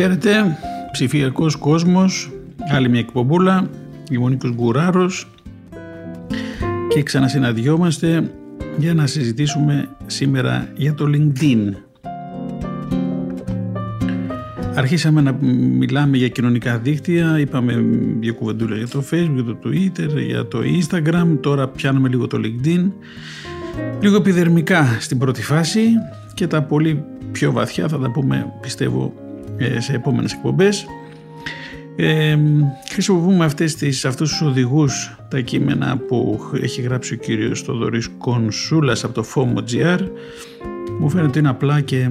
Χαίρετε, 0.00 0.58
ψηφιακός 0.92 1.56
κόσμος, 1.56 2.30
άλλη 2.70 2.88
μια 2.88 3.00
εκπομπούλα, 3.00 3.70
Νίκος 4.10 4.52
Γκουράρος 4.54 5.30
και 6.88 7.02
ξανασυναντιόμαστε 7.02 8.30
για 8.76 8.94
να 8.94 9.06
συζητήσουμε 9.06 9.88
σήμερα 10.06 10.68
για 10.76 10.94
το 10.94 11.06
LinkedIn. 11.14 11.74
Αρχίσαμε 14.74 15.20
να 15.20 15.32
μιλάμε 15.78 16.16
για 16.16 16.28
κοινωνικά 16.28 16.78
δίκτυα, 16.78 17.38
είπαμε 17.38 17.84
δύο 18.20 18.34
κουβεντούλα 18.34 18.76
για 18.76 18.88
το 18.88 19.04
Facebook, 19.10 19.34
για 19.34 19.44
το 19.44 19.58
Twitter, 19.64 20.26
για 20.26 20.46
το 20.46 20.58
Instagram, 20.58 21.38
τώρα 21.40 21.68
πιάνουμε 21.68 22.08
λίγο 22.08 22.26
το 22.26 22.40
LinkedIn. 22.44 22.90
Λίγο 24.00 24.16
επιδερμικά 24.16 24.96
στην 25.00 25.18
πρώτη 25.18 25.42
φάση 25.42 25.80
και 26.34 26.46
τα 26.46 26.62
πολύ 26.62 27.04
πιο 27.32 27.52
βαθιά 27.52 27.88
θα 27.88 27.98
τα 27.98 28.10
πούμε 28.10 28.52
πιστεύω 28.60 29.14
ε, 29.16 29.29
σε 29.78 29.92
επόμενες 29.92 30.32
εκπομπές. 30.32 30.86
Ε, 31.96 32.38
χρησιμοποιούμε 32.90 33.44
αυτές 33.44 33.74
τις, 33.74 34.04
αυτούς 34.04 34.30
τους 34.30 34.42
οδηγούς 34.42 35.16
τα 35.30 35.40
κείμενα 35.40 35.96
που 35.96 36.40
έχει 36.62 36.80
γράψει 36.80 37.14
ο 37.14 37.16
κύριος 37.16 37.62
Θοδωρής 37.62 38.08
Κονσούλας 38.18 39.04
από 39.04 39.14
το 39.14 39.24
FOMO.gr 39.34 39.98
μου 41.00 41.08
φαίνεται 41.08 41.28
ότι 41.28 41.38
είναι 41.38 41.48
απλά 41.48 41.80
και 41.80 42.10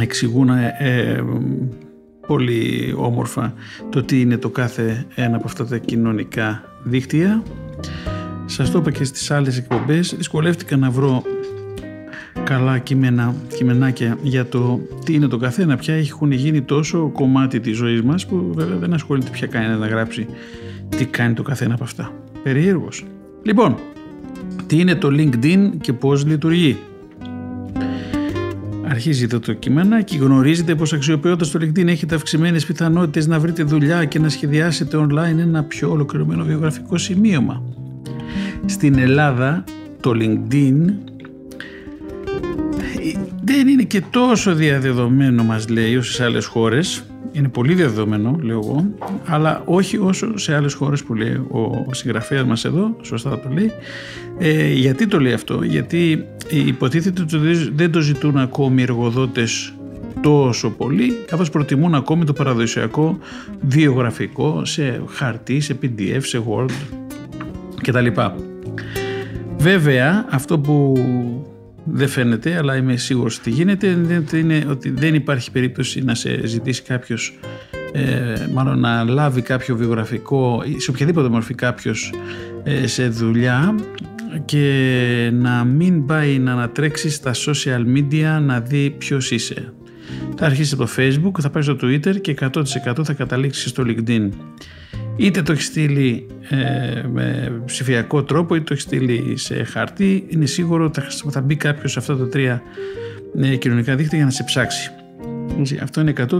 εξηγούν 0.00 0.48
ε, 0.48 1.24
πολύ 2.26 2.94
όμορφα 2.96 3.54
το 3.90 4.02
τι 4.02 4.20
είναι 4.20 4.36
το 4.36 4.50
κάθε 4.50 5.06
ένα 5.14 5.36
από 5.36 5.44
αυτά 5.46 5.66
τα 5.66 5.78
κοινωνικά 5.78 6.62
δίκτυα. 6.82 7.42
Σας 8.44 8.70
το 8.70 8.78
είπα 8.78 8.90
και 8.90 9.04
στις 9.04 9.30
άλλες 9.30 9.58
εκπομπές. 9.58 10.14
Δυσκολεύτηκα 10.16 10.76
να 10.76 10.90
βρω 10.90 11.22
καλά 12.46 12.78
κείμενα, 12.78 13.34
κειμενάκια 13.56 14.18
για 14.22 14.46
το 14.46 14.80
τι 15.04 15.14
είναι 15.14 15.26
το 15.26 15.36
καθένα 15.36 15.76
πια 15.76 15.94
έχουν 15.94 16.32
γίνει 16.32 16.62
τόσο 16.62 17.10
κομμάτι 17.12 17.60
της 17.60 17.76
ζωής 17.76 18.02
μας 18.02 18.26
που 18.26 18.50
βέβαια 18.54 18.76
δεν 18.76 18.94
ασχολείται 18.94 19.30
πια 19.30 19.46
κανένα 19.46 19.76
να 19.76 19.86
γράψει 19.86 20.26
τι 20.96 21.04
κάνει 21.04 21.34
το 21.34 21.42
καθένα 21.42 21.74
από 21.74 21.84
αυτά. 21.84 22.12
Περίεργος. 22.42 23.04
Λοιπόν, 23.42 23.76
τι 24.66 24.78
είναι 24.80 24.94
το 24.94 25.08
LinkedIn 25.08 25.70
και 25.80 25.92
πώς 25.92 26.26
λειτουργεί; 26.26 26.76
Αρχίζει 28.88 29.24
εδώ 29.24 29.38
το 29.38 29.52
κείμενο 29.52 30.02
και 30.02 30.16
γνωρίζετε 30.16 30.74
πως 30.74 30.92
αξιοποιώντας 30.92 31.50
το 31.50 31.58
LinkedIn 31.62 31.86
έχετε 31.86 32.14
αυξημένες 32.14 32.66
πιθανότητες 32.66 33.26
να 33.26 33.38
βρείτε 33.38 33.62
δουλειά 33.62 34.04
και 34.04 34.18
να 34.18 34.28
σχεδιάσετε 34.28 34.96
online 34.96 35.38
ένα 35.38 35.62
πιο 35.62 35.90
ολοκληρωμένο 35.90 36.44
βιογραφικό 36.44 36.98
σημείωμα. 36.98 37.62
Στην 38.66 38.98
Ελλάδα 38.98 39.64
το 40.00 40.12
LinkedIn 40.14 40.74
δεν 43.56 43.68
είναι 43.68 43.82
και 43.82 44.02
τόσο 44.10 44.54
διαδεδομένο 44.54 45.44
μας 45.44 45.68
λέει 45.68 45.96
όσο 45.96 46.12
σε 46.12 46.24
άλλες 46.24 46.46
χώρες 46.46 47.04
είναι 47.32 47.48
πολύ 47.48 47.74
διαδεδομένο 47.74 48.38
λέω 48.42 48.58
εγώ 48.58 48.94
αλλά 49.24 49.62
όχι 49.64 49.98
όσο 49.98 50.38
σε 50.38 50.54
άλλες 50.54 50.74
χώρες 50.74 51.02
που 51.02 51.14
λέει 51.14 51.32
ο 51.86 51.94
συγγραφέας 51.94 52.44
μας 52.44 52.64
εδώ 52.64 52.96
σωστά 53.02 53.40
το 53.40 53.48
λέει 53.48 53.72
ε, 54.38 54.72
γιατί 54.72 55.06
το 55.06 55.20
λέει 55.20 55.32
αυτό; 55.32 55.62
Γιατί 55.62 56.26
υποτίθεται 56.48 57.22
ότι 57.22 57.38
δεν 57.74 57.90
το 57.90 58.00
ζητούν 58.00 58.36
ακόμη 58.36 58.80
οι 58.80 58.82
εργοδότες 58.82 59.74
τόσο 60.20 60.70
πολύ 60.70 61.16
καθώς 61.26 61.50
προτιμούν 61.50 61.94
ακόμη 61.94 62.24
το 62.24 62.32
παραδοσιακό 62.32 63.18
βιογραφικό 63.60 64.64
σε 64.64 65.02
χαρτί, 65.08 65.60
σε 65.60 65.78
PDF, 65.82 66.20
σε 66.20 66.42
Word 66.48 66.70
κτλ. 67.82 68.06
Βέβαια 69.58 70.26
αυτό 70.30 70.58
που 70.58 70.94
δεν 71.92 72.08
φαίνεται, 72.08 72.56
αλλά 72.56 72.76
είμαι 72.76 72.96
σίγουρος 72.96 73.38
ότι 73.38 73.50
γίνεται, 73.50 73.86
είναι 74.32 74.66
ότι 74.70 74.90
δεν 74.90 75.14
υπάρχει 75.14 75.50
περίπτωση 75.50 76.04
να 76.04 76.14
σε 76.14 76.46
ζητήσει 76.46 76.82
κάποιος, 76.82 77.38
ε, 77.92 78.46
μάλλον 78.52 78.80
να 78.80 79.04
λάβει 79.04 79.42
κάποιο 79.42 79.76
βιογραφικό 79.76 80.62
ή 80.66 80.80
σε 80.80 80.90
οποιαδήποτε 80.90 81.28
μορφή 81.28 81.54
κάποιος 81.54 82.12
ε, 82.64 82.86
σε 82.86 83.08
δουλειά 83.08 83.74
και 84.44 85.30
να 85.32 85.64
μην 85.64 86.06
πάει 86.06 86.38
να 86.38 86.52
ανατρέξει 86.52 87.10
στα 87.10 87.32
social 87.34 87.84
media 87.96 88.40
να 88.42 88.60
δει 88.60 88.90
ποιος 88.90 89.30
είσαι. 89.30 89.72
Θα 90.36 90.46
αρχίσει 90.46 90.74
από 90.74 90.84
το 90.84 90.90
facebook, 90.96 91.40
θα 91.40 91.50
πάει 91.50 91.62
στο 91.62 91.76
twitter 91.82 92.20
και 92.20 92.36
100% 92.40 93.04
θα 93.04 93.12
καταλήξεις 93.12 93.70
στο 93.70 93.84
linkedin 93.86 94.28
είτε 95.16 95.42
το 95.42 95.52
έχεις 95.52 95.64
στείλει 95.64 96.26
ε, 96.48 97.02
με 97.12 97.52
ψηφιακό 97.64 98.22
τρόπο 98.22 98.54
είτε 98.54 98.64
το 98.64 98.72
έχεις 98.72 98.84
στείλει 98.84 99.36
σε 99.36 99.64
χαρτί 99.64 100.26
είναι 100.28 100.46
σίγουρο 100.46 100.84
ότι 100.84 101.00
θα, 101.00 101.30
θα 101.30 101.40
μπει 101.40 101.56
κάποιος 101.56 101.92
σε 101.92 101.98
αυτά 101.98 102.16
τα 102.16 102.28
τρία 102.28 102.62
ε, 103.40 103.56
κοινωνικά 103.56 103.94
δίκτυα 103.94 104.16
για 104.16 104.26
να 104.26 104.32
σε 104.32 104.42
ψάξει. 104.44 104.90
Αυτό 105.82 106.00
είναι 106.00 106.12
100% 106.16 106.38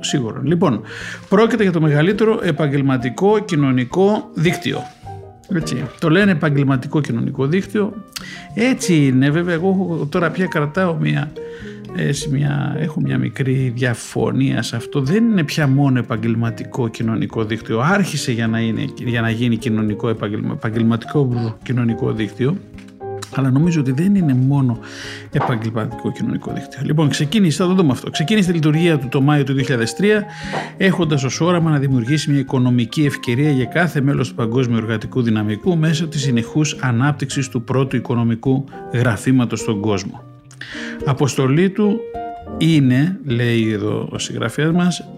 σίγουρο. 0.00 0.40
Λοιπόν, 0.42 0.80
πρόκειται 1.28 1.62
για 1.62 1.72
το 1.72 1.80
μεγαλύτερο 1.80 2.40
επαγγελματικό 2.42 3.38
κοινωνικό 3.38 4.30
δίκτυο. 4.34 4.82
Έτσι. 5.48 5.84
Το 5.98 6.10
λένε 6.10 6.30
επαγγελματικό 6.30 7.00
κοινωνικό 7.00 7.46
δίκτυο. 7.46 8.04
Έτσι 8.54 8.94
είναι 8.94 9.30
βέβαια. 9.30 9.54
Εγώ 9.54 10.06
τώρα 10.10 10.30
πια 10.30 10.46
κρατάω 10.46 10.94
μια 10.94 11.32
μια, 12.30 12.76
έχω 12.78 13.00
μια 13.00 13.18
μικρή 13.18 13.72
διαφωνία 13.74 14.62
σε 14.62 14.76
αυτό. 14.76 15.00
Δεν 15.00 15.24
είναι 15.24 15.44
πια 15.44 15.66
μόνο 15.66 15.98
επαγγελματικό 15.98 16.88
κοινωνικό 16.88 17.44
δίκτυο. 17.44 17.80
Άρχισε 17.80 18.32
για 18.32 18.46
να, 18.46 18.60
είναι, 18.60 18.84
για 18.98 19.20
να 19.20 19.30
γίνει 19.30 19.56
κοινωνικό 19.56 20.08
επαγγελματικό 20.08 21.56
κοινωνικό 21.62 22.12
δίκτυο. 22.12 22.56
Αλλά 23.36 23.50
νομίζω 23.50 23.80
ότι 23.80 23.92
δεν 23.92 24.14
είναι 24.14 24.34
μόνο 24.34 24.78
επαγγελματικό 25.32 26.12
κοινωνικό 26.12 26.52
δίκτυο. 26.52 26.80
Λοιπόν, 26.84 27.08
ξεκίνησε, 27.08 27.62
θα 27.62 27.68
το 27.68 27.74
δούμε 27.74 27.92
αυτό. 27.92 28.10
Ξεκίνησε 28.10 28.48
τη 28.48 28.54
λειτουργία 28.54 28.98
του 28.98 29.08
το 29.08 29.20
Μάιο 29.20 29.44
του 29.44 29.54
2003, 29.54 29.64
έχοντας 30.76 31.24
ως 31.24 31.40
όραμα 31.40 31.70
να 31.70 31.78
δημιουργήσει 31.78 32.30
μια 32.30 32.40
οικονομική 32.40 33.04
ευκαιρία 33.04 33.50
για 33.50 33.64
κάθε 33.64 34.00
μέλος 34.00 34.28
του 34.28 34.34
παγκόσμιου 34.34 34.76
εργατικού 34.76 35.22
δυναμικού 35.22 35.76
μέσω 35.76 36.08
της 36.08 36.22
συνεχούς 36.22 36.76
ανάπτυξης 36.80 37.48
του 37.48 37.62
πρώτου 37.62 37.96
οικονομικού 37.96 38.64
γραφήματος 38.92 39.60
στον 39.60 39.80
κόσμο. 39.80 40.33
Αποστολή 41.04 41.70
του 41.70 42.00
είναι, 42.58 43.18
λέει 43.24 43.72
εδώ 43.72 44.08
ο 44.10 44.18
συγγραφέας 44.18 44.72
μας, 44.72 45.08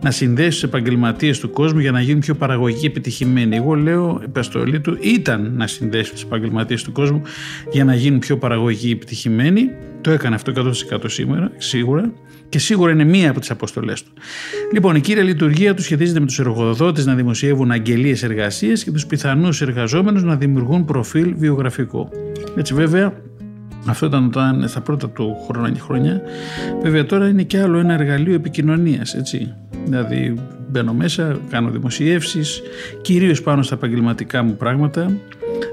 να 0.00 0.10
συνδέσει 0.10 0.50
τους 0.50 0.62
επαγγελματίες 0.62 1.38
του 1.38 1.50
κόσμου 1.50 1.80
για 1.80 1.90
να 1.90 2.00
γίνουν 2.00 2.20
πιο 2.20 2.34
παραγωγικοί 2.34 2.86
επιτυχημένοι. 2.86 3.56
Εγώ 3.56 3.74
λέω, 3.74 4.18
η 4.20 4.24
αποστολή 4.24 4.80
του 4.80 4.98
ήταν 5.00 5.52
να 5.56 5.66
συνδέσει 5.66 6.12
τους 6.12 6.22
επαγγελματίες 6.22 6.82
του 6.82 6.92
κόσμου 6.92 7.22
για 7.72 7.84
να 7.84 7.94
γίνουν 7.94 8.18
πιο 8.18 8.38
παραγωγικοί 8.38 8.90
επιτυχημένοι. 8.90 9.70
Το 10.00 10.10
έκανε 10.10 10.34
αυτό 10.34 10.52
100% 10.96 10.98
σήμερα, 11.06 11.50
σίγουρα 11.56 12.12
και 12.48 12.58
σίγουρα 12.58 12.92
είναι 12.92 13.04
μία 13.04 13.30
από 13.30 13.40
τις 13.40 13.50
αποστολές 13.50 14.02
του. 14.02 14.10
Λοιπόν, 14.72 14.96
η 14.96 15.00
κύρια 15.00 15.22
λειτουργία 15.22 15.74
του 15.74 15.82
σχετίζεται 15.82 16.20
με 16.20 16.26
τους 16.26 16.38
εργοδότες 16.38 17.06
να 17.06 17.14
δημοσιεύουν 17.14 17.70
αγγελίες 17.70 18.22
εργασίες 18.22 18.84
και 18.84 18.90
τους 18.90 19.06
πιθανούς 19.06 19.62
εργαζόμενους 19.62 20.22
να 20.22 20.36
δημιουργούν 20.36 20.84
προφίλ 20.84 21.34
βιογραφικό. 21.36 22.08
Έτσι 22.56 22.74
βέβαια, 22.74 23.12
αυτό 23.88 24.06
ήταν 24.06 24.24
όταν, 24.24 24.68
στα 24.68 24.80
πρώτα 24.80 25.08
του 25.08 25.36
χρόνια 25.48 25.80
χρόνια. 25.80 26.20
Βέβαια 26.82 27.06
τώρα 27.06 27.28
είναι 27.28 27.42
και 27.42 27.60
άλλο 27.60 27.78
ένα 27.78 27.92
εργαλείο 27.92 28.34
επικοινωνίας, 28.34 29.14
έτσι. 29.14 29.54
Δηλαδή 29.84 30.34
μπαίνω 30.70 30.92
μέσα, 30.92 31.38
κάνω 31.50 31.70
δημοσιεύσεις, 31.70 32.62
κυρίως 33.02 33.42
πάνω 33.42 33.62
στα 33.62 33.74
επαγγελματικά 33.74 34.42
μου 34.42 34.56
πράγματα 34.56 35.10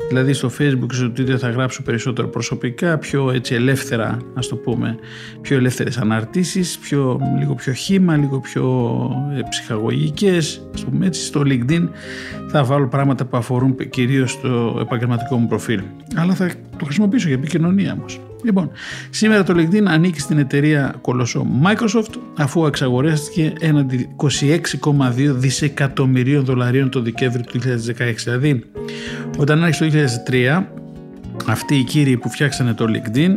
Δηλαδή 0.08 0.34
στο 0.34 0.52
facebook 0.60 0.88
και 0.88 0.96
στο 0.96 1.12
twitter 1.18 1.38
θα 1.38 1.50
γράψω 1.50 1.84
περισσότερο 1.84 2.28
προσωπικά, 2.28 2.98
πιο 2.98 3.32
έτσι 3.32 3.56
ελεύθερα 3.56 4.18
ας 4.34 4.48
το 4.48 4.56
πούμε, 4.56 4.96
πιο 5.42 5.58
ελεύθερες 5.58 5.98
αναρτήσεις, 5.98 6.78
πιο, 6.78 7.20
λίγο 7.40 7.56
πιο 7.56 7.74
χήμα, 7.74 8.18
λίγο 8.18 8.40
πιο 8.40 8.66
ε, 9.38 9.42
ψυχαγωγικές, 9.50 10.68
ας 10.74 10.84
πούμε 10.84 11.06
έτσι. 11.06 11.24
Στο 11.26 11.42
linkedIn 11.46 11.88
θα 12.48 12.64
βάλω 12.64 12.88
πράγματα 12.88 13.26
που 13.26 13.38
αφορούν 13.38 13.76
κυρίως 13.90 14.42
το 14.42 14.78
επαγγελματικό 14.82 15.38
μου 15.38 15.48
προφίλ. 15.48 15.82
Αλλά 16.16 16.34
θα 16.34 16.52
το 16.78 16.86
χρησιμοποιήσω 16.86 17.28
για 17.28 17.38
επικοινωνία 17.38 17.94
όμως. 18.00 18.20
Λοιπόν, 18.44 18.72
σήμερα 19.10 19.44
το 19.44 19.54
LinkedIn 19.58 19.84
ανήκει 19.86 20.20
στην 20.20 20.38
εταιρεία 20.38 20.96
κολοσσό 21.02 21.48
Microsoft 21.64 22.14
αφού 22.38 22.66
εξαγορέστηκε 22.66 23.54
έναντι 23.60 24.16
26,2 24.16 25.12
δισεκατομμυρίων 25.16 26.46
δολαρίων 26.46 26.90
το 26.90 27.02
Δεκέμβριο 27.02 27.44
του 27.46 27.60
2016. 27.60 28.14
Δηλαδή, 28.24 28.64
όταν 29.38 29.64
άρχισε 29.64 29.90
το 29.90 29.98
2003 30.30 30.64
αυτοί 31.46 31.76
οι 31.76 31.84
κύριοι 31.84 32.18
που 32.18 32.30
φτιάξανε 32.30 32.74
το 32.74 32.86
LinkedIn 32.88 33.32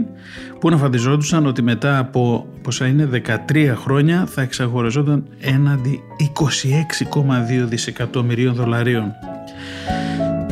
που 0.61 0.71
να 0.71 0.77
φαντιζόντουσαν 0.77 1.47
ότι 1.47 1.63
μετά 1.63 1.99
από 1.99 2.47
πόσα 2.63 2.87
είναι 2.87 3.09
13 3.53 3.73
χρόνια 3.77 4.27
θα 4.27 4.43
εξαγορεζόταν 4.43 5.27
έναντι 5.41 6.01
26,2 6.39 7.65
δισεκατομμυρίων 7.65 8.55
δολαρίων. 8.55 9.13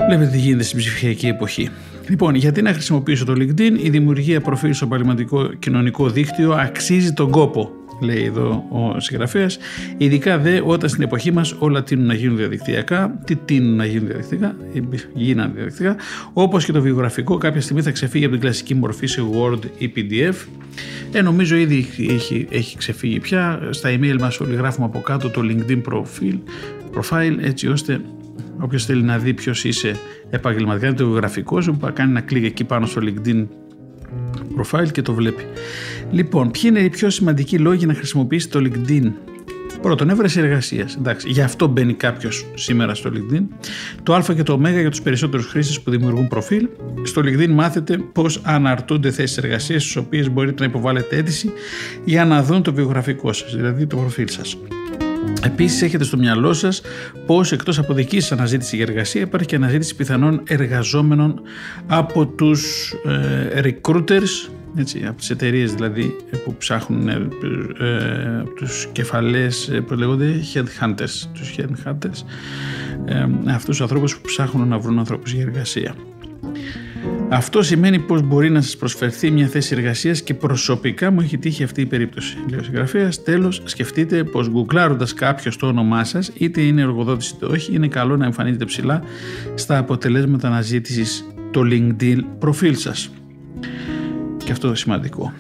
Βλέπετε 0.08 0.30
τι 0.30 0.38
γίνεται 0.38 0.62
στην 0.62 0.78
ψηφιακή 0.78 1.26
εποχή. 1.26 1.70
Λοιπόν, 2.08 2.34
γιατί 2.34 2.62
να 2.62 2.72
χρησιμοποιήσω 2.72 3.24
το 3.24 3.32
LinkedIn, 3.32 3.78
η 3.82 3.90
δημιουργία 3.90 4.40
προφίλ 4.40 4.74
στο 4.74 4.86
επαγγελματικό 4.86 5.46
κοινωνικό 5.46 6.08
δίκτυο 6.08 6.52
αξίζει 6.52 7.12
τον 7.12 7.30
κόπο 7.30 7.72
λέει 8.00 8.24
εδώ 8.24 8.64
ο 8.70 9.00
συγγραφέας. 9.00 9.58
Ειδικά 9.96 10.38
δε 10.38 10.60
όταν 10.64 10.88
στην 10.88 11.02
εποχή 11.02 11.32
μας 11.32 11.56
όλα 11.58 11.82
τείνουν 11.82 12.06
να 12.06 12.14
γίνουν 12.14 12.36
διαδικτυακά. 12.36 13.20
Τι 13.24 13.36
τείνουν 13.36 13.76
να 13.76 13.84
γίνουν 13.84 14.06
διαδικτυακά, 14.06 14.56
γίνανε 15.14 15.52
διαδικτυακά. 15.54 15.96
Όπως 16.32 16.64
και 16.64 16.72
το 16.72 16.80
βιογραφικό, 16.80 17.38
κάποια 17.38 17.60
στιγμή 17.60 17.82
θα 17.82 17.90
ξεφύγει 17.90 18.24
από 18.24 18.32
την 18.32 18.42
κλασική 18.42 18.74
μορφή 18.74 19.06
σε 19.06 19.22
Word 19.32 19.60
ή 19.78 19.92
PDF. 19.96 20.34
Ε, 21.12 21.22
νομίζω 21.22 21.56
ήδη 21.56 21.86
έχει, 22.08 22.46
έχει 22.50 22.76
ξεφύγει 22.76 23.20
πια. 23.20 23.68
Στα 23.70 23.90
email 23.90 24.16
μας 24.20 24.40
όλοι 24.40 24.54
γράφουμε 24.54 24.86
από 24.86 25.00
κάτω 25.00 25.30
το 25.30 25.40
LinkedIn 25.44 25.82
profile, 25.92 26.38
profile 26.96 27.36
έτσι 27.40 27.68
ώστε 27.68 28.00
όποιος 28.60 28.84
θέλει 28.84 29.02
να 29.02 29.18
δει 29.18 29.34
ποιος 29.34 29.64
είσαι 29.64 29.96
επαγγελματικά, 30.30 30.94
το 30.94 31.04
βιογραφικό 31.04 31.60
σου, 31.60 31.78
κάνει 31.92 32.10
ένα 32.10 32.20
κλικ 32.20 32.44
εκεί 32.44 32.64
πάνω 32.64 32.86
στο 32.86 33.00
LinkedIn 33.04 33.46
profile 34.60 34.90
και 34.92 35.02
το 35.02 35.14
βλέπει. 35.14 35.42
Λοιπόν, 36.10 36.50
ποιοι 36.50 36.62
είναι 36.64 36.80
οι 36.80 36.88
πιο 36.88 37.10
σημαντικοί 37.10 37.58
λόγοι 37.58 37.86
να 37.86 37.94
χρησιμοποιήσει 37.94 38.48
το 38.48 38.60
LinkedIn; 38.62 39.12
Πρώτον, 39.84 40.10
έβρεση 40.10 40.40
εργασίας. 40.40 40.96
Εντάξει, 40.96 41.30
γι' 41.30 41.40
αυτό 41.40 41.66
μπαίνει 41.66 41.94
κάποιος 41.94 42.46
σήμερα 42.54 42.94
στο 42.94 43.10
LinkedIn. 43.14 43.42
Το 44.02 44.14
Α 44.14 44.22
και 44.34 44.42
το 44.42 44.52
Ω 44.52 44.68
για 44.68 44.90
τους 44.90 45.02
περισσότερους 45.02 45.46
χρήστες 45.46 45.80
που 45.80 45.90
δημιουργούν 45.90 46.28
προφίλ. 46.28 46.68
Στο 47.02 47.22
LinkedIn 47.24 47.48
μάθετε 47.48 47.98
πώς 48.12 48.40
αναρτούνται 48.44 49.10
θέσεις 49.10 49.36
εργασίας, 49.36 49.82
στις 49.82 49.96
οποίες 49.96 50.30
μπορείτε 50.30 50.62
να 50.62 50.68
υποβάλλετε 50.68 51.16
αίτηση 51.16 51.52
για 52.04 52.24
να 52.24 52.42
δουν 52.42 52.62
το 52.62 52.72
βιογραφικό 52.72 53.32
σας, 53.32 53.56
δηλαδή 53.56 53.86
το 53.86 53.96
προφίλ 53.96 54.28
σας. 54.28 54.56
Επίσης, 55.44 55.82
έχετε 55.82 56.04
στο 56.04 56.16
μυαλό 56.16 56.52
σας 56.52 56.82
πω 57.26 57.40
εκτός 57.52 57.78
από 57.78 57.94
δική 57.94 58.20
σας 58.20 58.32
αναζήτηση 58.32 58.76
για 58.76 58.86
εργασία, 58.88 59.20
υπάρχει 59.20 59.46
και 59.46 59.56
αναζήτηση 59.56 59.94
πιθανών 59.96 60.42
εργαζόμενων 60.46 61.40
από 61.86 62.26
τους 62.26 62.92
ε, 63.52 63.60
recruiters, 63.60 64.50
έτσι, 64.76 65.04
από 65.06 65.16
τις 65.16 65.30
εταιρείες 65.30 65.74
δηλαδή 65.74 66.16
που 66.44 66.54
ψάχνουν 66.58 67.08
ε, 67.08 67.28
ε, 67.78 68.42
τους 68.56 68.88
κεφαλές, 68.92 69.68
ε, 69.68 69.80
που 69.80 69.94
λέγονται 69.94 70.34
headhunters, 70.54 71.28
τους 71.34 71.54
headhunters, 71.56 72.24
ε, 73.04 73.26
αυτούς 73.46 73.64
τους 73.64 73.80
ανθρώπους 73.80 74.16
που 74.16 74.20
ψάχνουν 74.26 74.68
να 74.68 74.78
βρουν 74.78 74.98
ανθρώπους 74.98 75.32
για 75.32 75.42
εργασία. 75.42 75.94
Αυτό 77.28 77.62
σημαίνει 77.62 77.98
πως 77.98 78.22
μπορεί 78.22 78.50
να 78.50 78.60
σας 78.60 78.76
προσφερθεί 78.76 79.30
μια 79.30 79.46
θέση 79.46 79.74
εργασίας 79.76 80.22
και 80.22 80.34
προσωπικά 80.34 81.10
μου 81.10 81.20
έχει 81.20 81.38
τύχει 81.38 81.62
αυτή 81.62 81.80
η 81.80 81.86
περίπτωση. 81.86 82.36
Λέει 82.50 82.58
ο 82.58 82.62
συγγραφέας. 82.62 83.22
Τέλος, 83.22 83.62
σκεφτείτε 83.64 84.24
πως 84.24 84.50
γκουγκλάροντας 84.50 85.14
κάποιο 85.14 85.52
το 85.58 85.66
όνομά 85.66 86.04
σας, 86.04 86.30
είτε 86.34 86.60
είναι 86.60 86.80
εργοδότης 86.80 87.30
είτε 87.30 87.46
όχι, 87.46 87.74
είναι 87.74 87.88
καλό 87.88 88.16
να 88.16 88.24
εμφανίζετε 88.24 88.64
ψηλά 88.64 89.02
στα 89.54 89.78
αποτελέσματα 89.78 90.48
αναζήτησης 90.48 91.24
το 91.50 91.60
LinkedIn 91.64 92.18
προφίλ 92.38 92.76
σας. 92.76 93.10
Και 94.44 94.52
αυτό 94.52 94.74
σημαντικό. 94.74 95.32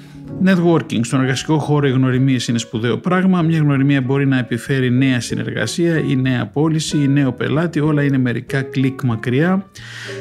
Networking. 0.42 1.00
Στον 1.02 1.20
εργασικό 1.20 1.58
χώρο 1.58 1.86
οι 1.86 1.90
γνωριμίες 1.90 2.48
είναι 2.48 2.58
σπουδαίο 2.58 2.98
πράγμα. 2.98 3.42
Μια 3.42 3.58
γνωριμία 3.58 4.00
μπορεί 4.00 4.26
να 4.26 4.38
επιφέρει 4.38 4.90
νέα 4.90 5.20
συνεργασία 5.20 5.98
ή 5.98 6.16
νέα 6.16 6.46
πώληση 6.46 6.96
ή 7.02 7.08
νέο 7.08 7.32
πελάτη. 7.32 7.80
Όλα 7.80 8.02
είναι 8.02 8.18
μερικά 8.18 8.62
κλικ 8.62 9.02
μακριά. 9.02 9.66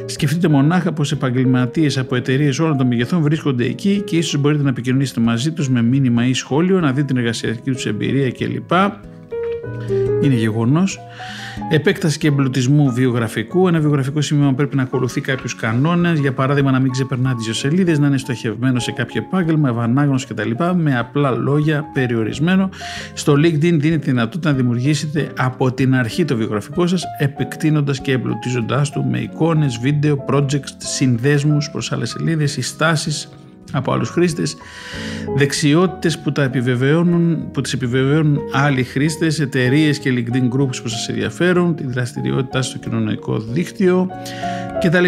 Σκεφτείτε 0.05 0.47
μονάχα 0.47 0.93
πως 0.93 1.11
επαγγελματίες 1.11 1.97
από 1.97 2.15
εταιρείες 2.15 2.59
όλων 2.59 2.77
των 2.77 2.87
μεγεθών 2.87 3.21
βρίσκονται 3.21 3.65
εκεί 3.65 4.01
και 4.05 4.17
ίσως 4.17 4.41
μπορείτε 4.41 4.63
να 4.63 4.69
επικοινωνήσετε 4.69 5.21
μαζί 5.21 5.51
τους 5.51 5.69
με 5.69 5.81
μήνυμα 5.81 6.27
ή 6.27 6.33
σχόλιο, 6.33 6.79
να 6.79 6.91
δείτε 6.91 7.05
την 7.05 7.17
εργασιακή 7.17 7.71
τους 7.71 7.85
εμπειρία 7.85 8.31
κλπ. 8.31 8.71
Είναι 10.23 10.35
γεγονός. 10.35 10.99
Επέκταση 11.69 12.17
και 12.17 12.27
εμπλουτισμού 12.27 12.91
βιογραφικού. 12.91 13.67
Ένα 13.67 13.79
βιογραφικό 13.79 14.21
σημείο 14.21 14.53
πρέπει 14.53 14.75
να 14.75 14.81
ακολουθεί 14.81 15.21
κάποιους 15.21 15.55
κανόνες. 15.55 16.19
Για 16.19 16.33
παράδειγμα, 16.33 16.71
να 16.71 16.79
μην 16.79 16.91
ξεπερνά 16.91 17.35
τις 17.35 17.57
σελίδε, 17.57 17.99
να 17.99 18.07
είναι 18.07 18.17
στοχευμένο 18.17 18.79
σε 18.79 18.91
κάποιο 18.91 19.23
επάγγελμα, 19.25 19.69
ευανάγνωση 19.69 20.27
κτλ. 20.27 20.51
Με 20.75 20.97
απλά 20.97 21.31
λόγια, 21.31 21.83
περιορισμένο. 21.93 22.69
Στο 23.13 23.33
LinkedIn 23.33 23.59
δίνει 23.59 23.99
τη 23.99 24.09
δυνατότητα 24.09 24.51
να 24.51 24.55
δημιουργήσετε 24.55 25.31
από 25.37 25.71
την 25.71 25.95
αρχή 25.95 26.25
το 26.25 26.35
βιογραφικό 26.35 26.87
σας, 26.87 27.03
επεκτείνοντας 27.17 28.01
και 28.01 28.11
εμπλουτίζοντάς 28.11 28.89
του 28.89 29.05
με 29.11 29.19
εικόνες, 29.19 29.77
βίντεο, 29.81 30.25
projects, 30.29 30.73
συνδέσμους 30.77 31.69
προς 31.71 31.91
άλλες 31.91 32.09
σελίδες, 32.09 32.51
συστάσεις, 32.51 33.29
από 33.71 33.91
άλλους 33.91 34.09
χρήστες, 34.09 34.55
δεξιότητες 35.35 36.19
που, 36.19 36.31
τα 36.31 36.43
επιβεβαιώνουν, 36.43 37.51
που 37.51 37.61
τις 37.61 37.73
επιβεβαιώνουν 37.73 38.39
άλλοι 38.51 38.83
χρήστες, 38.83 39.39
εταιρείες 39.39 39.99
και 39.99 40.13
LinkedIn 40.15 40.59
groups 40.59 40.81
που 40.81 40.87
σας 40.87 41.09
ενδιαφέρουν, 41.09 41.75
τη 41.75 41.87
δραστηριότητα 41.87 42.61
στο 42.61 42.77
κοινωνικό 42.77 43.39
δίκτυο 43.39 44.07
κτλ. 44.79 45.05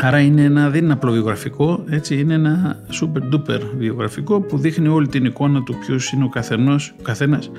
Άρα 0.00 0.18
είναι 0.18 0.42
ένα, 0.42 0.70
δεν 0.70 0.84
είναι 0.84 0.92
απλό 0.92 1.12
βιογραφικό, 1.12 1.84
έτσι, 1.90 2.18
είναι 2.20 2.34
ένα 2.34 2.78
super 3.00 3.34
duper 3.34 3.60
βιογραφικό 3.78 4.40
που 4.40 4.58
δείχνει 4.58 4.88
όλη 4.88 5.08
την 5.08 5.24
εικόνα 5.24 5.62
του 5.62 5.78
ποιος 5.78 6.12
είναι 6.12 6.24
ο, 6.24 6.28
καθενός, 6.28 6.94
ο 6.98 7.02
καθένας 7.02 7.50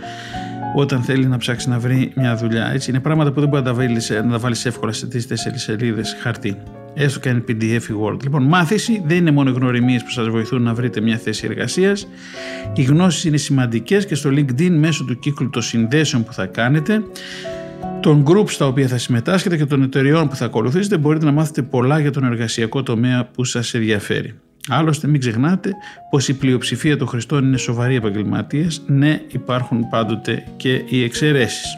όταν 0.76 1.02
θέλει 1.02 1.26
να 1.26 1.38
ψάξει 1.38 1.70
να 1.70 1.80
βρει 1.80 2.12
μια 2.16 2.36
δουλειά. 2.36 2.72
Έτσι, 2.74 2.90
είναι 2.90 3.00
πράγματα 3.00 3.32
που 3.32 3.40
δεν 3.40 3.50
μπορεί 3.50 3.64
να 3.64 3.70
τα 3.70 3.76
βάλεις, 3.76 4.10
να 4.10 4.32
τα 4.32 4.38
βάλεις 4.38 4.66
εύκολα 4.66 4.92
σε 4.92 5.08
τρεις-τέσσερις 5.08 5.62
σελίδες 5.62 6.16
χαρτί 6.22 6.58
έστω 7.00 7.20
και 7.20 7.30
αν 7.30 7.44
PDF 7.48 7.82
ή 7.90 7.94
Word. 8.04 8.24
Λοιπόν, 8.24 8.44
μάθηση 8.44 9.04
δεν 9.06 9.18
είναι 9.18 9.32
μόνο 9.32 9.52
γνωριμίες 9.52 10.04
που 10.04 10.10
σας 10.10 10.28
βοηθούν 10.28 10.62
να 10.62 10.74
βρείτε 10.74 11.02
μια 11.02 11.18
θέση 11.18 11.46
εργασίας. 11.46 12.08
Οι 12.74 12.82
γνώσεις 12.82 13.24
είναι 13.24 13.38
σημαντικές 13.38 14.06
και 14.06 14.16
στο 14.16 14.30
LinkedIn 14.30 14.70
μέσω 14.70 15.06
του 15.06 15.20
κύκλου 15.20 15.50
των 15.50 15.62
συνδέσεων 15.62 16.24
που 16.24 16.34
θα 16.34 16.46
κάνετε, 16.46 17.04
των 18.00 18.26
groups 18.28 18.50
στα 18.50 18.68
οποία 18.68 18.88
θα 18.88 18.98
συμμετάσχετε 18.98 19.58
και 19.58 19.66
των 19.66 19.84
εταιριών 19.84 20.28
που 20.28 20.36
θα 20.36 20.46
ακολουθήσετε 20.46 20.98
μπορείτε 20.98 21.26
να 21.26 21.32
μάθετε 21.32 21.62
πολλά 21.62 22.00
για 22.00 22.12
τον 22.12 22.24
εργασιακό 22.24 22.84
τομέα 22.84 23.26
που 23.26 23.44
σας 23.44 23.74
ενδιαφέρει. 23.74 24.34
Άλλωστε 24.68 25.08
μην 25.08 25.20
ξεχνάτε 25.20 25.72
πως 26.10 26.28
η 26.28 26.34
πλειοψηφία 26.34 26.98
των 26.98 27.08
χρηστών 27.08 27.44
είναι 27.46 27.58
σοβαροί 27.58 27.96
επαγγελματίες, 27.96 28.82
ναι 28.86 29.22
υπάρχουν 29.28 29.90
πάντοτε 29.90 30.44
και 30.58 30.82
οι 30.90 31.04
εξαιρέσεις. 31.04 31.78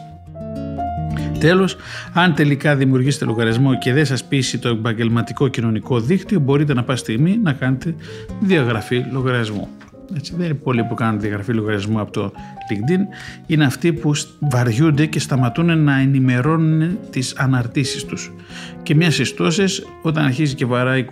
Τέλος, 1.42 1.76
αν 2.12 2.34
τελικά 2.34 2.76
δημιουργήσετε 2.76 3.24
λογαριασμό 3.24 3.78
και 3.78 3.92
δεν 3.92 4.06
σας 4.06 4.24
πείσει 4.24 4.58
το 4.58 4.68
επαγγελματικό 4.68 5.48
κοινωνικό 5.48 6.00
δίκτυο, 6.00 6.40
μπορείτε 6.40 6.74
να 6.74 6.82
πάτε 6.82 6.98
στιγμή 6.98 7.38
να 7.42 7.52
κάνετε 7.52 7.94
διαγραφή 8.40 9.04
λογαριασμού. 9.12 9.68
Έτσι, 10.16 10.34
δεν 10.36 10.46
είναι 10.46 10.54
πολλοί 10.54 10.84
που 10.84 10.94
κάνουν 10.94 11.20
διαγραφή 11.20 11.52
λογαριασμού 11.52 12.00
από 12.00 12.12
το 12.12 12.32
LinkedIn. 12.70 13.00
Είναι 13.46 13.64
αυτοί 13.64 13.92
που 13.92 14.12
βαριούνται 14.38 15.06
και 15.06 15.18
σταματούν 15.18 15.78
να 15.78 15.98
ενημερώνουν 15.98 16.98
τις 17.10 17.34
αναρτήσεις 17.36 18.04
τους. 18.04 18.32
Και 18.82 18.94
μιας 18.94 19.14
συστώσει 19.14 19.64
όταν 20.02 20.24
αρχίζει 20.24 20.54
και 20.54 20.64
βαράει 20.64 21.04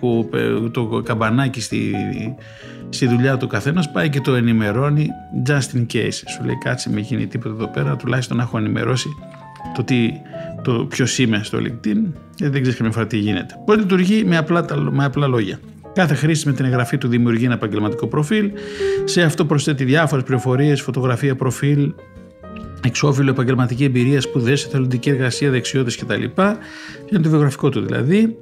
το 0.71 1.01
καμπανάκι 1.05 1.61
στη, 1.61 1.95
στη 2.89 3.07
δουλειά 3.07 3.37
του 3.37 3.47
καθένας, 3.47 3.91
πάει 3.91 4.09
και 4.09 4.21
το 4.21 4.35
ενημερώνει 4.35 5.07
just 5.47 5.77
in 5.77 5.85
case. 5.93 6.23
Σου 6.35 6.43
λέει 6.45 6.57
κάτσε 6.63 6.89
με 6.89 6.99
γίνει 6.99 7.27
τίποτα 7.27 7.55
εδώ 7.55 7.67
πέρα, 7.67 7.95
τουλάχιστον 7.95 8.37
να 8.37 8.43
έχω 8.43 8.57
ενημερώσει 8.57 9.09
το, 9.75 9.83
τι, 9.83 10.11
το 10.63 10.85
ποιος 10.89 11.19
είμαι 11.19 11.41
στο 11.43 11.57
LinkedIn 11.57 12.11
και 12.35 12.49
δεν 12.49 12.61
ξέρεις 12.61 12.75
καμιά 12.75 12.93
φορά 12.93 13.07
τι 13.07 13.17
γίνεται. 13.17 13.53
Πώς 13.65 13.77
λειτουργεί 13.77 14.23
με 14.23 14.37
απλά, 14.37 14.65
με 14.91 15.05
απλά 15.05 15.27
λόγια. 15.27 15.59
Κάθε 15.93 16.13
χρήστη 16.13 16.47
με 16.47 16.53
την 16.53 16.65
εγγραφή 16.65 16.97
του 16.97 17.07
δημιουργεί 17.07 17.45
ένα 17.45 17.53
επαγγελματικό 17.53 18.07
προφίλ. 18.07 18.51
Σε 19.03 19.21
αυτό 19.21 19.45
προσθέτει 19.45 19.83
διάφορες 19.83 20.23
πληροφορίες, 20.23 20.81
φωτογραφία, 20.81 21.35
προφίλ, 21.35 21.93
εξώφυλλο, 22.85 23.29
επαγγελματική 23.29 23.83
εμπειρία, 23.83 24.21
σπουδές, 24.21 24.65
εθελοντική 24.65 25.09
εργασία, 25.09 25.49
δεξιότητες 25.49 25.97
κτλ. 25.97 26.23
Είναι 27.11 27.21
το 27.21 27.29
βιογραφικό 27.29 27.69
του 27.69 27.81
δηλαδή. 27.81 28.37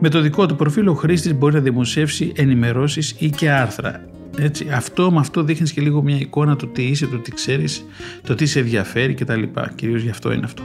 Με 0.00 0.08
το 0.08 0.20
δικό 0.20 0.46
του 0.46 0.56
προφίλ 0.56 0.88
ο 0.88 0.94
χρήστης 0.94 1.34
μπορεί 1.34 1.54
να 1.54 1.60
δημοσιεύσει 1.60 2.32
ενημερώσεις 2.36 3.14
ή 3.18 3.30
και 3.30 3.50
άρθρα. 3.50 4.04
Έτσι, 4.38 4.68
αυτό 4.70 5.12
με 5.12 5.18
αυτό 5.18 5.42
δείχνεις 5.42 5.72
και 5.72 5.80
λίγο 5.80 6.02
μια 6.02 6.16
εικόνα 6.16 6.56
του 6.56 6.68
τι 6.72 6.82
είσαι, 6.82 7.06
το 7.06 7.18
τι 7.18 7.30
ξέρεις, 7.30 7.84
το 8.22 8.34
τι 8.34 8.46
σε 8.46 8.58
ενδιαφέρει 8.58 9.14
κτλ. 9.14 9.42
Κυρίως 9.74 10.02
γι' 10.02 10.10
αυτό 10.10 10.32
είναι 10.32 10.44
αυτό. 10.44 10.62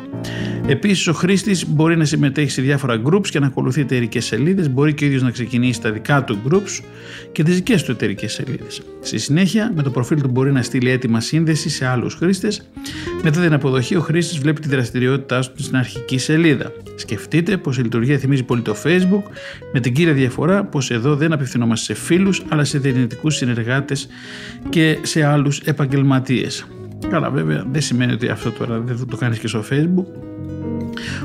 Επίσης, 0.70 1.08
ο 1.08 1.14
χρήστης 1.14 1.68
μπορεί 1.68 1.98
να 1.98 2.06
συμμετέχει 2.06 2.50
σε 2.50 2.62
διάφορα 2.62 3.02
groups 3.06 3.28
και 3.28 3.40
να 3.40 3.46
ακολουθεί 3.46 3.82
εταιρικές 3.82 4.26
σελίδες. 4.26 4.70
Μπορεί 4.70 4.94
και 4.94 5.04
ο 5.04 5.08
ίδιος 5.08 5.22
να 5.22 5.32
ξεκινήσει 5.32 5.82
τα 5.82 5.92
δικά 5.92 6.24
του 6.24 6.38
groups 6.50 6.84
και 7.32 7.44
τις 7.44 7.56
δικές 7.56 7.84
του 7.84 7.92
εταιρικές 7.92 8.34
σελίδες. 8.34 8.82
Στη 9.02 9.18
συνέχεια, 9.18 9.72
με 9.76 9.84
το 9.84 9.90
προφίλ 9.90 10.22
του 10.22 10.30
μπορεί 10.30 10.52
να 10.52 10.62
στείλει 10.62 10.90
έτοιμα 10.90 11.20
σύνδεση 11.20 11.70
σε 11.70 11.86
άλλους 11.86 12.14
χρήστες. 12.14 12.70
Μετά 13.24 13.42
την 13.42 13.54
αποδοχή, 13.54 13.96
ο 13.96 14.02
χρήστης 14.02 14.38
βλέπει 14.38 14.62
τη 14.62 14.68
δραστηριότητά 14.68 15.40
του 15.40 15.64
στην 15.64 15.78
αρχική 15.78 16.18
σελίδα. 16.18 16.72
Σκεφτείτε 16.96 17.58
πως 17.58 17.78
η 17.78 17.82
λειτουργία 17.82 18.18
θυμίζει 18.18 18.44
πολύ 18.44 18.62
το 18.62 18.76
Facebook, 18.84 19.24
με 19.74 19.80
την 19.80 19.94
κύρια 19.94 20.14
διαφορά 20.14 20.64
πως 20.64 20.92
εδώ 20.92 21.16
δεν 21.16 21.34
απευθυνόμαστε 21.34 21.94
σε 21.94 22.00
φίλους 22.00 22.44
αλλά 22.50 22.64
σε 22.64 22.78
δυνητικού 22.78 23.30
συνεργάτες 23.30 24.08
και 24.70 24.98
σε 25.02 25.24
άλλους 25.24 25.60
επαγγελματίες. 25.60 26.68
Καλά, 27.10 27.30
βέβαια, 27.30 27.66
δεν 27.72 27.82
σημαίνει 27.82 28.14
ότι 28.14 28.28
αυτό 28.28 28.52
τώρα 28.52 28.80
δεν 28.80 29.08
το 29.10 29.18
κάνεις 29.18 29.40
και 29.40 29.48
στο 29.48 29.64
Facebook. 29.72 30.28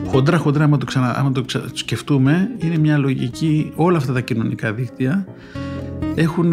Χοντρά 0.07 0.39
χοντρά 0.39 0.65
άμα 0.65 0.79
το, 0.79 0.85
ξανα, 0.85 1.19
άμα 1.19 1.33
το 1.33 1.45
σκεφτούμε 1.73 2.51
είναι 2.59 2.79
μια 2.79 2.99
λογική 2.99 3.73
όλα 3.75 3.97
αυτά 3.97 4.13
τα 4.13 4.21
κοινωνικά 4.21 4.73
δίκτυα 4.73 5.27
έχουν, 6.15 6.53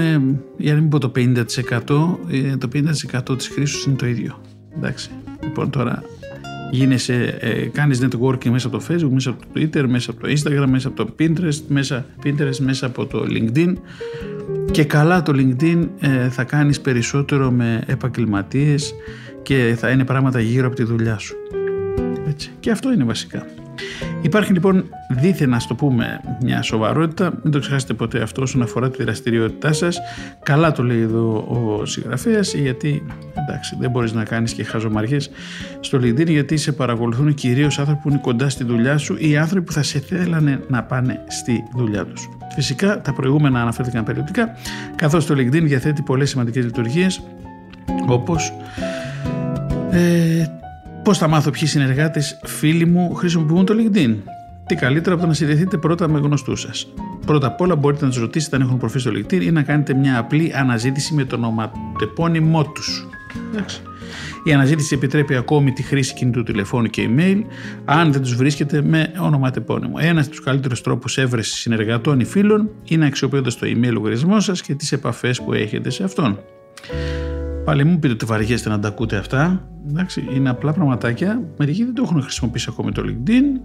για 0.58 0.74
να 0.74 0.80
μην 0.80 0.90
πω 0.90 0.98
το 0.98 1.12
50%, 1.16 1.36
ε, 2.30 2.58
το 2.58 2.68
50% 2.74 3.38
της 3.38 3.48
χρήσης 3.48 3.86
είναι 3.86 3.96
το 3.96 4.06
ίδιο. 4.06 4.42
Εντάξει. 4.76 5.10
Λοιπόν 5.44 5.70
τώρα 5.70 6.04
γίνεσαι, 6.72 7.38
ε, 7.40 7.52
κάνεις 7.52 8.02
networking 8.06 8.50
μέσα 8.50 8.68
από 8.68 8.78
το 8.78 8.84
facebook, 8.90 9.10
μέσα 9.12 9.30
από 9.30 9.40
το 9.40 9.50
twitter, 9.56 9.86
μέσα 9.88 10.12
από 10.12 10.22
το 10.22 10.28
instagram, 10.28 10.68
μέσα 10.68 10.88
από 10.88 11.06
το 11.06 11.16
pinterest, 11.20 11.62
μέσα, 11.68 12.06
pinterest, 12.24 12.58
μέσα 12.58 12.86
από 12.86 13.06
το 13.06 13.26
linkedin 13.30 13.74
και 14.72 14.84
καλά 14.84 15.22
το 15.22 15.34
linkedin 15.36 15.88
ε, 16.00 16.30
θα 16.30 16.44
κάνεις 16.44 16.82
περισσότερο 16.82 17.52
με 17.52 17.84
επαγγελματίες 17.86 18.94
και 19.42 19.76
θα 19.78 19.90
είναι 19.90 20.06
πράγματα 20.06 20.40
γύρω 20.40 20.68
από 20.68 20.76
τη 20.76 20.84
δουλειά 20.84 21.18
σου. 21.18 21.36
Έτσι. 22.28 22.52
Και 22.60 22.72
αυτό 22.72 22.92
είναι 22.92 23.04
βασικά. 23.04 23.46
Υπάρχει 24.22 24.54
λοιπόν 24.54 24.84
δίθεν 25.10 25.50
να 25.50 25.58
το 25.68 25.76
πούμε 25.76 26.22
μια 26.42 26.62
σοβαρότητα, 26.62 27.40
μην 27.44 27.52
το 27.52 27.60
ξεχάσετε 27.60 27.94
ποτέ 27.94 28.22
αυτό 28.22 28.42
όσον 28.42 28.62
αφορά 28.62 28.90
τη 28.90 29.04
δραστηριότητά 29.04 29.74
σας. 29.74 30.00
Καλά 30.44 30.72
το 30.72 30.84
λέει 30.84 31.02
εδώ 31.02 31.46
ο 31.50 31.86
συγγραφέας 31.86 32.54
γιατί 32.54 33.06
εντάξει 33.34 33.76
δεν 33.80 33.90
μπορείς 33.90 34.14
να 34.14 34.24
κάνεις 34.24 34.54
και 34.54 34.64
χαζομαριές 34.64 35.30
στο 35.80 35.98
LinkedIn 35.98 36.28
γιατί 36.28 36.58
σε 36.58 36.72
παρακολουθούν 36.72 37.34
κυρίως 37.34 37.80
άνθρωποι 37.80 38.02
που 38.02 38.10
είναι 38.10 38.20
κοντά 38.22 38.50
στη 38.50 38.64
δουλειά 38.64 38.98
σου 38.98 39.16
ή 39.20 39.38
άνθρωποι 39.38 39.66
που 39.66 39.72
θα 39.72 39.84
σε 39.84 40.00
θέλανε 40.00 40.64
να 40.68 40.84
πάνε 40.84 41.24
στη 41.28 41.64
δουλειά 41.76 42.06
τους. 42.06 42.30
Φυσικά 42.56 43.02
τα 43.02 43.14
προηγούμενα 43.14 43.62
αναφέρθηκαν 43.62 44.04
περιοδικά 44.04 44.56
καθώς 44.96 45.26
το 45.26 45.34
LinkedIn 45.38 45.64
διαθέτει 45.64 46.02
πολλές 46.02 46.30
σημαντικές 46.30 46.64
λειτουργίες 46.64 47.22
όπως 48.08 48.54
ε, 49.92 50.46
Πώς 51.04 51.18
θα 51.18 51.28
μάθω 51.28 51.50
ποιοι 51.50 51.68
συνεργάτες 51.68 52.40
φίλοι 52.44 52.86
μου 52.86 53.14
χρησιμοποιούν 53.14 53.66
το 53.66 53.74
LinkedIn; 53.78 54.16
Τι 54.66 54.76
καλύτερα 54.76 55.14
από 55.14 55.24
το 55.24 55.28
να 55.28 55.34
συνδεθείτε 55.34 55.78
πρώτα 55.78 56.10
με 56.10 56.20
γνωστούς 56.20 56.62
σας. 56.62 56.88
Πρώτα 57.26 57.48
απ' 57.48 57.62
όλα 57.62 57.76
μπορείτε 57.76 58.06
να 58.06 58.12
τους 58.12 58.20
ρωτήσετε 58.20 58.56
αν 58.56 58.62
έχουν 58.62 58.78
προφίλ 58.78 59.00
στο 59.00 59.12
LinkedIn 59.12 59.42
ή 59.42 59.52
να 59.52 59.64
κάνετε 59.64 59.94
μια 59.94 60.18
απλή 60.18 60.52
αναζήτηση 60.56 61.14
με 61.14 61.26
το 61.26 61.36
ονοματεπώνυμό 61.36 62.64
τους. 62.64 63.08
Η 64.44 64.54
αναζήτηση 64.54 64.96
επιτρέπει 64.96 65.36
ακόμη 65.36 65.72
τη 65.72 65.84
χρήση 65.84 66.14
κινητού 66.14 66.44
τηλεφώνου 66.44 66.88
και 66.88 67.10
email, 67.10 67.42
αν 67.86 68.12
δεν 68.12 68.22
τους 68.22 68.36
βρίσκετε 68.36 68.82
με 68.82 69.12
ονοματεπώνυμο. 69.20 69.96
Ένας 70.00 70.26
από 70.26 70.36
τους 70.36 70.44
καλύτερους 70.44 70.82
τρόπους 70.82 71.18
έβρεσης 71.18 71.60
συνεργατών 71.60 72.20
ή 72.20 72.26
φίλων 72.26 72.70
είναι 72.84 73.06
αξιοποιώντας 73.06 73.58
το 73.58 73.68
email 73.68 73.92
λογαριασμό 73.92 74.40
σας 74.40 74.62
και 74.62 74.76
τις 74.76 74.92
επαφές 74.92 75.42
που 75.42 75.54
έχετε 75.54 75.90
σε 75.90 76.04
αυτόν. 76.04 76.40
Πάλι 77.66 77.84
μου 77.84 78.00
πείτε 78.00 78.14
ότι 78.14 78.26
βαριέστε 78.26 78.70
να 78.70 78.80
τα 78.80 78.88
ακούτε 78.88 79.18
αυτά. 79.18 79.70
Εντάξει, 79.90 80.28
είναι 80.36 80.50
απλά 80.50 80.74
πραγματάκια. 80.74 81.44
Μερικοί 81.58 81.84
δεν 81.84 81.94
το 81.94 82.02
έχουν 82.06 82.22
χρησιμοποιήσει 82.22 82.68
ακόμη 82.70 82.92
το 82.92 83.04
LinkedIn. 83.06 83.62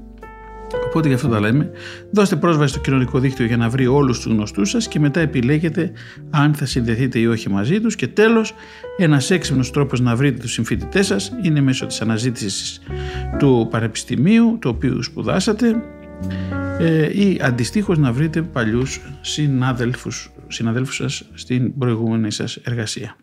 Οπότε 0.87 1.09
γι' 1.09 1.15
αυτό 1.15 1.29
τα 1.29 1.41
λέμε. 1.41 1.71
Δώστε 2.11 2.37
πρόσβαση 2.37 2.73
στο 2.73 2.81
κοινωνικό 2.81 3.19
δίκτυο 3.19 3.47
για 3.47 3.57
να 3.57 3.69
βρει 3.69 3.87
όλους 3.87 4.21
τους 4.21 4.33
γνωστούς 4.33 4.71
σας 4.71 4.89
και 4.89 5.01
μετά 5.01 5.21
επιλέγετε 5.21 5.93
αν 6.31 6.55
θα 6.55 6.67
συνδεθείτε 6.67 7.19
ή 7.19 7.27
όχι 7.27 7.51
μαζί 7.51 7.81
τους. 7.81 7.97
Και 7.97 8.07
τέλος, 8.07 8.55
ένας 8.97 9.31
έξυπνος 9.31 9.71
τρόπος 9.71 10.01
να 10.01 10.17
βρείτε 10.17 10.39
τους 10.41 10.53
συμφοιτητές 10.53 11.07
σας 11.07 11.33
είναι 11.43 11.61
μέσω 11.61 11.87
της 11.87 12.01
αναζήτησης 12.01 12.81
του 13.39 13.69
πανεπιστημίου 13.71 14.59
το 14.61 14.69
οποίο 14.69 15.03
σπουδάσατε 15.03 15.83
ε, 16.79 17.23
ή 17.23 17.41
αντιστοίχως 17.43 17.99
να 17.99 18.13
βρείτε 18.13 18.43
παλιούς 18.43 19.01
συναδέλφους, 19.21 20.33
συναδέλφους 20.49 20.97
σας 20.97 21.31
στην 21.35 21.79
προηγούμενη 21.79 22.33
σας 22.33 22.57
εργασία. 22.57 23.17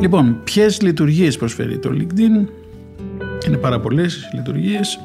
Λοιπόν, 0.00 0.40
ποιες 0.44 0.80
λειτουργίες 0.82 1.36
προσφέρει 1.36 1.78
το 1.78 1.90
LinkedIn; 1.92 2.46
Είναι 3.46 3.56
πάρα 3.56 3.80
πολλές 3.80 4.30
λειτουργίες. 4.34 5.00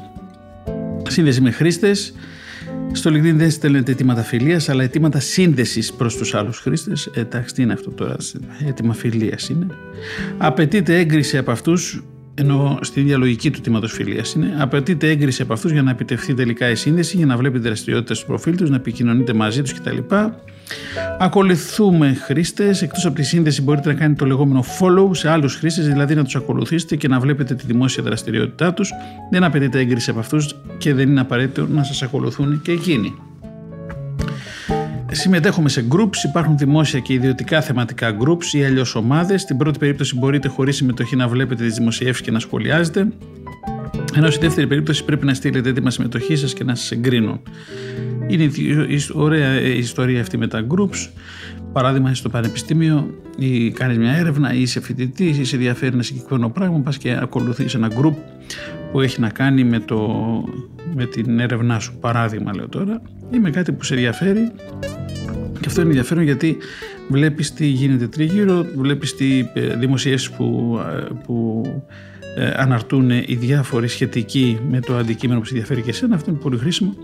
Σύνδεση 1.08 1.40
με 1.40 1.50
χρήστες. 1.50 2.14
Στο 2.92 3.10
LinkedIn 3.10 3.34
δεν 3.34 3.50
στέλνετε 3.50 3.92
αιτήματα 3.92 4.22
φιλίας, 4.22 4.68
αλλά 4.68 4.82
αιτήματα 4.82 5.20
σύνδεσης 5.20 5.92
προς 5.92 6.16
τους 6.16 6.34
άλλους 6.34 6.58
χρήστες. 6.58 7.06
Ε, 7.14 7.20
εντάξει, 7.20 7.54
τι 7.54 7.62
είναι 7.62 7.72
αυτό 7.72 7.90
τώρα, 7.90 8.16
αίτημα 8.66 8.94
φιλίας 8.94 9.48
είναι. 9.48 9.66
Απαιτείται 10.38 10.98
έγκριση 10.98 11.38
από 11.38 11.50
αυτούς 11.50 12.02
ενώ 12.40 12.78
στη 12.80 13.00
διαλογική 13.00 13.50
του 13.50 13.60
τίματο 13.60 13.88
φιλίας 13.88 14.32
είναι, 14.32 14.54
απαιτείται 14.58 15.08
έγκριση 15.08 15.42
από 15.42 15.52
αυτούς 15.52 15.72
για 15.72 15.82
να 15.82 15.90
επιτευχθεί 15.90 16.34
τελικά 16.34 16.70
η 16.70 16.74
σύνδεση, 16.74 17.16
για 17.16 17.26
να 17.26 17.36
βλέπετε 17.36 17.64
δραστηριότητες 17.64 18.20
του 18.20 18.26
προφίλ 18.26 18.56
τους, 18.56 18.70
να 18.70 18.76
επικοινωνείτε 18.76 19.32
μαζί 19.32 19.62
τους 19.62 19.74
κτλ. 19.74 19.98
Ακολουθούμε 21.18 22.14
χρήστες. 22.14 22.82
Εκτός 22.82 23.06
από 23.06 23.14
τη 23.14 23.22
σύνδεση, 23.22 23.62
μπορείτε 23.62 23.88
να 23.88 23.94
κάνετε 23.94 24.18
το 24.18 24.26
λεγόμενο 24.26 24.64
follow 24.80 25.16
σε 25.16 25.28
άλλους 25.28 25.54
χρήστες, 25.54 25.88
δηλαδή 25.88 26.14
να 26.14 26.24
τους 26.24 26.36
ακολουθήσετε 26.36 26.96
και 26.96 27.08
να 27.08 27.20
βλέπετε 27.20 27.54
τη 27.54 27.66
δημόσια 27.66 28.02
δραστηριότητά 28.02 28.74
τους. 28.74 28.90
Δεν 29.30 29.44
απαιτείται 29.44 29.78
έγκριση 29.78 30.10
από 30.10 30.18
αυτούς 30.18 30.56
και 30.78 30.94
δεν 30.94 31.08
είναι 31.08 31.20
απαραίτητο 31.20 31.66
να 31.66 31.82
σας 31.82 32.02
ακολουθούν 32.02 32.60
και 32.62 32.72
εκείνοι. 32.72 33.14
Συμμετέχουμε 35.12 35.68
σε 35.68 35.86
groups, 35.90 36.24
υπάρχουν 36.24 36.58
δημόσια 36.58 37.00
και 37.00 37.12
ιδιωτικά 37.12 37.60
θεματικά 37.60 38.16
groups 38.20 38.44
ή 38.52 38.64
αλλιώς 38.64 38.94
ομάδες. 38.94 39.40
Στην 39.40 39.56
πρώτη 39.56 39.78
περίπτωση 39.78 40.18
μπορείτε 40.18 40.48
χωρίς 40.48 40.76
συμμετοχή 40.76 41.16
να 41.16 41.28
βλέπετε 41.28 41.64
τις 41.64 41.74
δημοσιεύσεις 41.74 42.24
και 42.24 42.30
να 42.30 42.38
σχολιάζετε. 42.38 43.08
Ενώ 44.14 44.30
στη 44.30 44.46
δεύτερη 44.46 44.66
περίπτωση 44.66 45.04
πρέπει 45.04 45.26
να 45.26 45.34
στείλετε 45.34 45.68
έτοιμα 45.68 45.90
συμμετοχή 45.90 46.36
σας 46.36 46.52
και 46.52 46.64
να 46.64 46.74
σας 46.74 46.90
εγκρίνουν. 46.90 47.40
Είναι 48.26 48.50
ωραία 49.12 49.60
η 49.60 49.78
ιστορία 49.78 50.20
αυτή 50.20 50.38
με 50.38 50.46
τα 50.46 50.66
groups. 50.68 51.08
Παράδειγμα, 51.72 52.14
στο 52.14 52.28
πανεπιστήμιο 52.28 53.14
ή 53.36 53.70
κάνεις 53.70 53.98
μια 53.98 54.12
έρευνα 54.12 54.54
ή 54.54 54.60
είσαι 54.60 54.80
φοιτητής 54.80 55.38
ή 55.38 55.44
σε 55.44 55.56
ενδιαφέρει 55.56 55.94
ένα 55.94 56.02
συγκεκριμένο 56.02 56.50
πράγμα, 56.50 56.78
πας 56.78 56.98
και 56.98 57.18
ακολουθείς 57.20 57.74
ένα 57.74 57.88
group 57.88 58.14
που 58.92 59.00
έχει 59.00 59.20
να 59.20 59.28
κάνει 59.28 59.64
με, 59.64 59.80
το, 59.80 60.20
με 60.94 61.06
την 61.06 61.40
έρευνά 61.40 61.78
σου. 61.78 61.98
Παράδειγμα, 62.00 62.54
λέω 62.54 62.68
τώρα, 62.68 63.02
ή 63.30 63.38
με 63.38 63.50
κάτι 63.50 63.72
που 63.72 63.84
σε 63.84 63.94
ενδιαφέρει 63.94 64.52
και 65.60 65.66
αυτό 65.66 65.80
είναι 65.80 65.90
ενδιαφέρον 65.90 66.24
γιατί 66.24 66.56
βλέπεις 67.08 67.52
τι 67.52 67.66
γίνεται 67.66 68.06
τριγύρω, 68.06 68.66
βλέπεις 68.76 69.14
τι 69.14 69.48
ε, 69.54 69.76
δημοσιεύσεις 69.76 70.30
που, 70.30 70.78
ε, 70.96 71.06
που 71.24 71.62
ε, 72.36 72.52
αναρτούν 72.56 73.10
οι 73.10 73.36
διάφοροι 73.40 73.88
σχετικοί 73.88 74.58
με 74.70 74.80
το 74.80 74.96
αντικείμενο 74.96 75.40
που 75.40 75.46
σε 75.46 75.52
ενδιαφέρει 75.54 75.82
και 75.82 75.90
εσένα. 75.90 76.14
Αυτό 76.14 76.30
είναι 76.30 76.38
πολύ 76.38 76.58
χρήσιμο. 76.58 76.94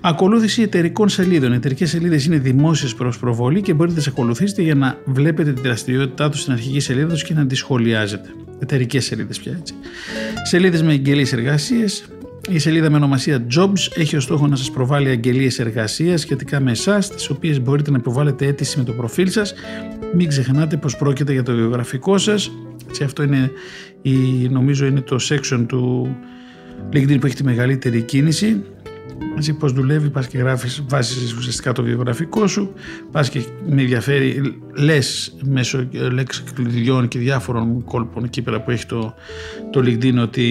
Ακολούθηση 0.00 0.62
εταιρικών 0.62 1.08
σελίδων. 1.08 1.52
Εταιρικές 1.52 1.90
σελίδες 1.90 2.24
είναι 2.24 2.38
δημόσιες 2.38 2.94
προς 2.94 3.18
προβολή 3.18 3.60
και 3.60 3.72
μπορείτε 3.74 3.94
να 3.96 4.02
τις 4.02 4.12
ακολουθήσετε 4.12 4.62
για 4.62 4.74
να 4.74 4.98
βλέπετε 5.04 5.52
τη 5.52 5.60
δραστηριότητά 5.60 6.28
τους 6.28 6.40
στην 6.40 6.52
αρχική 6.52 6.80
σελίδα 6.80 7.12
τους 7.12 7.22
και 7.22 7.34
να 7.34 7.46
τη 7.46 7.54
σχολιάζετε. 7.54 8.28
Εταιρικές 8.58 9.04
σελίδες 9.04 9.38
πια 9.38 9.56
έτσι. 9.58 9.74
Σελίδες 10.42 10.82
με 10.82 10.92
εγγελίες 10.92 11.32
εργασίες, 11.32 12.04
η 12.52 12.58
σελίδα 12.58 12.90
με 12.90 12.96
ονομασία 12.96 13.46
Jobs 13.56 13.88
έχει 13.94 14.16
ως 14.16 14.22
στόχο 14.22 14.46
να 14.46 14.56
σας 14.56 14.70
προβάλλει 14.70 15.08
αγγελίες 15.08 15.58
εργασίας 15.58 16.20
σχετικά 16.20 16.60
με 16.60 16.70
εσάς, 16.70 17.10
τις 17.10 17.30
οποίες 17.30 17.60
μπορείτε 17.60 17.90
να 17.90 17.96
υποβάλλετε 17.98 18.46
αίτηση 18.46 18.78
με 18.78 18.84
το 18.84 18.92
προφίλ 18.92 19.30
σας. 19.30 19.54
Μην 20.14 20.28
ξεχνάτε 20.28 20.76
πως 20.76 20.96
πρόκειται 20.96 21.32
για 21.32 21.42
το 21.42 21.54
βιογραφικό 21.54 22.18
σας. 22.18 22.50
Και 22.92 23.04
αυτό 23.04 23.22
είναι, 23.22 23.50
η, 24.02 24.10
νομίζω 24.48 24.86
είναι 24.86 25.00
το 25.00 25.16
section 25.28 25.64
του 25.68 26.16
LinkedIn 26.92 27.20
που 27.20 27.26
έχει 27.26 27.34
τη 27.34 27.44
μεγαλύτερη 27.44 28.02
κίνηση 28.02 28.64
έτσι 29.36 29.52
πώς 29.52 29.72
δουλεύει, 29.72 30.10
πας 30.10 30.26
και 30.26 30.38
γράφεις, 30.38 30.84
βάζεις 30.88 31.34
ουσιαστικά 31.34 31.72
το 31.72 31.82
βιογραφικό 31.82 32.46
σου, 32.46 32.72
πας 33.12 33.28
και 33.28 33.42
με 33.68 33.80
ενδιαφέρει, 33.80 34.58
λες 34.72 35.36
μέσω 35.44 35.88
λέξη 36.12 36.42
κλειδιών 36.54 37.08
και 37.08 37.18
διάφορων 37.18 37.84
κόλπων 37.84 38.24
εκεί 38.24 38.42
πέρα 38.42 38.60
που 38.60 38.70
έχει 38.70 38.86
το, 38.86 39.14
το 39.70 39.80
LinkedIn 39.80 40.18
ότι 40.22 40.46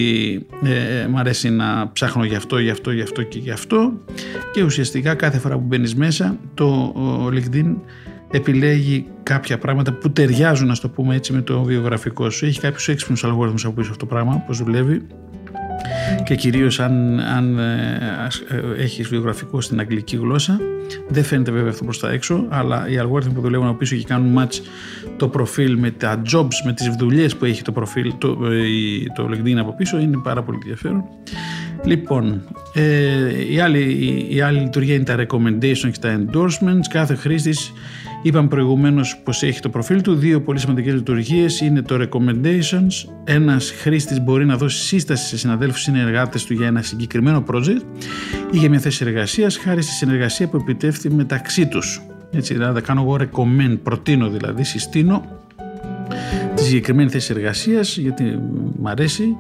ε, 0.63 1.07
μ' 1.07 1.17
αρέσει 1.17 1.49
να 1.49 1.91
ψάχνω 1.93 2.23
γι' 2.23 2.35
αυτό, 2.35 2.59
γι' 2.59 2.69
αυτό, 2.69 2.91
γι' 2.91 3.01
αυτό 3.01 3.23
και 3.23 3.39
γι' 3.39 3.51
αυτό 3.51 3.93
και 4.53 4.63
ουσιαστικά 4.63 5.15
κάθε 5.15 5.37
φορά 5.37 5.55
που 5.55 5.65
μπαίνεις 5.65 5.95
μέσα 5.95 6.37
το 6.53 6.93
LinkedIn 7.33 7.75
επιλέγει 8.31 9.05
κάποια 9.23 9.57
πράγματα 9.57 9.93
που 9.93 10.11
ταιριάζουν, 10.11 10.67
να 10.67 10.75
το 10.75 10.89
πούμε 10.89 11.15
έτσι, 11.15 11.33
με 11.33 11.41
το 11.41 11.63
βιογραφικό 11.63 12.29
σου. 12.29 12.45
Έχει 12.45 12.59
κάποιους 12.59 12.87
έξυπνους 12.87 13.23
αλγόριθμους 13.23 13.65
από 13.65 13.73
πίσω 13.73 13.91
αυτό 13.91 14.05
το 14.05 14.13
πράγμα, 14.13 14.43
πώς 14.47 14.57
δουλεύει 14.57 15.07
και 16.23 16.35
κυρίως 16.35 16.79
αν, 16.79 17.19
αν 17.19 17.59
ε, 17.59 18.27
ε, 18.49 18.81
έχεις 18.81 19.07
βιογραφικό 19.07 19.61
στην 19.61 19.79
αγγλική 19.79 20.15
γλώσσα 20.15 20.59
δεν 21.07 21.23
φαίνεται 21.23 21.51
βέβαια 21.51 21.69
αυτό 21.69 21.83
προς 21.83 21.99
τα 21.99 22.11
έξω 22.11 22.45
αλλά 22.49 22.89
οι 22.89 22.97
αλγόριθμοι 22.97 23.33
που 23.33 23.41
δουλεύουν 23.41 23.67
από 23.67 23.77
πίσω 23.77 23.95
και 23.95 24.03
κάνουν 24.03 24.39
match 24.39 24.59
το 25.17 25.27
προφίλ 25.27 25.77
με 25.77 25.91
τα 25.91 26.21
jobs, 26.33 26.55
με 26.65 26.73
τις 26.73 26.95
δουλειές 26.97 27.35
που 27.35 27.45
έχει 27.45 27.61
το 27.61 27.71
προφίλ 27.71 28.13
το, 28.17 28.27
ε, 28.27 29.13
το 29.15 29.29
LinkedIn 29.31 29.55
από 29.57 29.75
πίσω 29.75 29.99
είναι 29.99 30.17
πάρα 30.23 30.43
πολύ 30.43 30.57
ενδιαφέρον 30.61 31.03
Λοιπόν, 31.83 32.41
ε, 32.73 33.51
η, 33.51 33.59
άλλη, 33.59 33.79
η, 33.79 34.35
η 34.35 34.41
άλλη 34.41 34.59
λειτουργία 34.59 34.95
είναι 34.95 35.03
τα 35.03 35.15
recommendations 35.17 35.91
και 35.91 35.99
τα 35.99 36.19
endorsements. 36.19 36.87
Κάθε 36.89 37.15
χρήστης 37.15 37.73
Είπαμε 38.21 38.47
προηγουμένως 38.47 39.17
πως 39.23 39.43
έχει 39.43 39.59
το 39.59 39.69
προφίλ 39.69 40.01
του. 40.01 40.15
Δύο 40.15 40.41
πολύ 40.41 40.59
σημαντικές 40.59 40.93
λειτουργίες 40.93 41.59
είναι 41.59 41.81
το 41.81 41.95
recommendations. 42.01 43.11
Ένας 43.23 43.71
χρήστης 43.71 44.21
μπορεί 44.21 44.45
να 44.45 44.57
δώσει 44.57 44.83
σύσταση 44.83 45.27
σε 45.27 45.37
συναδέλφους 45.37 45.81
συνεργάτες 45.81 46.45
του 46.45 46.53
για 46.53 46.67
ένα 46.67 46.81
συγκεκριμένο 46.81 47.43
project 47.51 47.81
ή 48.51 48.57
για 48.57 48.69
μια 48.69 48.79
θέση 48.79 49.05
εργασίας 49.05 49.57
χάρη 49.57 49.81
στη 49.81 49.91
συνεργασία 49.91 50.47
που 50.47 50.57
επιτεύχθη 50.57 51.09
μεταξύ 51.09 51.67
τους. 51.67 52.01
Έτσι, 52.31 52.53
δηλαδή, 52.53 52.81
κάνω 52.81 53.01
εγώ 53.01 53.17
recommend, 53.19 53.77
προτείνω 53.83 54.29
δηλαδή, 54.29 54.63
συστήνω 54.63 55.39
συγκεκριμένη 56.55 57.09
θέση 57.09 57.33
εργασίας, 57.35 57.97
γιατί 57.97 58.39
μ' 58.79 58.87
αρέσει, 58.87 59.37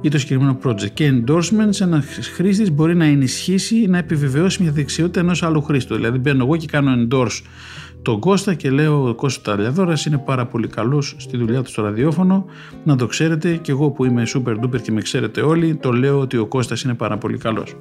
ή 0.00 0.08
το 0.08 0.18
συγκεκριμένο 0.18 0.58
project. 0.64 0.90
Και 0.94 1.12
endorsements, 1.12 1.80
ένας 1.80 2.04
χρήστης 2.34 2.70
μπορεί 2.70 2.96
να 2.96 3.04
ενισχύσει, 3.04 3.86
να 3.86 3.98
επιβεβαιώσει 3.98 4.62
μια 4.62 4.72
δεξιότητα 4.72 5.20
ενός 5.20 5.42
άλλου 5.42 5.62
χρήστου. 5.62 5.94
Δηλαδή, 5.94 6.18
μπαίνω 6.18 6.44
εγώ 6.44 6.56
και 6.56 6.66
κάνω 6.66 6.92
endorse 6.96 7.40
τον 8.02 8.20
Κώστα 8.20 8.54
και 8.54 8.70
λέω 8.70 9.08
ο 9.08 9.14
Κώστα 9.14 9.50
Ταλιαδόρας 9.50 10.04
είναι 10.04 10.18
πάρα 10.18 10.46
πολύ 10.46 10.68
καλός 10.68 11.14
στη 11.18 11.36
δουλειά 11.36 11.62
του 11.62 11.70
στο 11.70 11.82
ραδιόφωνο. 11.82 12.44
Να 12.84 12.96
το 12.96 13.06
ξέρετε 13.06 13.56
και 13.56 13.70
εγώ 13.70 13.90
που 13.90 14.04
είμαι 14.04 14.22
super 14.34 14.54
duper 14.60 14.80
και 14.82 14.92
με 14.92 15.00
ξέρετε 15.00 15.40
όλοι 15.40 15.74
το 15.74 15.92
λέω 15.92 16.18
ότι 16.18 16.36
ο 16.36 16.46
Κώστας 16.46 16.82
είναι 16.82 16.94
πάρα 16.94 17.18
πολύ 17.18 17.38
καλός 17.38 17.76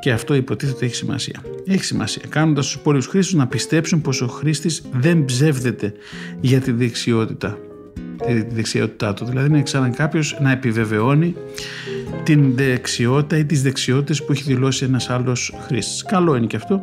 και 0.00 0.12
αυτό 0.12 0.34
υποτίθεται 0.34 0.84
έχει 0.84 0.94
σημασία. 0.94 1.42
Έχει 1.66 1.84
σημασία. 1.84 2.22
Κάνοντας 2.28 2.66
τους 2.66 2.74
υπόλοιπους 2.74 3.06
χρήστες 3.06 3.34
να 3.34 3.46
πιστέψουν 3.46 4.00
πως 4.00 4.20
ο 4.20 4.26
χρήστης 4.26 4.82
δεν 4.92 5.24
ψεύδεται 5.24 5.92
για 6.40 6.60
τη 6.60 6.72
δεξιότητα 6.72 7.58
τη 8.26 8.54
δεξιότητά 8.54 9.14
του 9.14 9.24
δηλαδή 9.24 9.48
είναι 9.48 9.62
ξανά 9.62 9.88
κάποιος 9.88 10.38
να 10.40 10.50
επιβεβαιώνει 10.50 11.34
την 12.22 12.54
δεξιότητα 12.56 13.36
ή 13.36 13.44
τις 13.44 13.62
δεξιότητες 13.62 14.24
που 14.24 14.32
έχει 14.32 14.42
δηλώσει 14.42 14.84
ένας 14.84 15.10
άλλος 15.10 15.54
χρήστης. 15.66 16.02
Καλό 16.02 16.36
είναι 16.36 16.46
και 16.46 16.56
αυτό. 16.56 16.82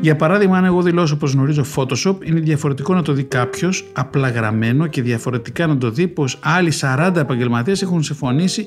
Για 0.00 0.16
παράδειγμα, 0.16 0.56
αν 0.56 0.64
εγώ 0.64 0.82
δηλώσω 0.82 1.16
πως 1.16 1.32
γνωρίζω 1.32 1.64
Photoshop, 1.76 2.16
είναι 2.24 2.40
διαφορετικό 2.40 2.94
να 2.94 3.02
το 3.02 3.12
δει 3.12 3.22
κάποιος 3.22 3.84
απλά 3.92 4.28
γραμμένο 4.28 4.86
και 4.86 5.02
διαφορετικά 5.02 5.66
να 5.66 5.78
το 5.78 5.90
δει 5.90 6.08
πως 6.08 6.38
άλλοι 6.42 6.72
40 6.80 7.12
επαγγελματίες 7.16 7.82
έχουν 7.82 8.02
συμφωνήσει 8.02 8.66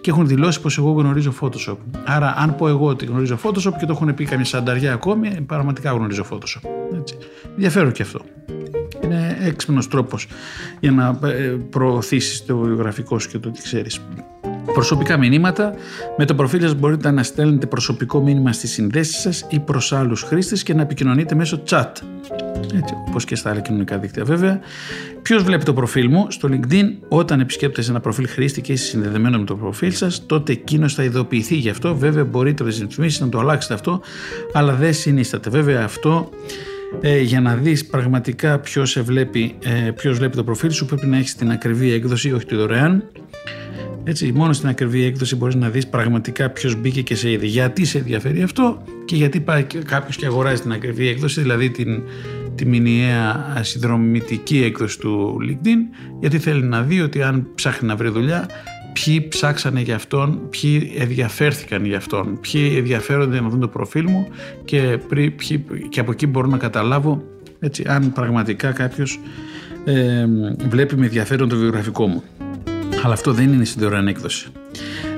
και 0.00 0.10
έχουν 0.10 0.26
δηλώσει 0.26 0.60
πως 0.60 0.78
εγώ 0.78 0.90
γνωρίζω 0.90 1.34
Photoshop. 1.40 1.76
Άρα, 2.04 2.34
αν 2.38 2.56
πω 2.56 2.68
εγώ 2.68 2.86
ότι 2.86 3.04
γνωρίζω 3.06 3.38
Photoshop 3.42 3.72
και 3.78 3.86
το 3.86 3.92
έχουν 3.92 4.14
πει 4.14 4.24
καμιά 4.24 4.44
σανταριά 4.44 4.92
ακόμη, 4.92 5.44
πραγματικά 5.46 5.90
γνωρίζω 5.90 6.24
Photoshop. 6.30 6.68
Έτσι. 6.98 7.16
Ενδιαφέρον 7.54 7.92
και 7.92 8.02
αυτό. 8.02 8.20
Είναι 9.48 9.56
έξυπνος 9.56 9.88
τρόπος 9.88 10.26
για 10.80 10.90
να 10.90 11.18
ε, 11.28 11.56
προωθήσεις 11.70 12.44
το 12.44 12.56
βιογραφικό 12.56 13.18
σου 13.18 13.28
και 13.28 13.38
το 13.38 13.50
τι 13.50 13.62
ξέρεις. 13.62 14.00
Προσωπικά 14.72 15.16
μηνύματα. 15.16 15.74
Με 16.16 16.24
το 16.24 16.34
προφίλ 16.34 16.60
σας 16.60 16.74
μπορείτε 16.74 17.10
να 17.10 17.22
στέλνετε 17.22 17.66
προσωπικό 17.66 18.20
μήνυμα 18.20 18.52
στις 18.52 18.72
συνδέσεις 18.72 19.20
σας 19.20 19.46
ή 19.50 19.58
προς 19.58 19.92
άλλους 19.92 20.22
χρήστες 20.22 20.62
και 20.62 20.74
να 20.74 20.82
επικοινωνείτε 20.82 21.34
μέσω 21.34 21.62
chat. 21.68 21.92
Έτσι, 22.74 22.94
όπως 23.08 23.24
και 23.24 23.34
στα 23.34 23.50
άλλα 23.50 23.60
κοινωνικά 23.60 23.98
δίκτυα 23.98 24.24
βέβαια. 24.24 24.60
Ποιος 25.22 25.42
βλέπει 25.42 25.64
το 25.64 25.72
προφίλ 25.72 26.08
μου; 26.10 26.26
Στο 26.30 26.48
LinkedIn, 26.52 26.84
όταν 27.08 27.40
επισκέπτεσαι 27.40 27.90
ένα 27.90 28.00
προφίλ 28.00 28.28
χρήστη 28.28 28.60
και 28.60 28.72
είσαι 28.72 28.84
συνδεδεμένο 28.84 29.38
με 29.38 29.44
το 29.44 29.56
προφίλ 29.56 29.92
σας, 29.92 30.26
τότε 30.26 30.52
εκείνος 30.52 30.94
θα 30.94 31.02
ειδοποιηθεί 31.02 31.54
γι' 31.54 31.70
αυτό. 31.70 31.96
Βέβαια, 31.96 32.24
μπορείτε 32.24 32.62
να 32.62 32.68
ρυθμίσει 32.68 33.22
να 33.22 33.28
το 33.28 33.38
αλλάξετε 33.38 33.74
αυτό, 33.74 34.00
αλλά 34.52 34.74
δεν 34.74 34.94
συνίσταται. 34.94 35.50
Βέβαια, 35.50 35.84
αυτό 35.84 36.30
ε, 37.00 37.20
για 37.20 37.40
να 37.40 37.54
δεις 37.54 37.86
πραγματικά 37.86 38.58
ποιος, 38.58 39.00
βλέπει, 39.02 39.54
ε, 39.64 39.90
ποιος 39.90 40.18
βλέπει 40.18 40.36
το 40.36 40.44
προφίλ 40.44 40.70
σου 40.70 40.86
πρέπει 40.86 41.06
να 41.06 41.16
έχεις 41.16 41.34
την 41.34 41.50
ακριβή 41.50 41.92
έκδοση, 41.92 42.32
όχι 42.32 42.46
τη 42.46 42.54
δωρεάν 42.54 43.04
έτσι, 44.08 44.32
μόνο 44.32 44.52
στην 44.52 44.68
ακριβή 44.68 45.04
έκδοση 45.04 45.36
μπορείς 45.36 45.54
να 45.54 45.68
δεις 45.68 45.86
πραγματικά 45.86 46.50
ποιος 46.50 46.80
μπήκε 46.80 47.02
και 47.02 47.14
σε 47.14 47.30
είδε. 47.30 47.46
Γιατί 47.46 47.84
σε 47.84 47.98
ενδιαφέρει 47.98 48.42
αυτό 48.42 48.82
και 49.04 49.16
γιατί 49.16 49.40
πάει 49.40 49.66
κάποιος 49.84 50.16
και 50.16 50.26
αγοράζει 50.26 50.62
την 50.62 50.72
ακριβή 50.72 51.08
έκδοση, 51.08 51.40
δηλαδή 51.40 51.70
την, 51.70 52.02
τη 52.54 52.66
μηνιαία 52.66 53.56
συνδρομητική 53.60 54.62
έκδοση 54.62 54.98
του 54.98 55.36
LinkedIn, 55.48 55.96
γιατί 56.20 56.38
θέλει 56.38 56.62
να 56.62 56.82
δει 56.82 57.00
ότι 57.00 57.22
αν 57.22 57.46
ψάχνει 57.54 57.88
να 57.88 57.96
βρει 57.96 58.08
δουλειά, 58.08 58.46
ποιοι 59.04 59.28
ψάξανε 59.28 59.80
για 59.80 59.94
αυτόν, 59.94 60.40
ποιοι 60.50 60.92
ενδιαφέρθηκαν 60.98 61.84
για 61.84 61.96
αυτόν, 61.96 62.40
ποιοι 62.40 62.74
ενδιαφέρονται 62.76 63.40
να 63.40 63.48
δουν 63.48 63.60
το 63.60 63.68
προφίλ 63.68 64.04
μου 64.08 64.28
και, 64.64 64.98
ποιοι, 65.08 65.64
και 65.88 66.00
από 66.00 66.10
εκεί 66.10 66.26
μπορώ 66.26 66.46
να 66.46 66.56
καταλάβω 66.56 67.22
έτσι, 67.60 67.84
αν 67.86 68.12
πραγματικά 68.12 68.72
κάποιος 68.72 69.20
ε, 69.84 70.24
βλέπει 70.68 70.96
με 70.96 71.04
ενδιαφέρον 71.04 71.48
το 71.48 71.56
βιογραφικό 71.56 72.06
μου. 72.06 72.22
Αλλά 73.04 73.12
αυτό 73.12 73.32
δεν 73.32 73.52
είναι 73.52 73.64
στην 73.64 73.82
δωρεάν 73.82 74.08
έκδοση. 74.08 74.48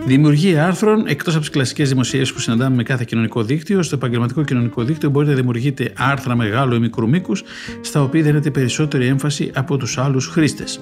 Δημιουργία 0.07 0.67
άρθρων, 0.67 1.05
εκτός 1.07 1.33
από 1.33 1.41
τις 1.41 1.51
κλασικές 1.51 1.89
δημοσιεύσεις 1.89 2.35
που 2.35 2.41
συναντάμε 2.41 2.77
με 2.77 2.83
κάθε 2.83 3.05
κοινωνικό 3.07 3.43
δίκτυο, 3.43 3.83
στο 3.83 3.95
επαγγελματικό 3.95 4.45
κοινωνικό 4.45 4.83
δίκτυο 4.83 5.11
μπορείτε 5.11 5.33
να 5.33 5.39
δημιουργείτε 5.39 5.93
άρθρα 5.97 6.37
μεγάλου 6.37 6.75
ή 6.75 6.79
μικρού 6.79 7.09
μήκους, 7.09 7.43
στα 7.81 8.03
οποία 8.03 8.23
δίνετε 8.23 8.51
περισσότερη 8.51 9.07
έμφαση 9.07 9.51
από 9.55 9.77
τους 9.77 9.99
άλλους 9.99 10.27
χρήστες. 10.27 10.81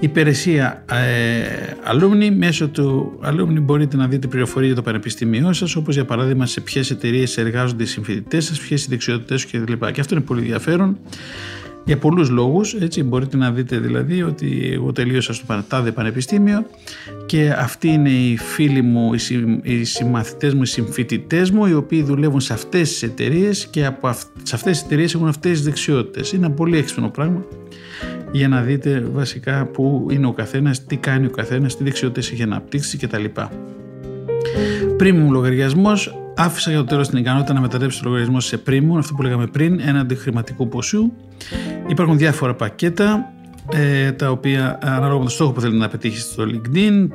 Υπηρεσία 0.00 0.84
ε, 0.90 1.74
alumni, 1.92 2.30
μέσω 2.36 2.68
του 2.68 3.18
alumni 3.24 3.60
μπορείτε 3.60 3.96
να 3.96 4.06
δείτε 4.06 4.26
πληροφορία 4.26 4.66
για 4.66 4.76
το 4.76 4.82
πανεπιστήμιό 4.82 5.52
σας, 5.52 5.76
όπως 5.76 5.94
για 5.94 6.04
παράδειγμα 6.04 6.46
σε 6.46 6.60
ποιες 6.60 6.90
εταιρείες 6.90 7.36
εργάζονται 7.36 7.82
οι 7.82 7.86
συμφοιτητές 7.86 8.44
σας, 8.44 8.60
ποιες 8.60 8.84
οι 8.84 8.86
δεξιότητές 8.88 9.40
σου 9.40 9.48
κλπ. 9.50 9.90
Και 9.90 10.00
αυτό 10.00 10.14
είναι 10.14 10.24
πολύ 10.24 10.40
ενδιαφέρον 10.40 10.98
για 11.84 11.98
πολλούς 11.98 12.28
λόγους, 12.28 12.74
έτσι 12.74 13.02
μπορείτε 13.02 13.36
να 13.36 13.50
δείτε 13.50 13.78
δηλαδή 13.78 14.22
ότι 14.22 14.70
εγώ 14.72 14.92
τελείωσα 14.92 15.32
στο 15.32 15.64
Τάδε 15.68 15.92
Πανεπιστήμιο 15.92 16.66
και 17.26 17.50
αυτοί 17.50 17.88
είναι 17.88 18.10
οι 18.10 18.36
φίλοι 18.36 18.82
μου, 18.82 19.10
οι 19.62 19.84
συμμαθητές 19.84 20.54
μου, 20.54 20.62
οι 20.62 20.66
συμφοιτητές 20.66 21.50
μου 21.50 21.66
οι 21.66 21.74
οποίοι 21.74 22.02
δουλεύουν 22.02 22.40
σε 22.40 22.52
αυτές 22.52 22.88
τις 22.88 23.02
εταιρείες 23.02 23.66
και 23.66 23.86
από 23.86 24.12
σε 24.42 24.54
αυτές 24.54 24.76
τις 24.76 24.82
εταιρείες 24.82 25.14
έχουν 25.14 25.28
αυτές 25.28 25.50
τις 25.50 25.62
δεξιότητες. 25.62 26.32
Είναι 26.32 26.46
ένα 26.46 26.54
πολύ 26.54 26.76
έξυπνο 26.76 27.08
πράγμα 27.08 27.44
για 28.32 28.48
να 28.48 28.60
δείτε 28.60 29.08
βασικά 29.12 29.64
πού 29.64 30.06
είναι 30.10 30.26
ο 30.26 30.32
καθένας, 30.32 30.84
τι 30.84 30.96
κάνει 30.96 31.26
ο 31.26 31.30
καθένας, 31.30 31.76
τι 31.76 31.84
δεξιότητες 31.84 32.30
έχει 32.30 32.42
αναπτύξει 32.42 32.98
κτλ. 32.98 33.24
Premium 35.00 35.28
λογαριασμός. 35.30 36.14
Άφησα 36.36 36.70
για 36.70 36.78
το 36.78 36.84
τέλος 36.84 37.08
την 37.08 37.18
ικανότητα 37.18 37.52
να 37.52 37.60
μετατρέψω 37.60 37.98
το 38.02 38.08
λογαριασμό 38.08 38.40
σε 38.40 38.62
premium, 38.66 38.96
αυτό 38.98 39.14
που 39.14 39.22
λέγαμε 39.22 39.46
πριν, 39.46 39.80
έναντι 39.80 40.14
χρηματικού 40.14 40.68
ποσού. 40.68 41.12
Υπάρχουν 41.86 42.18
διάφορα 42.18 42.54
πακέτα 42.54 43.32
ε, 43.72 44.12
τα 44.12 44.30
οποία 44.30 44.78
ανάλογα 44.82 45.18
με 45.18 45.24
το 45.24 45.30
στόχο 45.30 45.52
που 45.52 45.60
θέλετε 45.60 45.78
να 45.78 45.88
πετύχει 45.88 46.18
στο 46.18 46.44
LinkedIn, 46.44 47.08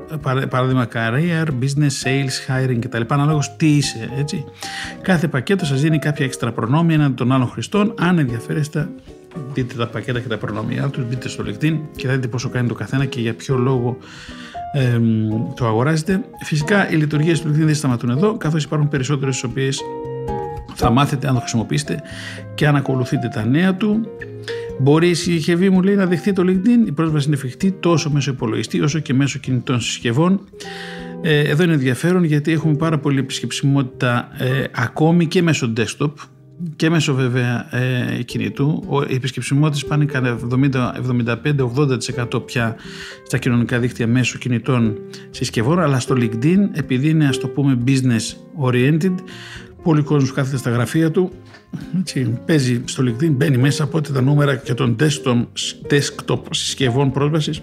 παράδειγμα 0.50 0.88
career, 0.94 1.46
business, 1.46 2.04
sales, 2.04 2.48
hiring 2.48 2.80
κτλ. 2.80 3.02
Ανάλογα 3.08 3.42
τι 3.58 3.68
είσαι, 3.68 4.10
έτσι. 4.20 4.44
Κάθε 5.02 5.28
πακέτο 5.28 5.66
σας 5.66 5.82
δίνει 5.82 6.00
κάποια 6.00 6.26
έξτρα 6.26 6.52
προνόμια 6.52 6.96
έναντι 6.96 7.14
των 7.14 7.32
άλλων 7.32 7.48
χρηστών. 7.48 7.94
Αν 8.00 8.20
ενδιαφέρεστε, 8.20 8.90
δείτε 9.54 9.74
τα 9.74 9.88
πακέτα 9.88 10.20
και 10.20 10.28
τα 10.28 10.38
προνόμια 10.38 10.88
τους, 10.88 11.08
μπείτε 11.08 11.30
στο 11.30 11.44
LinkedIn 11.48 11.80
και 11.96 12.08
θα 12.08 12.14
δείτε 12.14 12.28
πόσο 12.28 12.50
κάνει 12.50 12.68
το 12.68 12.74
καθένα 12.74 13.06
και 13.06 13.22
για 13.22 13.34
ποιο 13.34 13.58
λόγο 13.58 13.98
ε, 14.74 15.00
το 15.56 15.66
αγοράζετε. 15.66 16.22
Φυσικά 16.44 16.90
οι 16.90 16.96
λειτουργίες 16.96 17.42
του 17.42 17.48
LinkedIn 17.48 17.66
δεν 17.66 17.76
σταματούν 17.76 18.10
εδώ, 18.10 18.38
καθώς 18.38 18.64
υπάρχουν 18.64 18.90
περισσότερες 18.90 19.34
τις 19.34 19.44
οποίες 19.44 19.82
θα 20.76 20.90
μάθετε 20.90 21.28
αν 21.28 21.34
το 21.34 21.40
χρησιμοποιήσετε 21.40 22.02
και 22.56 22.68
αν 22.68 22.76
ακολουθείτε 22.76 23.28
τα 23.28 23.46
νέα 23.46 23.76
του. 23.76 24.08
Μπορεί 24.80 25.10
η 25.10 25.14
συσκευή 25.14 25.70
μου 25.70 25.82
λέει 25.82 25.96
να 25.96 26.06
δεχτεί 26.06 26.34
το 26.34 26.44
LinkedIn. 26.46 26.88
Η 26.88 26.92
πρόσβαση 26.92 27.28
είναι 27.28 27.36
εφικτή 27.36 27.72
τόσο 27.72 28.10
μέσω 28.10 28.32
υπολογιστή 28.32 28.82
όσο 28.82 29.00
και 29.00 29.14
μέσω 29.14 29.40
κινητών 29.40 29.82
συσκευών. 29.82 30.42
Ε, 31.22 31.40
εδώ 31.40 31.64
είναι 31.64 31.74
ενδιαφέρον 31.74 32.24
γιατί 32.24 32.52
έχουμε 32.52 32.76
πάρα 32.76 33.00
πολύ 33.00 33.20
επισκεψιμότητα 33.20 34.28
ε, 34.38 34.64
ακόμη 34.72 35.28
και 35.28 35.42
μέσω 35.42 35.74
desktop 35.78 36.12
και 36.76 36.90
μέσω 36.90 37.14
βέβαια 37.14 37.76
ε, 37.76 38.24
κινητού. 38.24 38.84
Οι 39.10 39.16
επισκεψιμότητες 39.16 39.86
πάνε 39.86 40.06
κατά 40.06 40.40
75-80% 42.34 42.46
πια 42.46 42.76
στα 43.26 43.38
κοινωνικά 43.38 43.80
δίκτυα 43.80 44.08
μέσω 44.08 44.38
κινητών 44.38 44.98
συσκευών 45.30 45.80
αλλά 45.80 46.00
στο 46.00 46.16
LinkedIn 46.18 46.60
επειδή 46.72 47.10
είναι 47.10 47.28
ας 47.28 47.38
το 47.38 47.48
πούμε 47.48 47.78
business 47.88 48.34
oriented 48.68 49.16
Πολύ 49.86 50.02
κόσμο 50.02 50.34
κάθεται 50.34 50.58
στα 50.58 50.70
γραφεία 50.70 51.12
του, 51.12 51.32
έτσι, 52.00 52.40
παίζει 52.46 52.82
στο 52.86 53.04
LinkedIn, 53.04 53.30
μπαίνει 53.30 53.58
μέσα 53.58 53.84
από 53.84 53.98
ό,τι 53.98 54.14
τα 54.14 54.22
νούμερα 54.22 54.56
και 54.56 54.74
των 54.74 54.96
desktop, 55.00 55.46
desktop 55.90 56.40
συσκευών 56.50 57.12
πρόσβασης 57.12 57.62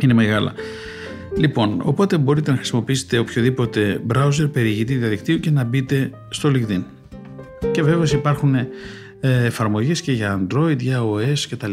είναι 0.00 0.14
μεγάλα. 0.14 0.52
Λοιπόν, 1.36 1.80
οπότε 1.84 2.18
μπορείτε 2.18 2.50
να 2.50 2.56
χρησιμοποιήσετε 2.56 3.18
οποιοδήποτε 3.18 4.00
browser 4.14 4.50
περιηγητή 4.52 4.94
διαδικτύου 4.94 5.40
και 5.40 5.50
να 5.50 5.64
μπείτε 5.64 6.10
στο 6.28 6.50
LinkedIn. 6.54 6.82
Και 7.72 7.82
βέβαια 7.82 8.06
υπάρχουν 8.12 8.54
ε, 8.54 8.68
εφαρμογές 9.20 10.00
και 10.00 10.12
για 10.12 10.40
Android, 10.40 10.78
για 10.78 11.00
OS 11.02 11.46
κτλ. 11.50 11.72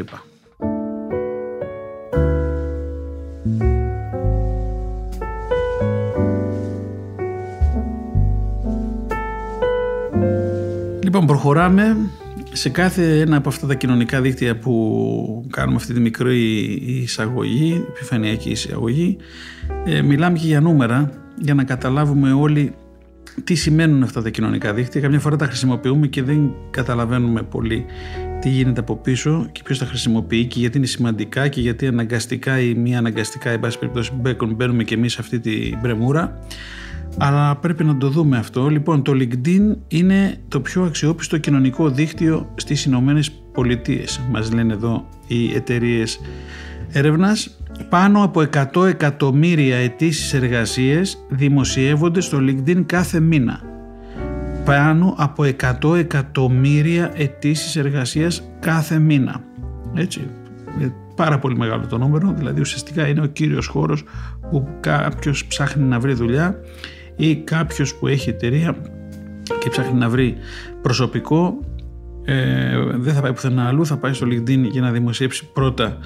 Λοιπόν, 11.04 11.26
προχωράμε 11.26 11.98
σε 12.52 12.69
κάθε 12.69 13.19
ένα 13.19 13.38
από 13.38 13.50
αυτά 13.50 13.67
τα 13.67 13.76
κοινωνικά 13.76 14.21
δίκτυα 14.21 14.58
που 14.58 15.45
κάνουμε 15.50 15.76
αυτή 15.76 15.93
τη 15.93 16.00
μικρή 16.00 16.62
εισαγωγή, 16.86 17.86
επιφανειακή 17.89 18.50
εισαγωγή, 18.50 19.17
ε, 19.86 20.02
μιλάμε 20.02 20.38
και 20.38 20.48
για 20.48 20.62
νούμερα 20.62 21.12
για 21.36 21.54
να 21.54 21.63
καταλάβουμε 21.63 22.32
όλοι 22.32 22.74
τι 23.43 23.56
σημαίνουν 23.56 24.04
αυτά 24.04 24.21
τα 24.21 24.30
κοινωνικά 24.30 24.74
δίκτυα. 24.74 25.02
Καμιά 25.02 25.19
φορά 25.19 25.36
τα 25.36 25.45
χρησιμοποιούμε 25.45 26.08
και 26.08 26.24
δεν 26.24 26.52
καταλαβαίνουμε 26.71 27.43
πολύ 27.43 27.86
τι 28.41 28.50
γίνεται 28.50 28.80
από 28.80 28.95
πίσω 28.95 29.50
και 29.52 29.62
ποιος 29.63 29.78
τα 29.78 29.86
χρησιμοποιεί 29.86 30.45
και 30.45 30.60
γιατί 30.60 30.78
είναι 30.78 30.86
σημαντικά 30.86 31.48
και 31.48 31.62
γιατί 31.62 31.88
αναγκαστικά 31.88 32.60
ή 32.60 32.74
μη 32.74 32.98
αναγκαστικά, 32.98 33.50
εν 33.50 33.60
πάση 33.60 33.80
περιπτώσει, 33.80 34.12
μπαίνουμε 34.56 34.84
και 34.84 34.95
εμείς 34.95 35.13
σε 35.13 35.21
αυτή 35.21 35.39
την 35.39 35.78
μπρεμούρα 35.82 36.39
αλλά 37.17 37.56
πρέπει 37.56 37.84
να 37.84 37.98
το 37.98 38.10
δούμε 38.10 38.38
αυτό. 38.38 38.69
Λοιπόν, 38.69 39.04
το 39.04 39.12
LinkedIn 39.15 39.76
είναι 39.88 40.38
το 40.48 40.60
πιο 40.60 40.84
αξιόπιστο 40.84 41.38
κοινωνικό 41.38 41.89
δίκτυο 41.89 42.52
στις 42.56 42.86
Ηνωμένες 42.86 43.32
Πολιτείες. 43.32 44.21
Μας 44.32 44.52
λένε 44.54 44.74
εδώ 44.74 45.10
οι 45.28 45.54
εταιρείες 45.54 46.19
έρευνας 46.96 47.58
πάνω 47.90 48.24
από 48.24 48.44
100 48.74 48.88
εκατομμύρια 48.88 49.76
αιτήσεις 49.76 50.34
εργασίες 50.34 51.26
δημοσιεύονται 51.30 52.22
στο 52.22 52.38
LinkedIn 52.38 52.84
κάθε 52.86 53.20
μήνα. 53.20 53.62
Πάνω 54.66 55.16
από 55.18 55.44
100 55.44 55.96
εκατομμύρια 55.98 57.12
αιτήσεις 57.16 57.76
εργασίας 57.76 58.50
κάθε 58.60 59.00
μήνα. 59.00 59.44
Έτσι, 59.94 60.30
ε, 60.82 60.88
πάρα 61.16 61.40
πολύ 61.40 61.58
μεγάλο 61.58 61.88
το 61.88 61.98
νούμερο, 61.98 62.34
δηλαδή 62.38 62.62
ουσιαστικά 62.62 63.08
είναι 63.08 63.22
ο 63.22 63.26
κύριος 63.26 63.68
χώρος 63.68 64.04
που 64.50 64.68
κάποιος 64.80 65.46
ψάχνει 65.46 65.84
να 65.84 66.00
βρει 66.00 66.14
δουλειά 66.14 66.60
ή 67.16 67.36
κάποιος 67.36 67.96
που 67.96 68.08
έχει 68.08 68.30
εταιρεία 68.30 68.76
και 69.60 69.70
ψάχνει 69.70 70.00
να 70.00 70.10
βρει 70.10 70.38
προσωπικό 70.82 71.60
ε, 72.26 72.78
δεν 72.96 73.14
θα 73.14 73.22
πάει 73.22 73.34
πουθενά 73.34 73.68
αλλού, 73.68 73.86
θα 73.86 73.98
πάει 73.98 74.14
στο 74.14 74.28
LinkedIn 74.28 74.62
για 74.72 74.82
να 74.82 74.92
δημοσιεύσει 74.92 75.50
πρώτα 75.54 75.98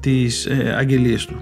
τις 0.00 0.46
ε, 0.46 0.74
αγγελίες 0.78 1.26
του. 1.26 1.36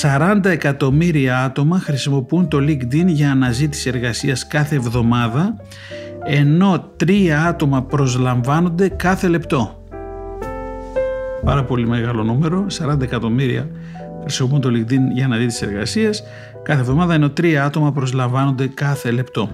40 0.00 0.40
εκατομμύρια 0.44 1.44
άτομα 1.44 1.78
χρησιμοποιούν 1.78 2.48
το 2.48 2.58
LinkedIn 2.58 3.06
για 3.06 3.30
αναζήτηση 3.30 3.88
εργασίας 3.88 4.46
κάθε 4.46 4.74
εβδομάδα 4.74 5.56
ενώ 6.24 6.92
τρία 6.96 7.44
άτομα 7.44 7.82
προσλαμβάνονται 7.82 8.88
κάθε 8.88 9.28
λεπτό. 9.28 9.84
Πάρα 11.44 11.64
πολύ 11.64 11.86
μεγάλο 11.86 12.22
νούμερο, 12.22 12.66
40 12.78 13.02
εκατομμύρια 13.02 13.68
χρησιμοποιούν 14.20 14.60
το 14.60 14.68
LinkedIn 14.68 15.12
για 15.14 15.24
αναζήτηση 15.24 15.66
εργασίας 15.66 16.22
κάθε 16.62 16.80
εβδομάδα 16.80 17.14
ενώ 17.14 17.30
τρία 17.30 17.64
άτομα 17.64 17.92
προσλαμβάνονται 17.92 18.66
κάθε 18.66 19.10
λεπτό 19.10 19.50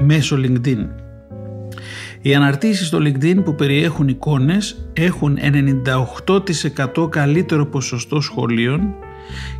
μέσω 0.00 0.36
LinkedIn. 0.36 1.01
Οι 2.22 2.34
αναρτήσεις 2.34 2.86
στο 2.86 2.98
LinkedIn 2.98 3.44
που 3.44 3.54
περιέχουν 3.54 4.08
εικόνες 4.08 4.86
έχουν 4.92 5.38
98% 6.96 7.10
καλύτερο 7.10 7.66
ποσοστό 7.66 8.20
σχολείων 8.20 8.94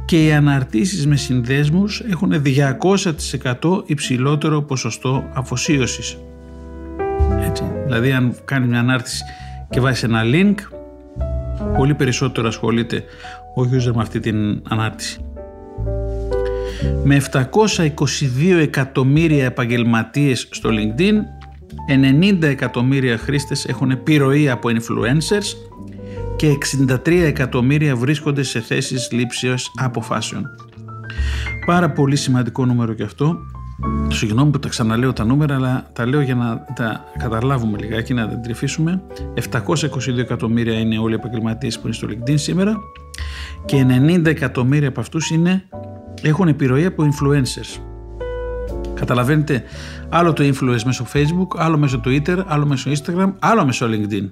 και 0.05 0.25
οι 0.25 0.33
αναρτήσεις 0.33 1.07
με 1.07 1.17
συνδέσμους 1.17 2.03
έχουν 2.11 2.43
200% 3.61 3.83
υψηλότερο 3.87 4.63
ποσοστό 4.63 5.25
αφοσίωσης. 5.33 6.19
Έτσι. 7.47 7.65
Δηλαδή 7.85 8.13
αν 8.13 8.35
κάνει 8.45 8.67
μια 8.67 8.79
ανάρτηση 8.79 9.23
και 9.71 9.81
βάζεις 9.81 10.03
ένα 10.03 10.23
link 10.25 10.55
πολύ 11.77 11.95
περισσότερο 11.95 12.49
ασχολείται 12.49 13.05
ο 13.57 13.63
user 13.63 13.93
με 13.95 14.03
αυτή 14.03 14.21
την 14.21 14.63
ανάρτηση. 14.69 15.21
Με 17.05 17.23
722 17.33 18.59
εκατομμύρια 18.61 19.45
επαγγελματίες 19.45 20.49
στο 20.51 20.71
LinkedIn 20.73 21.15
90 21.89 22.43
εκατομμύρια 22.43 23.19
χρήστες 23.19 23.65
έχουν 23.65 23.91
επιρροή 23.91 24.49
από 24.49 24.69
influencers 24.69 25.57
και 26.37 26.59
63 27.07 27.09
εκατομμύρια 27.09 27.97
βρίσκονται 27.97 28.43
σε 28.43 28.61
θέσεις 28.61 29.09
λήψεως 29.13 29.73
αποφάσεων. 29.77 30.45
Πάρα 31.67 31.91
πολύ 31.91 32.17
σημαντικό 32.17 32.67
νούμερο 32.67 32.93
και 32.93 33.03
αυτό. 33.03 33.39
Συγγνώμη 34.09 34.51
που 34.51 34.59
τα 34.59 34.69
ξαναλέω 34.69 35.13
τα 35.13 35.25
νούμερα, 35.25 35.55
αλλά 35.55 35.91
τα 35.93 36.07
λέω 36.07 36.21
για 36.21 36.35
να 36.35 36.65
τα 36.75 37.05
καταλάβουμε 37.19 37.79
λιγάκι, 37.79 38.15
να 38.15 38.29
τα 38.29 38.41
τρυφήσουμε. 38.41 39.03
722 39.35 40.19
εκατομμύρια 40.19 40.79
είναι 40.79 40.99
όλοι 40.99 41.13
οι 41.13 41.17
επαγγελματίες 41.21 41.79
που 41.79 41.87
είναι 41.87 41.97
στο 41.97 42.09
LinkedIn 42.11 42.35
σήμερα 42.35 42.77
και 43.65 43.87
90 44.07 44.27
εκατομμύρια 44.27 44.89
από 44.89 45.01
αυτούς 45.01 45.31
είναι, 45.31 45.69
έχουν 46.23 46.49
επιρροή 46.49 46.85
από 46.85 47.05
influencers. 47.05 47.92
Καταλαβαίνετε, 49.03 49.63
άλλο 50.09 50.33
το 50.33 50.45
influence 50.45 50.83
μέσω 50.85 51.07
Facebook, 51.13 51.57
άλλο 51.57 51.79
μέσω 51.79 52.01
Twitter, 52.05 52.43
άλλο 52.47 52.67
μέσω 52.67 52.91
Instagram, 52.91 53.33
άλλο 53.39 53.65
μέσω 53.65 53.87
LinkedIn. 53.87 54.31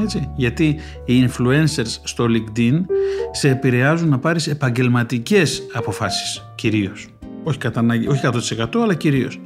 Έτσι. 0.00 0.30
Γιατί 0.36 0.76
οι 1.04 1.28
influencers 1.28 1.98
στο 2.02 2.26
LinkedIn 2.28 2.84
σε 3.32 3.48
επηρεάζουν 3.48 4.08
να 4.08 4.18
πάρεις 4.18 4.46
επαγγελματικές 4.46 5.62
αποφάσεις 5.72 6.42
κυρίως. 6.54 7.06
Όχι, 7.42 7.58
κατά, 7.58 7.84
όχι 8.08 8.20
100% 8.56 8.66
αλλά 8.82 8.94
κυρίως. 8.94 9.40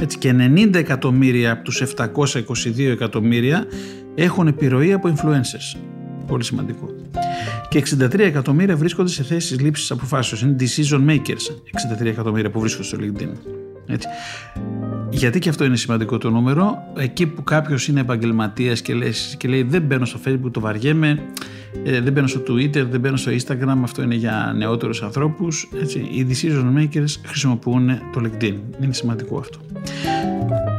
Έτσι 0.00 0.18
και 0.18 0.34
90 0.54 0.74
εκατομμύρια 0.74 1.52
από 1.52 1.62
τους 1.62 1.82
722 1.96 2.78
εκατομμύρια 2.78 3.66
έχουν 4.14 4.46
επιρροή 4.46 4.92
από 4.92 5.12
influencers. 5.16 5.80
Πολύ 6.26 6.44
σημαντικό. 6.44 6.86
Και 7.68 7.78
63 7.78 8.18
εκατομμύρια 8.18 8.76
βρίσκονται 8.76 9.08
σε 9.08 9.22
θέσεις 9.22 9.60
λήψης 9.60 9.90
αποφάσεων. 9.90 10.50
Είναι 10.50 10.56
decision 10.60 11.10
makers 11.10 12.02
63 12.02 12.06
εκατομμύρια 12.06 12.50
που 12.50 12.60
βρίσκονται 12.60 12.86
στο 12.86 12.98
LinkedIn. 13.00 13.62
Έτσι. 13.92 14.08
Γιατί 15.10 15.38
και 15.38 15.48
αυτό 15.48 15.64
είναι 15.64 15.76
σημαντικό 15.76 16.18
το 16.18 16.30
νούμερο. 16.30 16.82
Εκεί 16.96 17.26
που 17.26 17.44
κάποιος 17.44 17.88
είναι 17.88 18.00
επαγγελματίας 18.00 18.82
και, 18.82 18.94
και 19.36 19.48
λέει 19.48 19.62
Δεν 19.62 19.82
μπαίνω 19.82 20.04
στο 20.04 20.18
Facebook, 20.24 20.50
το 20.50 20.60
βαριέμαι, 20.60 21.22
ε, 21.84 22.00
δεν 22.00 22.12
μπαίνω 22.12 22.26
στο 22.26 22.40
Twitter, 22.40 22.86
δεν 22.90 23.00
μπαίνω 23.00 23.16
στο 23.16 23.32
Instagram, 23.32 23.78
αυτό 23.82 24.02
είναι 24.02 24.14
για 24.14 24.52
νεότερους 24.56 25.02
ανθρώπους. 25.02 25.68
Οι 26.12 26.26
decision 26.30 26.78
makers 26.78 27.10
χρησιμοποιούν 27.24 27.88
το 28.12 28.20
LinkedIn. 28.24 28.54
Είναι 28.82 28.92
σημαντικό 28.92 29.38
αυτό. 29.38 29.58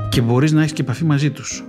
Και 0.09 0.21
μπορείς 0.21 0.51
να 0.51 0.59
έχεις 0.59 0.73
και 0.73 0.81
επαφή 0.81 1.05
μαζί 1.05 1.31
τους. 1.31 1.63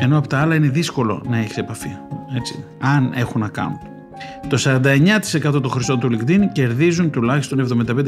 Ενώ 0.00 0.18
από 0.18 0.28
τα 0.28 0.38
άλλα 0.38 0.54
είναι 0.54 0.68
δύσκολο 0.68 1.24
να 1.28 1.38
έχεις 1.38 1.56
επαφή. 1.56 1.90
Έτσι, 2.36 2.64
αν 2.78 3.12
έχουν 3.14 3.50
account. 3.52 3.97
Το 4.48 4.58
49% 4.64 5.52
των 5.52 5.70
χρηστών 5.70 6.00
του 6.00 6.10
LinkedIn 6.12 6.40
κερδίζουν 6.52 7.10
τουλάχιστον 7.10 7.86
75.000 7.86 8.04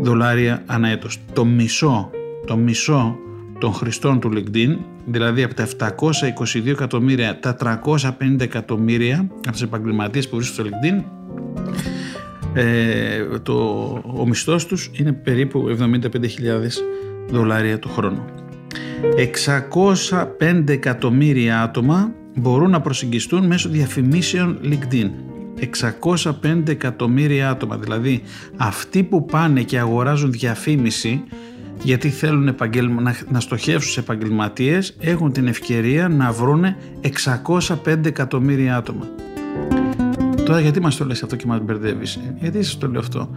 δολάρια 0.00 0.62
ανά 0.66 0.88
έτος. 0.88 1.18
Το 1.32 1.44
μισό, 1.44 2.10
το 2.46 2.56
μισό 2.56 3.16
των 3.58 3.72
χρηστών 3.72 4.20
του 4.20 4.30
LinkedIn, 4.34 4.76
δηλαδή 5.06 5.42
από 5.42 5.54
τα 5.54 5.94
722 6.54 6.66
εκατομμύρια, 6.66 7.38
τα 7.40 7.56
350 7.60 8.40
εκατομμύρια 8.40 9.26
από 9.30 9.50
τις 9.50 9.62
επαγγελματίες 9.62 10.28
που 10.28 10.36
βρίσκονται 10.36 10.68
στο 10.68 10.78
LinkedIn, 10.78 11.04
ε, 12.54 13.38
το, 13.42 13.54
ο 14.16 14.26
μισθός 14.26 14.66
τους 14.66 14.90
είναι 14.92 15.12
περίπου 15.12 15.76
75.000 15.80 16.00
δολάρια 17.30 17.78
το 17.78 17.88
χρόνο. 17.88 18.24
605 20.40 20.68
εκατομμύρια 20.68 21.62
άτομα 21.62 22.12
μπορούν 22.34 22.70
να 22.70 22.80
προσεγγιστούν 22.80 23.46
μέσω 23.46 23.68
διαφημίσεων 23.68 24.58
LinkedIn. 24.62 25.10
605 26.42 26.68
εκατομμύρια 26.68 27.50
άτομα, 27.50 27.76
δηλαδή 27.76 28.22
αυτοί 28.56 29.02
που 29.02 29.24
πάνε 29.24 29.62
και 29.62 29.78
αγοράζουν 29.78 30.32
διαφήμιση 30.32 31.22
γιατί 31.82 32.08
θέλουν 32.08 32.54
να, 33.02 33.16
να 33.30 33.40
στοχεύσουν 33.40 33.92
σε 33.92 34.00
επαγγελματίες, 34.00 34.96
έχουν 35.00 35.32
την 35.32 35.46
ευκαιρία 35.46 36.08
να 36.08 36.32
βρούνε 36.32 36.76
605 37.86 38.06
εκατομμύρια 38.06 38.76
άτομα. 38.76 39.08
Τώρα 40.44 40.60
γιατί 40.60 40.80
μας 40.80 40.96
το 40.96 41.04
λες 41.04 41.22
αυτό 41.22 41.36
και 41.36 41.46
μας 41.46 41.60
μπερδεύεις, 41.60 42.16
ε; 42.16 42.34
γιατί 42.40 42.62
σας 42.62 42.78
το 42.78 42.88
λέω 42.88 43.00
αυτό; 43.00 43.30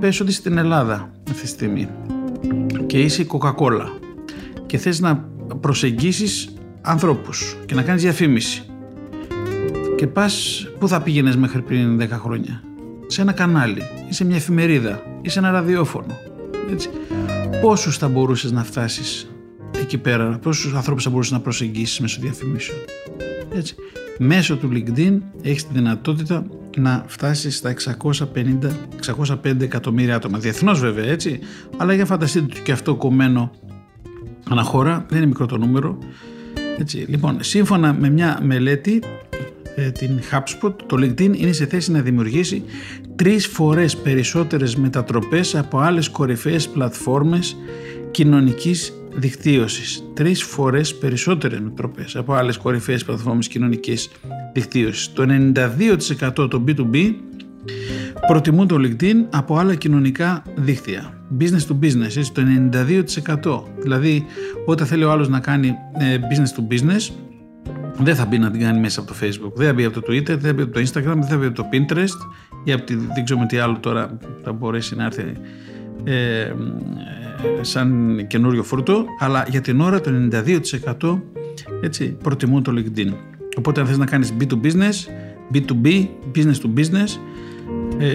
Πες 0.00 0.20
ότι 0.20 0.32
στην 0.32 0.58
Ελλάδα 0.58 1.10
αυτή 1.30 1.42
τη 1.42 1.48
στιγμή 1.48 1.88
και 2.86 3.00
είσαι 3.00 3.22
η 3.22 3.26
Coca-Cola 3.30 3.86
και 4.66 4.78
θες 4.78 5.00
να 5.00 5.28
προσεγγίσεις 5.60 6.51
ανθρώπους 6.82 7.56
και 7.66 7.74
να 7.74 7.82
κάνεις 7.82 8.02
διαφήμιση 8.02 8.62
και 9.96 10.06
πας, 10.06 10.66
πού 10.78 10.88
θα 10.88 11.02
πήγαινες 11.02 11.36
μέχρι 11.36 11.62
πριν 11.62 12.00
10 12.00 12.08
χρόνια; 12.08 12.62
Σε 13.06 13.20
ένα 13.20 13.32
κανάλι 13.32 13.82
ή 14.08 14.12
σε 14.12 14.24
μια 14.24 14.36
εφημερίδα 14.36 15.02
ή 15.22 15.28
σε 15.28 15.38
ένα 15.38 15.50
ραδιόφωνο 15.50 16.18
έτσι. 16.72 16.88
πόσους 17.60 17.96
θα 17.96 18.08
μπορούσες 18.08 18.52
να 18.52 18.64
φτάσεις 18.64 19.30
εκεί 19.80 19.98
πέρα; 19.98 20.38
Πόσους 20.42 20.74
ανθρώπους 20.74 21.04
θα 21.04 21.10
μπορούσες 21.10 21.32
να 21.32 21.40
προσεγγίσεις 21.40 22.00
μέσω 22.00 22.20
διαφημίσεων; 22.20 22.78
Έτσι. 23.54 23.74
μέσω 24.18 24.56
του 24.56 24.70
LinkedIn 24.72 25.18
έχεις 25.42 25.66
τη 25.66 25.72
δυνατότητα 25.72 26.46
να 26.76 27.04
φτάσεις 27.06 27.56
στα 27.56 27.70
650, 27.70 28.70
605 29.00 29.60
εκατομμύρια 29.60 30.14
άτομα 30.16 30.38
διεθνώς 30.38 30.80
βέβαια 30.80 31.04
έτσι 31.04 31.38
αλλά 31.76 31.94
για 31.94 32.04
φανταστείτε 32.06 32.60
και 32.62 32.72
αυτό 32.72 32.94
κομμένο 32.94 33.50
αναχώρα 34.48 35.06
δεν 35.08 35.18
είναι 35.18 35.26
μικρό 35.26 35.46
το 35.46 35.58
νούμερο 35.58 35.98
έτσι, 36.78 36.96
λοιπόν, 37.08 37.36
σύμφωνα 37.40 37.92
με 37.92 38.10
μια 38.10 38.38
μελέτη, 38.42 39.02
ε, 39.76 39.90
την 39.90 40.20
HubSpot, 40.30 40.74
το 40.86 40.96
LinkedIn 40.96 41.36
είναι 41.36 41.52
σε 41.52 41.66
θέση 41.66 41.90
να 41.90 42.00
δημιουργήσει 42.00 42.64
τρεις 43.16 43.46
φορές 43.46 43.96
περισσότερες 43.96 44.76
μετατροπές 44.76 45.54
από 45.54 45.78
άλλες 45.78 46.08
κορυφαίες 46.08 46.68
πλατφόρμες 46.68 47.56
κοινωνικής 48.10 48.92
δικτύωσης. 49.14 50.04
Τρεις 50.14 50.42
φορές 50.42 50.94
περισσότερες 50.94 51.60
μετατροπές 51.60 52.16
από 52.16 52.32
άλλες 52.32 52.56
κορυφαίες 52.56 53.04
πλατφόρμες 53.04 53.48
κοινωνικής 53.48 54.10
δικτύωσης. 54.52 55.12
Το 55.12 55.22
92% 55.22 56.48
των 56.48 56.64
B2B 56.68 57.14
προτιμούν 58.26 58.66
το 58.66 58.76
LinkedIn 58.78 59.14
από 59.30 59.56
άλλα 59.56 59.74
κοινωνικά 59.74 60.42
δίκτυα. 60.54 61.20
Business 61.40 61.66
to 61.68 61.84
business, 61.84 62.16
έτσι, 62.16 62.32
το 62.32 62.42
92%. 62.72 63.62
Δηλαδή, 63.82 64.24
όταν 64.66 64.86
θέλει 64.86 65.04
ο 65.04 65.10
άλλος 65.10 65.28
να 65.28 65.40
κάνει 65.40 65.74
ε, 65.98 66.18
business 66.18 66.60
to 66.60 66.74
business, 66.74 67.12
δεν 67.98 68.14
θα 68.14 68.26
μπει 68.26 68.38
να 68.38 68.50
την 68.50 68.60
κάνει 68.60 68.80
μέσα 68.80 69.00
από 69.00 69.08
το 69.08 69.16
Facebook, 69.20 69.52
δεν 69.54 69.66
θα 69.66 69.72
μπει 69.72 69.84
από 69.84 70.00
το 70.00 70.12
Twitter, 70.12 70.24
δεν 70.24 70.40
θα 70.40 70.52
μπει 70.52 70.62
από 70.62 70.72
το 70.72 70.80
Instagram, 70.80 71.14
δεν 71.14 71.24
θα 71.24 71.36
μπει 71.36 71.46
από 71.46 71.54
το 71.54 71.68
Pinterest 71.72 72.18
ή 72.64 72.72
από 72.72 72.82
τη, 72.82 72.94
δεν 72.94 73.24
ξέρω 73.24 73.46
τι 73.46 73.58
άλλο 73.58 73.78
τώρα 73.80 74.18
θα 74.42 74.52
μπορέσει 74.52 74.96
να 74.96 75.04
έρθει 75.04 75.32
ε, 76.04 76.40
ε, 76.40 76.54
σαν 77.60 78.16
καινούριο 78.26 78.62
φρούτο, 78.62 79.04
αλλά 79.18 79.46
για 79.48 79.60
την 79.60 79.80
ώρα 79.80 80.00
το 80.00 80.10
92% 81.00 81.20
έτσι, 81.80 82.16
προτιμούν 82.22 82.62
το 82.62 82.72
LinkedIn. 82.76 83.12
Οπότε 83.56 83.80
αν 83.80 83.86
θες 83.86 83.98
να 83.98 84.06
κάνεις 84.06 84.32
B2 84.40 84.52
business, 84.62 84.94
B2B, 85.54 86.06
business 86.34 86.58
to 86.62 86.78
business, 86.78 87.10
ε, 87.10 87.31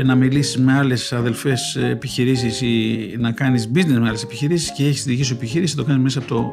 να 0.04 0.16
μιλήσεις 0.16 0.58
με 0.58 0.74
άλλες 0.74 1.14
αδελφές 1.14 1.76
επιχειρήσεις 1.76 2.62
ή 2.62 2.98
να 3.20 3.32
κάνεις 3.32 3.72
business 3.76 3.98
με 4.00 4.08
άλλες 4.08 4.24
επιχειρήσεις 4.24 4.72
και 4.72 4.86
έχεις 4.86 5.04
τη 5.04 5.10
δική 5.10 5.24
σου 5.24 5.34
επιχείρηση, 5.34 5.76
το 5.76 5.84
κάνεις 5.84 6.04
μέσα 6.04 6.20
από 6.20 6.28
το, 6.28 6.52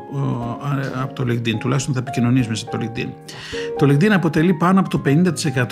από 1.02 1.14
το 1.14 1.24
LinkedIn. 1.28 1.58
Τουλάχιστον 1.60 1.94
θα 1.94 2.00
επικοινωνείς 2.00 2.48
μέσα 2.48 2.64
από 2.66 2.78
το 2.78 2.84
LinkedIn. 2.84 3.08
Το 3.76 3.86
LinkedIn 3.86 4.10
αποτελεί 4.10 4.54
πάνω 4.54 4.80
από 4.80 4.88
το 4.88 5.02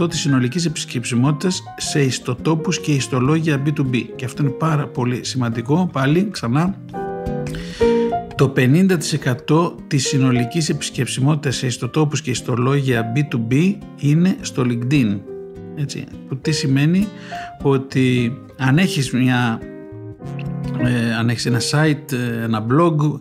50% 0.02 0.10
της 0.10 0.20
συνολικής 0.20 0.64
επισκεψιμότητας 0.64 1.62
σε 1.76 2.02
ιστοτόπους 2.02 2.80
και 2.80 2.92
ιστολόγια 2.92 3.62
B2B. 3.66 4.04
Και 4.16 4.24
αυτό 4.24 4.42
είναι 4.42 4.52
πάρα 4.52 4.86
πολύ 4.86 5.24
σημαντικό. 5.24 5.88
Πάλι, 5.92 6.28
ξανά, 6.30 6.74
το 8.34 8.52
50% 8.56 9.74
της 9.86 10.06
συνολικής 10.06 10.68
επισκεψιμότητας 10.68 11.56
σε 11.56 11.66
ιστοτόπους 11.66 12.20
και 12.20 12.30
ιστολόγια 12.30 13.12
B2B 13.16 13.74
είναι 13.98 14.36
στο 14.40 14.64
LinkedIn. 14.66 15.31
Έτσι, 15.74 16.04
που 16.28 16.36
τι 16.36 16.52
σημαίνει 16.52 17.08
ότι 17.62 18.36
αν 18.56 18.78
έχεις, 18.78 19.10
μια, 19.10 19.60
ε, 20.78 21.14
αν 21.14 21.28
έχεις 21.28 21.46
ένα 21.46 21.60
site, 21.70 22.12
ε, 22.12 22.42
ένα 22.42 22.66
blog 22.70 23.20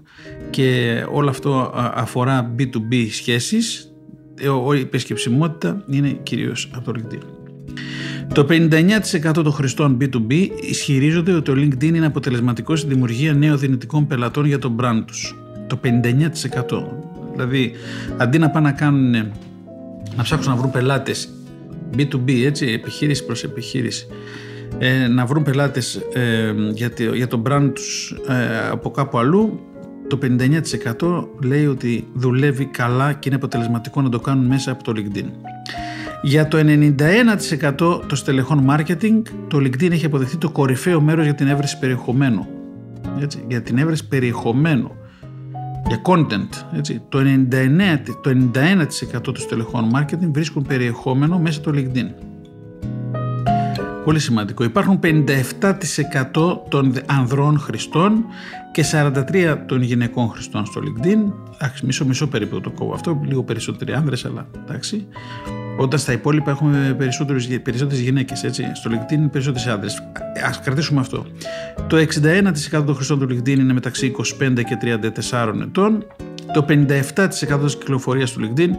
και 0.50 1.04
όλο 1.12 1.30
αυτό 1.30 1.72
αφορά 1.94 2.56
B2B 2.60 3.08
σχέσεις, 3.12 3.94
ε, 4.40 4.78
η 4.78 4.80
επισκεψιμότητα 4.80 5.84
είναι 5.90 6.10
κυρίως 6.24 6.72
από 6.76 6.92
το 6.92 7.00
LinkedIn. 7.00 7.42
Το 8.34 8.46
59% 8.46 9.32
των 9.34 9.52
χρηστών 9.52 9.98
B2B 10.02 10.48
ισχυρίζονται 10.70 11.32
ότι 11.32 11.42
το 11.42 11.54
LinkedIn 11.54 11.94
είναι 11.94 12.06
αποτελεσματικός 12.06 12.80
στη 12.80 12.90
δημιουργία 12.90 13.34
νέων 13.34 13.60
δυνητικών 13.60 14.08
πελατών 14.08 14.46
για 14.46 14.60
τον 14.60 14.76
brand 14.80 15.04
τους. 15.06 15.36
Το 15.68 15.80
59%. 15.84 16.30
Δηλαδή, 17.32 17.72
αντί 18.18 18.38
να 18.38 18.50
πάνε 18.50 18.70
να 18.70 18.74
κάνουν, 18.76 19.12
να 20.16 20.24
ψάξουν 20.24 20.52
να 20.52 20.58
βρουν 20.58 20.72
πελάτες 20.72 21.30
B2B, 21.98 22.46
έτσι, 22.46 22.68
επιχείρηση 22.68 23.26
προς 23.26 23.44
επιχείρηση, 23.44 24.08
ε, 24.78 25.08
να 25.08 25.26
βρουν 25.26 25.44
πελάτες 25.44 25.96
ε, 26.14 26.54
για, 26.74 26.92
για 27.14 27.28
τον 27.28 27.44
brand 27.48 27.72
τους 27.74 28.16
ε, 28.28 28.70
από 28.70 28.92
κάπου 28.92 29.18
αλλού, 29.18 29.60
το 30.08 30.20
59% 31.02 31.28
λέει 31.44 31.66
ότι 31.66 32.08
δουλεύει 32.14 32.66
καλά 32.66 33.14
και 33.14 33.28
είναι 33.28 33.36
αποτελεσματικό 33.36 34.02
να 34.02 34.10
το 34.10 34.20
κάνουν 34.20 34.46
μέσα 34.46 34.72
από 34.72 34.84
το 34.84 34.94
LinkedIn. 34.96 35.26
Για 36.22 36.48
το 36.48 36.58
91% 36.58 37.72
των 37.78 38.16
στελεχών 38.16 38.66
marketing, 38.70 39.22
το 39.48 39.58
LinkedIn 39.58 39.92
έχει 39.92 40.06
αποδεχθεί 40.06 40.38
το 40.38 40.50
κορυφαίο 40.50 41.02
μέρος 41.02 41.24
για 41.24 41.36
την 41.36 41.48
έβρεση 41.48 41.80
περιεχομένου. 41.80 42.48
Έτσι, 43.22 43.44
για 43.48 43.62
την 43.62 43.78
έβρεση 43.78 44.08
περιεχομένου. 44.08 44.92
Για 45.88 46.02
content. 46.04 46.78
Έτσι. 46.78 47.02
Το, 47.10 47.20
99, 47.20 47.98
το 48.22 48.30
91% 49.17 49.22
των 49.22 49.36
στελεχών 49.36 49.91
marketing 49.96 50.30
βρίσκουν 50.32 50.63
περιεχόμενο 50.63 51.39
μέσα 51.39 51.60
στο 51.60 51.72
LinkedIn. 51.76 52.08
Πολύ 54.04 54.20
σημαντικό. 54.20 54.63
Υπάρχουν 54.63 55.00
57% 55.04 56.58
των 56.70 56.94
ανδρών 57.06 57.60
χρηστών 57.60 58.26
και 58.72 58.86
43% 58.91 59.58
των 59.65 59.82
γυναικών 59.82 60.30
χρηστών 60.30 60.65
στο 60.65 60.82
LinkedIn. 60.82 61.34
Εντάξει, 61.54 61.86
μισό 61.86 62.06
μισό 62.06 62.28
περίπου 62.28 62.62
το 62.62 62.70
κόβω 62.70 62.94
αυτό, 62.94 63.22
λίγο 63.26 63.44
περισσότεροι 63.44 63.94
άνδρες, 63.94 64.26
αλλά 64.26 64.48
εντάξει. 64.63 65.08
Όταν 65.78 66.00
στα 66.00 66.12
υπόλοιπα 66.12 66.52
έχουμε 66.52 66.96
περισσότερες 66.98 68.00
γυναίκες, 68.00 68.44
έτσι. 68.44 68.64
Στο 68.74 68.92
LinkedIn 68.94 69.12
είναι 69.12 69.28
περισσότερες 69.28 69.68
άντρες. 69.68 69.98
Α 70.46 70.60
κρατήσουμε 70.64 71.00
αυτό. 71.00 71.26
Το 71.88 71.98
61% 71.98 72.84
των 72.86 72.96
χρηστών 72.96 73.20
του 73.20 73.28
LinkedIn 73.30 73.60
είναι 73.60 73.74
μεταξύ 73.74 74.06
25 74.40 74.64
και 74.64 74.78
34 75.32 75.62
ετών. 75.62 76.06
Το 76.54 76.66
57% 76.70 77.28
της 77.30 77.78
κυκλοφορίας 77.78 78.32
του 78.32 78.42
LinkedIn 78.42 78.70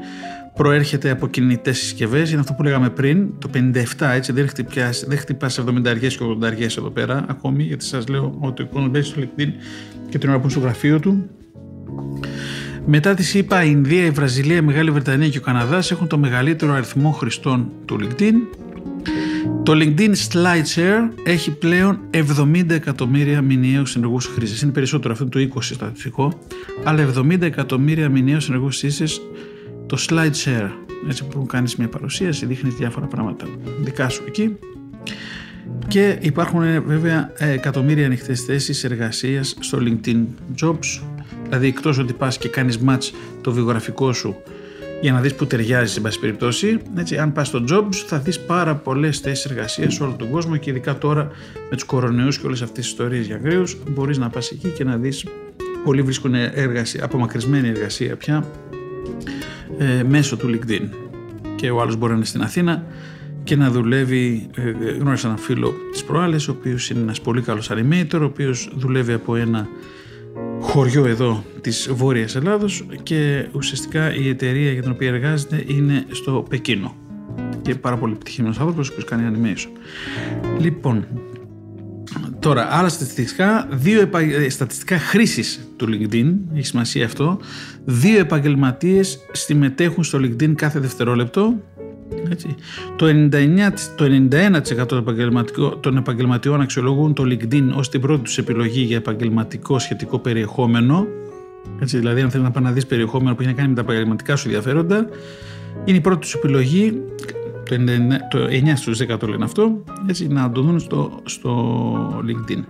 προέρχεται 0.55 1.11
από 1.11 1.29
κινητές 1.29 1.79
συσκευές. 1.79 2.31
Είναι 2.31 2.41
αυτό 2.41 2.53
που 2.53 2.63
λέγαμε 2.63 2.91
πριν. 2.91 3.39
Το 3.39 3.51
57 3.53 4.13
έτσι 4.15 4.33
δεν, 4.33 4.49
χτυπάς, 4.49 5.05
δεν 5.09 5.19
χτυπά 5.19 5.49
70 5.49 5.99
και 5.99 6.19
80 6.21 6.77
εδώ 6.79 6.91
πέρα 6.91 7.25
ακόμη, 7.29 7.63
γιατί 7.63 7.85
σας 7.85 8.09
λέω 8.09 8.37
ότι 8.41 8.63
ο 8.63 8.67
κόσμο 8.67 8.89
μπαίνει 8.89 9.05
στο 9.05 9.21
LinkedIn 9.21 9.49
και 10.09 10.19
την 10.19 10.29
ώρα 10.29 10.41
που 10.41 10.49
στο 10.49 10.61
γραφείο 10.61 11.01
του 11.01 11.31
μετά 12.87 13.15
τη 13.15 13.23
ΣΥΠΑ, 13.23 13.65
η 13.65 13.69
Ινδία, 13.71 14.05
η 14.05 14.11
Βραζιλία, 14.11 14.57
η 14.57 14.61
Μεγάλη 14.61 14.91
Βρετανία 14.91 15.29
και 15.29 15.39
ο 15.39 15.41
Καναδάς 15.41 15.91
έχουν 15.91 16.07
το 16.07 16.19
μεγαλύτερο 16.19 16.73
αριθμό 16.73 17.11
χρηστών 17.11 17.71
του 17.85 17.99
LinkedIn. 18.01 18.35
Το 19.63 19.73
LinkedIn 19.73 20.13
SlideShare 20.33 21.09
έχει 21.25 21.51
πλέον 21.51 21.99
70 22.11 22.71
εκατομμύρια 22.71 23.43
μηνιαίους 23.43 23.91
συνεργούς 23.91 24.27
χρήστες. 24.27 24.63
Είναι 24.63 24.73
περισσότερο, 24.73 25.13
αυτό 25.13 25.25
είναι 25.25 25.49
το 25.49 25.61
20 25.61 25.75
στατιστικό, 25.75 26.39
αλλά 26.85 27.03
70 27.03 27.43
εκατομμύρια 27.43 28.09
μηνιαίους 28.09 28.45
συνεργούς 28.45 28.79
χρήστες 28.79 29.21
το 29.87 29.97
SlideShare. 30.09 30.71
Έτσι 31.09 31.25
που 31.25 31.47
κάνεις 31.47 31.77
μια 31.77 31.89
παρουσίαση, 31.89 32.47
δείχνεις 32.47 32.75
διάφορα 32.75 33.07
πράγματα 33.07 33.47
δικά 33.81 34.09
σου 34.09 34.23
εκεί. 34.27 34.57
Και 35.89 36.19
υπάρχουν 36.21 36.83
βέβαια 36.87 37.33
εκατομμύρια 37.39 38.07
ανοιχτές 38.07 38.41
θέσεις 38.41 38.85
εργασίας 38.85 39.57
στο 39.61 39.79
LinkedIn 39.83 40.25
Jobs 40.63 41.01
Δηλαδή, 41.53 41.71
εκτός 41.71 41.99
ότι 41.99 42.13
πας 42.13 42.39
και 42.39 42.49
κάνεις 42.49 42.79
match 42.87 43.11
το 43.41 43.53
βιογραφικό 43.53 44.13
σου 44.13 44.37
για 45.01 45.13
να 45.13 45.21
δεις 45.21 45.35
που 45.35 45.47
ταιριάζει, 45.47 45.95
εν 45.97 46.03
πάση 46.03 46.19
περιπτώσει. 46.19 46.79
Έτσι, 46.97 47.17
αν 47.19 47.33
πας 47.33 47.47
στο 47.47 47.65
Jobs, 47.71 47.95
θα 48.07 48.19
δεις 48.19 48.41
πάρα 48.41 48.75
πολλές 48.75 49.19
θέσεις 49.19 49.45
εργασίας 49.45 49.95
σε 49.95 50.03
όλο 50.03 50.15
τον 50.19 50.31
κόσμο 50.31 50.57
και 50.57 50.71
ειδικά 50.71 50.99
τώρα 50.99 51.31
με 51.71 51.77
τους 51.77 51.85
κορονοϊούς 51.85 52.39
και 52.39 52.47
όλες 52.47 52.63
αυτές 52.63 52.79
τις 52.83 52.93
ιστορίες 52.93 53.27
για 53.27 53.41
γρήγορου, 53.43 53.69
μπορείς 53.89 54.19
να 54.19 54.29
πας 54.29 54.51
εκεί 54.51 54.69
και 54.69 54.85
να 54.85 54.97
δεις. 54.97 55.27
Πολλοί 55.85 56.03
βρίσκουν 56.03 56.35
εργασία, 56.35 57.05
απομακρυσμένη 57.05 57.69
εργασία 57.69 58.17
πια 58.17 58.45
ε, 59.79 60.03
μέσω 60.03 60.37
του 60.37 60.49
LinkedIn. 60.49 60.89
Και 61.57 61.71
ο 61.71 61.81
άλλος 61.81 61.97
μπορεί 61.97 62.11
να 62.11 62.17
είναι 62.17 62.27
στην 62.27 62.43
Αθήνα 62.43 62.85
και 63.45 63.57
να 63.57 63.71
δουλεύει. 63.71 64.49
Ε, 64.57 64.71
γνώρισα 64.99 65.27
έναν 65.27 65.39
φίλο 65.39 65.75
της 65.93 66.05
προάλλες, 66.05 66.49
ο 66.49 66.57
οποίος 66.59 66.91
είναι 66.91 67.01
ένας 67.01 67.21
πολύ 67.21 67.41
καλός 67.41 67.71
animator, 67.71 68.21
ο 68.21 68.25
οποίος 68.25 68.71
δουλεύει 68.77 69.13
από 69.13 69.37
ένα 69.37 69.69
χωριό 70.73 71.07
εδώ 71.07 71.45
της 71.61 71.89
Βόρειας 71.93 72.37
Ελλάδος 72.37 72.87
και 73.03 73.47
ουσιαστικά 73.53 74.15
η 74.15 74.29
εταιρεία 74.29 74.73
για 74.73 74.83
την 74.83 74.91
οποία 74.91 75.09
εργάζεται 75.09 75.65
είναι 75.67 76.05
στο 76.11 76.45
Πεκίνο 76.49 76.97
και 77.63 77.75
πάρα 77.75 77.97
πολύ 77.97 78.13
επιτυχημένος 78.13 78.59
άνθρωπος 78.59 78.93
που 78.93 79.05
κάνει 79.05 79.33
animation. 79.35 79.69
Λοιπόν, 80.59 81.07
τώρα 82.39 82.69
άλλα 82.71 82.89
στατιστικά, 82.89 83.69
δύο 83.71 84.01
επα... 84.01 84.21
Ε, 84.21 84.49
στατιστικά 84.49 84.99
χρήσης 84.99 85.69
του 85.77 85.87
LinkedIn, 85.89 86.35
έχει 86.55 86.67
σημασία 86.67 87.05
αυτό, 87.05 87.39
δύο 87.85 88.19
επαγγελματίες 88.19 89.19
συμμετέχουν 89.33 90.05
στο 90.05 90.19
LinkedIn 90.19 90.53
κάθε 90.55 90.79
δευτερόλεπτο 90.79 91.55
έτσι. 92.31 92.55
Το, 92.97 93.07
99, 93.07 93.73
το 93.97 94.05
91% 94.83 94.87
των 94.87 94.99
επαγγελματιών, 94.99 95.81
των 95.81 95.97
επαγγελματιών 95.97 96.61
αξιολογούν 96.61 97.15
το 97.15 97.23
LinkedIn 97.23 97.71
ως 97.75 97.89
την 97.89 98.01
πρώτη 98.01 98.23
τους 98.23 98.39
επιλογή 98.39 98.81
για 98.81 98.97
επαγγελματικό 98.97 99.79
σχετικό 99.79 100.19
περιεχόμενο. 100.19 101.07
Έτσι, 101.81 101.99
δηλαδή, 101.99 102.21
αν 102.21 102.31
θέλεις 102.31 102.47
να 102.47 102.53
πάει 102.53 102.65
να 102.65 102.73
δεις 102.73 102.87
περιεχόμενο 102.87 103.35
που 103.35 103.43
έχει 103.43 103.51
να 103.51 103.57
κάνει 103.57 103.69
με 103.69 103.75
τα 103.75 103.81
επαγγελματικά 103.81 104.37
σου 104.37 104.47
ενδιαφέροντα, 104.47 105.09
είναι 105.85 105.97
η 105.97 106.01
πρώτη 106.01 106.19
τους 106.19 106.35
επιλογή. 106.35 107.03
Το, 107.69 107.75
99, 107.75 107.79
το 108.31 108.39
9 108.45 108.77
στους 108.77 109.01
10 109.03 109.19
το 109.19 109.27
λένε 109.27 109.45
αυτό, 109.45 109.83
έτσι, 110.07 110.27
να 110.27 110.51
το 110.51 110.61
δουν 110.61 110.81
στο, 110.81 111.21
στο 111.25 112.23
LinkedIn. 112.27 112.65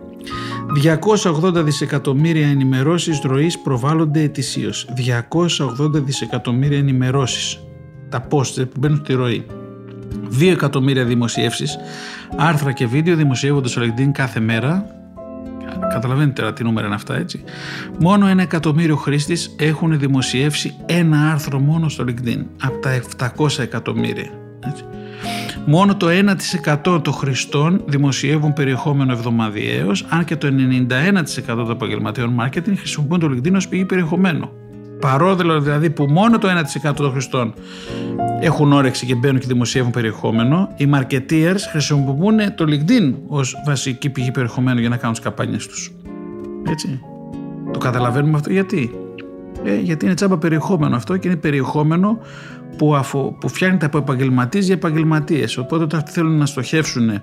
280 1.59 1.65
δισεκατομμύρια 1.65 2.47
ενημερώσεις 2.47 3.21
ροής 3.25 3.59
προβάλλονται 3.59 4.21
ετησίως. 4.21 4.89
280 5.79 5.91
δισεκατομμύρια 5.93 6.79
ενημερώσεις 6.79 7.61
τα 8.12 8.27
post 8.31 8.55
που 8.55 8.79
μπαίνουν 8.79 9.01
στη 9.05 9.12
ροή. 9.12 9.46
2 10.40 10.51
εκατομμύρια 10.51 11.05
δημοσιεύσεις, 11.05 11.79
άρθρα 12.37 12.72
και 12.72 12.87
βίντεο 12.87 13.16
δημοσιεύονται 13.16 13.68
στο 13.68 13.83
LinkedIn 13.83 14.11
κάθε 14.12 14.40
μέρα. 14.40 14.87
Καταλαβαίνετε 15.92 16.40
τώρα 16.40 16.53
τι 16.53 16.64
νούμερα 16.64 16.87
είναι 16.87 16.94
αυτά, 16.94 17.16
έτσι. 17.16 17.42
Μόνο 17.98 18.27
ένα 18.27 18.42
εκατομμύριο 18.42 18.96
χρήστη 18.96 19.37
έχουν 19.57 19.98
δημοσιεύσει 19.98 20.75
ένα 20.87 21.31
άρθρο 21.31 21.59
μόνο 21.59 21.88
στο 21.88 22.05
LinkedIn 22.09 22.44
από 22.62 22.79
τα 22.79 23.31
700 23.37 23.59
εκατομμύρια. 23.59 24.31
Έτσι. 24.66 24.85
Μόνο 25.66 25.96
το 25.96 26.07
1% 26.85 27.03
των 27.03 27.12
χρηστών 27.12 27.83
δημοσιεύουν 27.87 28.53
περιεχόμενο 28.53 29.12
εβδομαδιαίως, 29.12 30.07
αν 30.09 30.25
και 30.25 30.37
το 30.37 30.46
91% 30.46 31.46
των 31.46 31.70
επαγγελματιών 31.70 32.37
marketing 32.40 32.77
χρησιμοποιούν 32.77 33.20
το 33.20 33.29
LinkedIn 33.31 33.55
ως 33.55 33.68
πηγή 33.68 33.85
περιεχομένου 33.85 34.51
παρόδελο 35.03 35.61
δηλαδή 35.61 35.91
που 35.91 36.07
μόνο 36.09 36.38
το 36.38 36.49
1% 36.85 36.93
των 36.95 37.11
χρηστών 37.11 37.55
έχουν 38.41 38.73
όρεξη 38.73 39.07
και 39.07 39.15
μπαίνουν 39.15 39.41
και 39.41 39.47
δημοσιεύουν 39.47 39.91
περιεχόμενο, 39.91 40.69
οι 40.77 40.88
marketeers 40.95 41.61
χρησιμοποιούν 41.71 42.55
το 42.55 42.65
LinkedIn 42.69 43.15
ως 43.27 43.57
βασική 43.67 44.11
πηγή 44.11 44.31
περιεχομένου 44.31 44.81
για 44.81 44.88
να 44.88 44.97
κάνουν 44.97 45.15
τις 45.15 45.25
καμπάνιες 45.25 45.67
τους. 45.67 45.93
Έτσι. 46.69 47.01
Το 47.73 47.79
καταλαβαίνουμε 47.79 48.37
αυτό 48.37 48.51
γιατί; 48.51 48.91
Ε, 49.65 49.77
γιατί 49.77 50.05
είναι 50.05 50.15
τσάμπα 50.15 50.38
περιεχόμενο 50.38 50.97
αυτό 50.97 51.17
και 51.17 51.29
είναι 51.29 51.37
περιεχόμενο 51.37 52.19
που, 52.77 52.95
αφο, 52.95 53.37
που 53.41 53.49
φτιάχνεται 53.49 53.87
από 53.87 53.99
επαγγελματίες 53.99 54.65
για 54.65 54.75
επαγγελματίες. 54.75 55.57
Οπότε 55.57 55.83
όταν 55.83 55.99
αυτοί 55.99 56.11
θέλουν 56.11 56.38
να 56.38 56.47
στοχεύσουν 56.47 57.23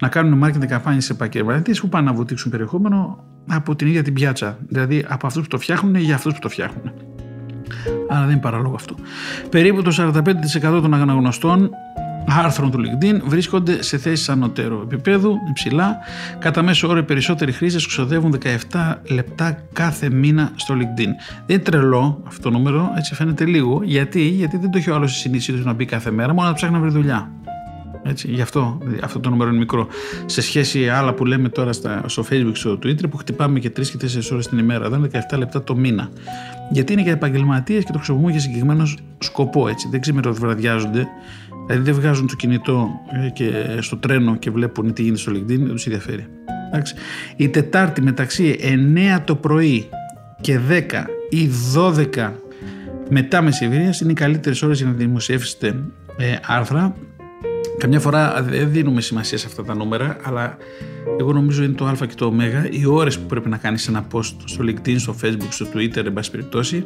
να 0.00 0.08
κάνουν 0.08 0.44
marketing 0.44 0.66
καμπάνιες 0.66 1.04
σε 1.04 1.12
επαγγελματίες, 1.12 1.80
που 1.80 1.88
πάνε 1.88 2.10
να 2.10 2.16
βουτήξουν 2.16 2.50
περιεχόμενο; 2.50 3.24
Από 3.46 3.76
την 3.76 3.86
ίδια 3.86 4.02
την 4.02 4.12
πιάτσα. 4.12 4.58
Δηλαδή 4.68 5.04
από 5.08 5.26
αυτούς 5.26 5.42
που 5.42 5.48
το 5.48 5.58
φτιάχνουν 5.58 5.94
για 5.94 6.14
αυτούς 6.14 6.32
που 6.32 6.38
το 6.40 6.48
φτιάχνουν. 6.48 6.92
Άρα 8.08 8.20
δεν 8.20 8.30
είναι 8.30 8.40
παράλογο 8.40 8.74
αυτό. 8.74 8.94
Περίπου 9.50 9.82
το 9.82 9.90
45% 9.98 10.60
των 10.60 10.94
αναγνωστών 10.94 11.70
άρθρων 12.28 12.70
του 12.70 12.78
LinkedIn 12.78 13.20
βρίσκονται 13.24 13.82
σε 13.82 13.98
θέσεις 13.98 14.28
ανωτέρω 14.28 14.80
επίπεδου, 14.82 15.34
υψηλά. 15.48 15.96
Κατά 16.38 16.62
μέσο 16.62 16.88
όρο, 16.88 16.98
οι 16.98 17.02
περισσότεροι 17.02 17.52
χρήστες 17.52 17.86
ξοδεύουν 17.86 18.38
17 18.70 18.94
λεπτά 19.10 19.62
κάθε 19.72 20.10
μήνα 20.10 20.52
στο 20.54 20.74
LinkedIn. 20.74 21.10
Δεν 21.46 21.56
είναι 21.56 21.58
τρελό 21.58 22.22
αυτό 22.26 22.42
το 22.42 22.50
νούμερο, 22.50 22.92
έτσι 22.96 23.14
φαίνεται 23.14 23.44
λίγο. 23.44 23.80
Γιατί, 23.84 24.22
Γιατί 24.22 24.56
δεν 24.56 24.70
το 24.70 24.78
έχει 24.78 24.90
ο 24.90 24.94
άλλος 24.94 25.16
συνήθω 25.16 25.52
να 25.64 25.72
μπει 25.72 25.84
κάθε 25.84 26.10
μέρα, 26.10 26.34
μόνο 26.34 26.48
να 26.48 26.54
ψάχνει 26.54 26.76
να 26.76 26.82
βρει 26.82 26.90
δουλειά. 26.90 27.30
Έτσι, 28.08 28.30
γι' 28.30 28.40
αυτό, 28.40 28.78
αυτό 29.02 29.20
το 29.20 29.30
νούμερο 29.30 29.50
είναι 29.50 29.58
μικρό. 29.58 29.86
Σε 30.26 30.40
σχέση 30.40 30.88
άλλα 30.88 31.14
που 31.14 31.24
λέμε 31.24 31.48
τώρα 31.48 31.72
στα, 31.72 32.02
στο 32.06 32.24
Facebook, 32.30 32.52
στο 32.52 32.78
Twitter, 32.82 33.10
που 33.10 33.16
χτυπάμε 33.16 33.58
και 33.58 33.68
3 33.68 33.86
και 33.86 33.96
4 34.00 34.32
ώρες 34.32 34.48
την 34.48 34.58
ημέρα. 34.58 34.84
Εδώ 34.84 34.96
είναι 34.96 35.08
17 35.32 35.38
λεπτά 35.38 35.64
το 35.64 35.76
μήνα. 35.76 36.08
Γιατί 36.70 36.92
είναι 36.92 37.02
για 37.02 37.12
επαγγελματίες 37.12 37.84
και 37.84 37.92
το 37.92 37.96
χρησιμοποιούμε 37.96 38.30
για 38.30 38.40
συγκεκριμένο 38.40 38.88
σκοπό. 39.18 39.68
Έτσι. 39.68 39.88
Δεν 39.90 40.00
ξέρω 40.00 40.20
ότι 40.26 40.40
βραδιάζονται. 40.40 41.06
Δηλαδή 41.66 41.90
δεν 41.90 42.00
βγάζουν 42.00 42.26
το 42.26 42.34
κινητό 42.34 42.88
ε, 43.24 43.28
και 43.28 43.50
στο 43.80 43.96
τρένο 43.96 44.36
και 44.36 44.50
βλέπουν 44.50 44.92
τι 44.92 45.02
γίνεται 45.02 45.20
στο 45.20 45.32
LinkedIn, 45.32 45.46
δεν 45.46 45.68
τους 45.68 45.86
ενδιαφέρει. 45.86 46.26
Εντάξει. 46.68 46.94
Η 47.36 47.48
Τετάρτη 47.48 48.02
μεταξύ 48.02 48.58
9 49.16 49.20
το 49.24 49.34
πρωί 49.34 49.88
και 50.40 50.60
10 50.70 51.04
ή 51.30 51.50
12 52.16 52.30
μετά 53.08 53.42
μεσημβρίας 53.42 54.00
είναι 54.00 54.10
οι 54.10 54.14
καλύτερες 54.14 54.62
ώρες 54.62 54.78
για 54.78 54.86
να 54.86 54.92
δημοσιεύσετε 54.92 55.66
ε, 56.16 56.36
άρθρα 56.46 56.94
Καμιά 57.78 58.00
φορά 58.00 58.42
δεν 58.42 58.70
δίνουμε 58.70 59.00
σημασία 59.00 59.38
σε 59.38 59.46
αυτά 59.46 59.64
τα 59.64 59.74
νούμερα, 59.74 60.16
αλλά 60.22 60.56
εγώ 61.18 61.32
νομίζω 61.32 61.62
είναι 61.62 61.72
το 61.72 61.84
Α 61.84 61.94
και 62.00 62.14
το 62.14 62.26
Ω, 62.26 62.32
οι 62.70 62.86
ώρες 62.86 63.18
που 63.18 63.26
πρέπει 63.26 63.48
να 63.48 63.56
κάνεις 63.56 63.88
ένα 63.88 64.06
post 64.12 64.34
στο 64.44 64.64
LinkedIn, 64.64 64.94
στο 64.96 65.14
Facebook, 65.22 65.48
στο 65.48 65.66
Twitter, 65.74 66.04
εν 66.04 66.12
πάση 66.12 66.30
περιπτώσει. 66.30 66.84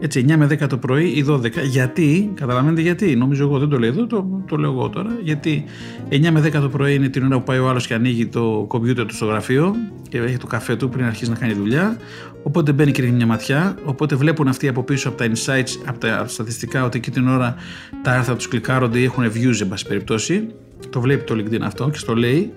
Έτσι, 0.00 0.24
9 0.28 0.36
με 0.36 0.46
10 0.46 0.66
το 0.68 0.78
πρωί 0.78 1.06
ή 1.06 1.24
12. 1.28 1.50
Γιατί, 1.70 2.32
καταλαβαίνετε 2.34 2.80
γιατί, 2.80 3.16
νομίζω 3.16 3.44
εγώ 3.44 3.58
δεν 3.58 3.68
το 3.68 3.78
λέω 3.78 3.88
εδώ, 3.88 4.06
το, 4.06 4.44
το 4.48 4.56
λέω 4.56 4.70
εγώ 4.70 4.88
τώρα. 4.88 5.10
Γιατί 5.22 5.64
9 6.10 6.28
με 6.30 6.40
10 6.40 6.50
το 6.50 6.68
πρωί 6.68 6.94
είναι 6.94 7.08
την 7.08 7.24
ώρα 7.24 7.36
που 7.36 7.42
πάει 7.42 7.58
ο 7.58 7.68
άλλος 7.68 7.86
και 7.86 7.94
ανοίγει 7.94 8.26
το 8.26 8.64
κομπιούτερ 8.68 9.06
του 9.06 9.14
στο 9.14 9.26
γραφείο 9.26 9.74
και 10.08 10.18
έχει 10.18 10.36
το 10.36 10.46
καφέ 10.46 10.76
του 10.76 10.88
πριν 10.88 11.04
αρχίσει 11.04 11.30
να 11.30 11.36
κάνει 11.36 11.52
δουλειά. 11.52 11.96
Οπότε 12.42 12.72
μπαίνει 12.72 12.92
και 12.92 13.00
ρίχνει 13.00 13.16
μια 13.16 13.26
ματιά. 13.26 13.76
Οπότε 13.84 14.16
βλέπουν 14.16 14.48
αυτοί 14.48 14.68
από 14.68 14.82
πίσω 14.82 15.08
από 15.08 15.18
τα 15.18 15.26
insights, 15.26 15.82
από 15.86 15.98
τα 15.98 16.24
στατιστικά, 16.28 16.84
ότι 16.84 16.98
εκεί 16.98 17.10
την 17.10 17.28
ώρα 17.28 17.54
τα 18.02 18.10
άρθρα 18.12 18.36
τους 18.36 18.48
κλικάρονται 18.48 18.98
ή 18.98 19.04
έχουν 19.04 19.24
views, 19.24 19.60
εν 19.60 19.68
πάση 19.68 19.86
περιπτώσει. 19.86 20.46
Το 20.90 21.00
βλέπει 21.00 21.24
το 21.24 21.34
LinkedIn 21.34 21.60
αυτό 21.62 21.90
και 21.90 21.98
στο 21.98 22.14
λέει. 22.14 22.52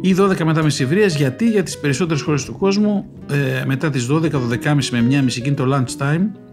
Ή 0.00 0.14
12 0.18 0.44
μετά 0.44 0.62
μεσημβρίας, 0.62 1.16
γιατί 1.16 1.48
για 1.50 1.62
τις 1.62 1.78
περισσότερες 1.78 2.22
χώρες 2.22 2.44
του 2.44 2.58
κόσμου 2.58 3.06
ε, 3.30 3.64
μετά 3.66 3.90
τις 3.90 4.08
12, 4.10 4.22
12.30 4.22 4.88
με 4.90 5.06
1.30 5.10 5.26
γίνει 5.26 5.56
το 5.56 5.64
lunch 5.74 6.02
time. 6.02 6.45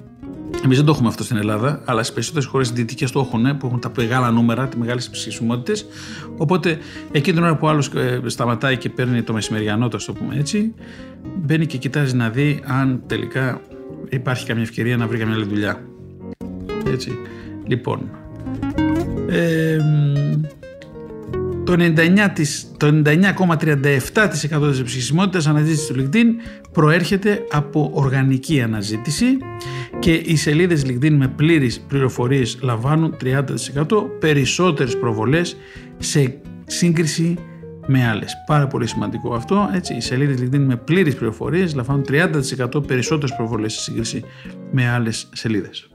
Εμείς 0.63 0.77
δεν 0.77 0.85
το 0.85 0.91
έχουμε 0.91 1.07
αυτό 1.07 1.23
στην 1.23 1.37
Ελλάδα, 1.37 1.81
αλλά 1.85 2.01
στις 2.01 2.13
περισσότερες 2.13 2.47
χώρες 2.47 2.71
δυτικέ 2.71 3.07
το 3.07 3.19
έχουν, 3.19 3.57
που 3.57 3.67
έχουν 3.67 3.79
τα 3.79 3.91
μεγάλα 3.97 4.31
νούμερα, 4.31 4.67
τις 4.67 4.79
μεγάλες 4.79 5.09
ψηφισμότητες. 5.09 5.85
Οπότε 6.37 6.77
εκείνη 7.11 7.35
την 7.35 7.45
ώρα 7.45 7.55
που 7.55 7.67
άλλος 7.67 7.87
ε, 7.87 8.21
σταματάει 8.25 8.77
και 8.77 8.89
παίρνει 8.89 9.21
το 9.21 9.33
μεσημεριανό, 9.33 9.87
το 9.87 10.05
το 10.05 10.13
πούμε 10.13 10.35
έτσι, 10.35 10.73
μπαίνει 11.35 11.65
και 11.65 11.77
κοιτάζει 11.77 12.15
να 12.15 12.29
δει 12.29 12.61
αν 12.65 13.03
τελικά 13.07 13.61
υπάρχει 14.09 14.45
καμία 14.45 14.63
ευκαιρία 14.63 14.97
να 14.97 15.07
βρει 15.07 15.17
καμιά 15.17 15.33
άλλη 15.33 15.45
δουλειά. 15.45 15.83
Έτσι. 16.87 17.17
Λοιπόν. 17.67 18.09
Ε, 19.29 19.77
το 21.63 21.75
99,37% 21.77 24.71
της 24.71 24.83
ψηφισμότητας 24.83 25.47
αναζήτησης 25.47 25.85
του 25.85 25.95
LinkedIn 25.97 26.25
προέρχεται 26.71 27.45
από 27.51 27.91
οργανική 27.93 28.61
αναζήτηση 28.61 29.37
και 30.03 30.13
οι 30.13 30.35
σελίδες 30.35 30.85
LinkedIn 30.85 31.11
με 31.11 31.27
πλήρεις 31.27 31.79
πληροφορίες 31.79 32.57
λαμβάνουν 32.61 33.15
30% 33.23 33.43
περισσότερες 34.19 34.97
προβολές 34.97 35.57
σε 35.97 36.37
σύγκριση 36.65 37.37
με 37.87 38.07
άλλες. 38.07 38.33
Πάρα 38.45 38.67
πολύ 38.67 38.87
σημαντικό 38.87 39.33
αυτό. 39.33 39.69
Έτσι, 39.73 39.93
οι 39.93 40.01
σελίδες 40.01 40.39
LinkedIn 40.41 40.63
με 40.65 40.75
πλήρεις 40.75 41.15
πληροφορίες 41.15 41.75
λαμβάνουν 41.75 42.03
30% 42.03 42.87
περισσότερες 42.87 43.35
προβολές 43.35 43.73
σε 43.73 43.81
σύγκριση 43.81 44.23
με 44.71 44.89
άλλες 44.89 45.29
σελίδες. 45.33 45.89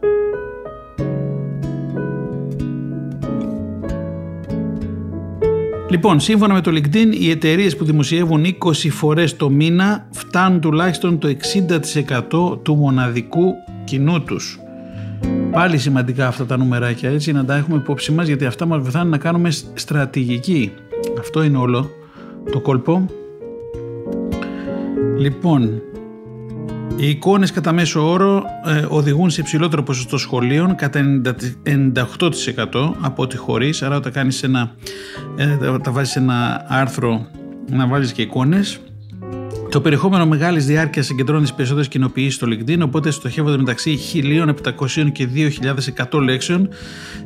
Λοιπόν, 5.91 6.21
σύμφωνα 6.21 6.55
με 6.55 6.61
το 6.61 6.71
LinkedIn, 6.71 7.15
οι 7.19 7.31
εταιρείες 7.31 7.77
που 7.77 7.85
δημοσιεύουν 7.85 8.45
20 8.45 8.91
φορές 8.91 9.37
το 9.37 9.51
μήνα 9.51 10.09
φτάνουν 10.11 10.61
τουλάχιστον 10.61 11.19
το 11.19 11.29
60% 11.29 12.59
του 12.63 12.75
μοναδικού 12.75 13.55
κοινού 13.89 14.23
τους. 14.23 14.61
Πάλι 15.51 15.79
σημαντικά 15.79 16.27
αυτά 16.27 16.47
τα 16.47 16.57
νουμεράκια, 16.57 17.11
έτσι, 17.11 17.33
να 17.33 17.45
τα 17.45 17.57
έχουμε 17.57 17.77
υπόψη 17.77 18.13
μας, 18.13 18.27
γιατί 18.27 18.45
αυτά 18.45 18.67
μας 18.67 18.83
βοηθάνε 18.83 19.11
να 19.11 19.19
κάνουμε 19.19 19.51
στρατηγική. 19.75 20.73
Αυτό 21.19 21.43
είναι 21.43 21.57
όλο 21.57 21.91
το 22.53 22.61
κόλπο. 22.61 23.07
Λοιπόν, 25.19 25.83
οι 26.97 27.09
εικόνες 27.09 27.53
κατά 27.53 27.73
μέσο 27.73 28.11
όρο 28.11 28.45
ε, 28.65 28.87
οδηγούν 28.89 29.31
σε 29.31 29.41
υψηλότερο 29.41 29.83
ποσοστό 29.83 30.19
σχολείων 30.19 30.75
κατά 30.75 31.01
98% 31.95 32.05
από 33.01 33.23
ό,τι 33.23 33.37
χωρίς, 33.37 33.83
άρα 33.83 33.97
όταν 33.97 34.13
κάνεις 34.13 34.43
ένα, 34.43 34.75
ε, 35.37 35.79
τα 35.83 35.91
βάζεις 35.91 36.17
ένα 36.17 36.65
άρθρο 36.69 37.27
να 37.71 37.87
βάλεις 37.87 38.13
και 38.13 38.23
εικόνες 38.23 38.81
το 39.71 39.81
περιεχόμενο 39.81 40.27
μεγάλης 40.27 40.67
διάρκειας 40.67 41.07
συγκεντρώνει 41.07 41.43
τις 41.43 41.55
περισσότερες 41.55 41.89
κοινοποιήσεις 41.89 42.35
στο 42.35 42.47
LinkedIn, 42.51 42.79
οπότε 42.83 43.11
στοχεύονται 43.11 43.57
μεταξύ 43.57 43.99
1.700 44.15 45.13
και 45.13 45.29
2.100 46.11 46.21
λέξεων. 46.21 46.69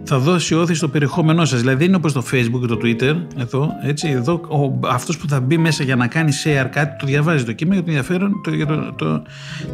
Θα 0.05 0.19
δώσει 0.19 0.55
όθηση 0.55 0.79
στο 0.79 0.89
περιεχόμενό 0.89 1.45
σας. 1.45 1.61
Δηλαδή, 1.61 1.79
δεν 1.79 1.87
είναι 1.87 1.97
όπως 1.97 2.13
το 2.13 2.23
Facebook 2.33 2.61
και 2.61 2.67
το 2.67 2.79
Twitter. 2.83 3.17
Εδώ, 3.41 3.69
έτσι, 3.83 4.09
εδώ 4.09 4.41
αυτός 4.89 5.19
που 5.19 5.29
θα 5.29 5.41
μπει 5.41 5.59
μέσα 5.59 5.85
για 5.85 5.97
να 5.97 6.07
κάνει 6.07 6.33
share 6.45 6.67
κάτι, 6.71 6.97
το 6.99 7.07
διαβάζει 7.07 7.45
το 7.45 7.53
κείμενο 7.53 7.83
για 7.83 7.85
τον 7.85 7.95
ενδιαφέρον, 7.95 8.41
το, 8.43 8.67
το, 8.67 8.93
το, 8.97 9.23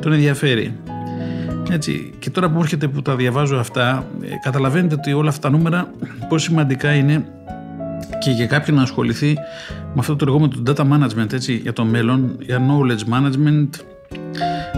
τον 0.00 0.12
ενδιαφέρει. 0.12 0.74
Έτσι. 1.70 2.10
Και 2.18 2.30
τώρα 2.30 2.50
που 2.50 2.60
έρχεται 2.60 2.88
που 2.88 3.02
τα 3.02 3.16
διαβάζω 3.16 3.56
αυτά, 3.56 4.06
ε, 4.22 4.26
καταλαβαίνετε 4.42 4.94
ότι 4.94 5.12
όλα 5.12 5.28
αυτά 5.28 5.50
τα 5.50 5.56
νούμερα 5.56 5.90
πόσο 6.28 6.44
σημαντικά 6.44 6.94
είναι 6.94 7.24
και 8.18 8.30
για 8.30 8.46
κάποιον 8.46 8.76
να 8.76 8.82
ασχοληθεί 8.82 9.34
με 9.70 9.98
αυτό 9.98 10.16
το 10.16 10.24
λεγόμενο 10.24 10.52
του 10.52 10.62
data 10.66 10.82
management 10.82 11.32
έτσι, 11.32 11.54
για 11.54 11.72
το 11.72 11.84
μέλλον, 11.84 12.36
για 12.40 12.60
knowledge 12.68 13.14
management, 13.14 13.68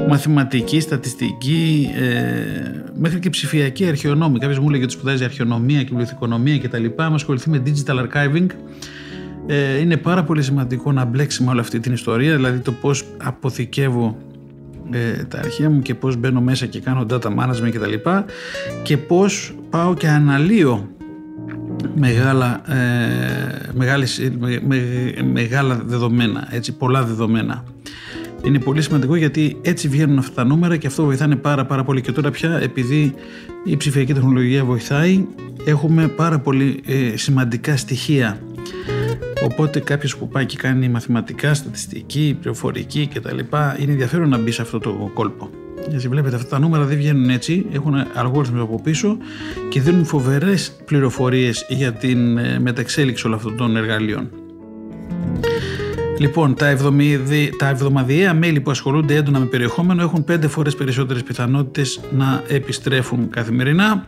μαθηματική, 0.08 0.80
στατιστική, 0.80 1.90
ε, 1.96 2.10
μέχρι 2.94 3.18
και 3.18 3.30
ψηφιακή 3.30 3.86
αρχαιονόμη. 3.86 4.38
Κάποιος 4.38 4.58
μου 4.58 4.68
έλεγε 4.68 4.84
ότι 4.84 4.92
σπουδάζει 4.92 5.24
αρχαιονομία 5.24 5.78
και 5.78 5.88
βιβλιοθηκονομία 5.88 6.58
κτλ. 6.58 6.84
Με 6.96 7.04
ασχοληθεί 7.14 7.50
με 7.50 7.62
digital 7.66 8.06
archiving. 8.06 8.46
Ε, 9.46 9.78
είναι 9.78 9.96
πάρα 9.96 10.24
πολύ 10.24 10.42
σημαντικό 10.42 10.92
να 10.92 11.04
μπλέξει 11.04 11.42
με 11.42 11.50
όλη 11.50 11.60
αυτή 11.60 11.80
την 11.80 11.92
ιστορία, 11.92 12.36
δηλαδή 12.36 12.58
το 12.58 12.72
πώς 12.72 13.04
αποθηκεύω 13.22 14.16
ε, 14.90 15.24
τα 15.24 15.38
αρχεία 15.38 15.70
μου 15.70 15.80
και 15.80 15.94
πώς 15.94 16.16
μπαίνω 16.16 16.40
μέσα 16.40 16.66
και 16.66 16.80
κάνω 16.80 17.06
data 17.10 17.26
management 17.26 17.70
κτλ. 17.72 17.92
Και, 17.92 18.22
και 18.82 18.96
πώς 18.96 19.54
πάω 19.70 19.94
και 19.94 20.08
αναλύω 20.08 20.88
μεγάλα, 21.94 22.72
ε, 22.72 23.70
μεγάλες, 23.72 24.30
μεγάλα 25.32 25.82
δεδομένα, 25.86 26.48
έτσι, 26.50 26.72
πολλά 26.72 27.04
δεδομένα. 27.04 27.64
Είναι 28.42 28.58
πολύ 28.58 28.82
σημαντικό 28.82 29.14
γιατί 29.16 29.56
έτσι 29.62 29.88
βγαίνουν 29.88 30.18
αυτά 30.18 30.34
τα 30.34 30.44
νούμερα 30.44 30.76
και 30.76 30.86
αυτό 30.86 31.04
βοηθάνε 31.04 31.36
πάρα 31.36 31.66
πάρα 31.66 31.84
πολύ 31.84 32.00
και 32.00 32.12
τώρα 32.12 32.30
πια 32.30 32.58
επειδή 32.62 33.14
η 33.64 33.76
ψηφιακή 33.76 34.12
τεχνολογία 34.12 34.64
βοηθάει 34.64 35.26
έχουμε 35.64 36.08
πάρα 36.08 36.38
πολύ 36.38 36.82
ε, 36.86 37.16
σημαντικά 37.16 37.76
στοιχεία 37.76 38.40
οπότε 39.44 39.80
κάποιος 39.80 40.16
που 40.16 40.28
πάει 40.28 40.46
και 40.46 40.56
κάνει 40.56 40.88
μαθηματικά, 40.88 41.54
στατιστική, 41.54 42.36
πληροφορική 42.40 43.10
κτλ 43.14 43.38
είναι 43.78 43.92
ενδιαφέρον 43.92 44.28
να 44.28 44.38
μπει 44.38 44.50
σε 44.50 44.62
αυτό 44.62 44.78
το 44.78 45.10
κόλπο. 45.14 45.50
Γιατί 45.88 46.08
βλέπετε 46.08 46.36
αυτά 46.36 46.48
τα 46.48 46.58
νούμερα 46.58 46.84
δεν 46.84 46.96
βγαίνουν 46.96 47.30
έτσι, 47.30 47.66
έχουν 47.72 47.94
αλγόριθμους 48.14 48.60
από 48.60 48.80
πίσω 48.82 49.16
και 49.68 49.80
δίνουν 49.80 50.04
φοβερές 50.04 50.76
πληροφορίες 50.84 51.66
για 51.68 51.92
την 51.92 52.38
ε, 52.38 52.58
μεταξέλιξη 52.58 53.26
όλων 53.26 53.38
αυτών 53.38 53.56
των 53.56 53.76
εργαλείων. 53.76 54.30
Λοιπόν, 56.18 56.54
τα, 56.54 56.66
εβδομαδι... 56.66 57.50
τα 57.58 57.68
εβδομαδιαία 57.68 58.34
μέλη 58.34 58.60
που 58.60 58.70
ασχολούνται 58.70 59.14
έντονα 59.14 59.38
με 59.38 59.44
περιεχόμενο 59.44 60.02
έχουν 60.02 60.24
πέντε 60.24 60.48
φορές 60.48 60.74
περισσότερες 60.74 61.22
πιθανότητες 61.22 62.00
να 62.10 62.42
επιστρέφουν 62.48 63.30
καθημερινά. 63.30 64.06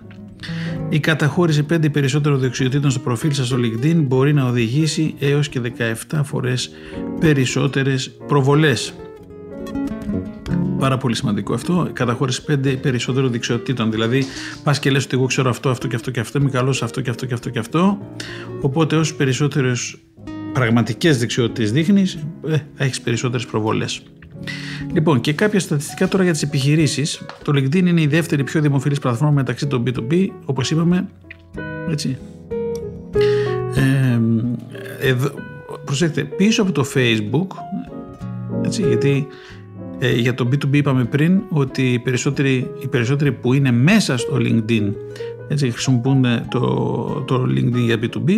Η 0.89 1.01
καταχώρηση 1.01 1.67
5 1.73 1.93
περισσότερων 1.93 2.39
δεξιοτήτων 2.39 2.91
στο 2.91 3.01
προφίλ 3.01 3.33
σας 3.33 3.47
στο 3.47 3.57
LinkedIn 3.57 3.95
μπορεί 3.97 4.33
να 4.33 4.45
οδηγήσει 4.45 5.15
έως 5.19 5.49
και 5.49 5.61
17 6.11 6.21
φορές 6.25 6.71
περισσότερες 7.21 8.11
προβολές. 8.27 8.95
Πάρα 10.83 10.97
πολύ 10.97 11.15
σημαντικό 11.15 11.55
αυτό. 11.55 11.91
Καταχώρηση 11.93 12.45
πέντε 12.45 12.71
περισσότερων 12.71 13.31
δεξιοτήτων. 13.31 13.91
Δηλαδή, 13.91 14.25
πας 14.63 14.79
και 14.79 14.91
λες 14.91 15.05
ότι 15.05 15.17
εγώ 15.17 15.27
ξέρω 15.27 15.51
αυτό, 15.51 15.71
αυτό 15.71 15.89
και 15.89 15.97
αυτό 15.97 16.11
και 16.11 16.21
αυτό, 16.21 16.39
είμαι 16.39 16.51
καλό 16.51 16.73
σε 16.73 16.85
αυτό 16.85 17.01
και 17.01 17.11
αυτό 17.11 17.27
και 17.27 17.35
αυτό 17.35 17.51
και 17.51 17.59
αυτό. 17.59 17.99
Οπότε, 18.61 18.97
όσο 18.97 19.15
περισσότερες 19.15 19.97
πραγματικές 20.53 21.19
δεξιότητες 21.19 21.73
δείχνεις, 21.73 22.19
ε, 22.47 22.57
θα 22.75 22.85
έχεις 22.85 23.01
περισσότερες 23.01 23.47
προβολέ. 23.47 23.85
Λοιπόν, 24.93 25.21
και 25.21 25.33
κάποια 25.33 25.61
στατιστικά 25.61 26.09
τώρα 26.09 26.23
για 26.23 26.33
τις 26.33 26.43
επιχειρήσεις. 26.43 27.23
Το 27.43 27.53
LinkedIn 27.55 27.87
είναι 27.87 28.01
η 28.01 28.07
δεύτερη 28.07 28.45
πιο 28.45 28.61
δημοφιλής 28.61 28.99
πλατφόρμα 28.99 29.33
μεταξύ 29.33 29.67
των 29.67 29.83
B2B, 29.87 30.27
όπως 30.45 30.71
είπαμε. 30.71 31.09
Έτσι. 31.91 32.19
εδώ, 35.01 35.31
προσέξτε, 35.85 36.25
πίσω 36.25 36.63
από 36.63 36.73
το 36.73 36.85
Facebook, 36.95 37.47
έτσι, 38.65 38.83
γιατί 38.83 39.27
ε, 40.05 40.13
για 40.13 40.35
το 40.35 40.49
B2B 40.53 40.75
είπαμε 40.75 41.05
πριν 41.05 41.43
ότι 41.49 41.93
οι 41.93 41.99
περισσότεροι, 41.99 42.71
οι 42.79 42.89
περισσότεροι 42.89 43.33
που 43.33 43.53
είναι 43.53 43.73
μέσα 43.73 44.17
στο 44.17 44.37
LinkedIn 44.37 44.93
έτσι 45.49 45.71
χρησιμοποιούν 45.71 46.25
το, 46.49 46.61
το 47.27 47.43
LinkedIn 47.43 47.85
για 47.85 47.99
B2B 48.03 48.31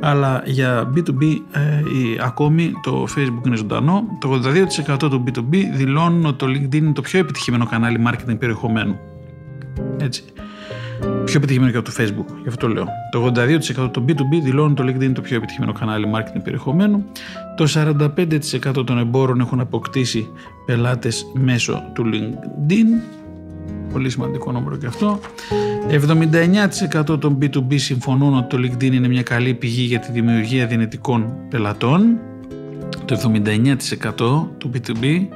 αλλά 0.00 0.42
για 0.46 0.92
B2B 0.96 1.22
ε, 1.52 1.82
ακόμη 2.20 2.72
το 2.82 3.06
Facebook 3.16 3.46
είναι 3.46 3.56
ζωντανό. 3.56 4.04
Το 4.20 4.40
82% 4.86 4.96
του 4.98 5.24
B2B 5.26 5.56
δηλώνουν 5.74 6.24
ότι 6.24 6.36
το 6.36 6.46
LinkedIn 6.46 6.74
είναι 6.74 6.92
το 6.92 7.00
πιο 7.00 7.18
επιτυχημένο 7.18 7.66
κανάλι 7.66 8.02
marketing 8.06 8.38
περιεχομένου. 8.38 8.98
Έτσι 9.96 10.24
πιο 11.30 11.38
επιτυχημένο 11.38 11.70
και 11.72 11.78
από 11.78 11.90
το 11.90 11.94
Facebook, 11.98 12.34
γι' 12.42 12.48
αυτό 12.48 12.66
το 12.66 12.72
λέω. 12.72 12.86
Το 13.10 13.32
82% 13.84 13.90
των 13.92 14.04
B2B 14.08 14.42
δηλώνουν 14.42 14.74
το 14.74 14.84
LinkedIn 14.86 15.12
το 15.14 15.20
πιο 15.20 15.36
επιτυχημένο 15.36 15.72
κανάλι 15.72 16.06
marketing 16.14 16.40
περιεχομένου. 16.44 17.04
Το 17.56 17.66
45% 17.66 18.86
των 18.86 18.98
εμπόρων 18.98 19.40
έχουν 19.40 19.60
αποκτήσει 19.60 20.28
πελάτες 20.66 21.26
μέσω 21.34 21.82
του 21.92 22.04
LinkedIn. 22.12 23.02
Πολύ 23.92 24.10
σημαντικό 24.10 24.52
νούμερο 24.52 24.76
και 24.76 24.86
αυτό. 24.86 25.20
79% 27.10 27.20
των 27.20 27.38
B2B 27.40 27.74
συμφωνούν 27.78 28.36
ότι 28.36 28.56
το 28.56 28.62
LinkedIn 28.62 28.92
είναι 28.92 29.08
μια 29.08 29.22
καλή 29.22 29.54
πηγή 29.54 29.82
για 29.82 29.98
τη 29.98 30.12
δημιουργία 30.12 30.66
δυνητικών 30.66 31.32
πελατών. 31.48 32.18
Το 33.04 33.32
79% 33.34 34.46
του 34.58 34.70
B2B 34.74 35.26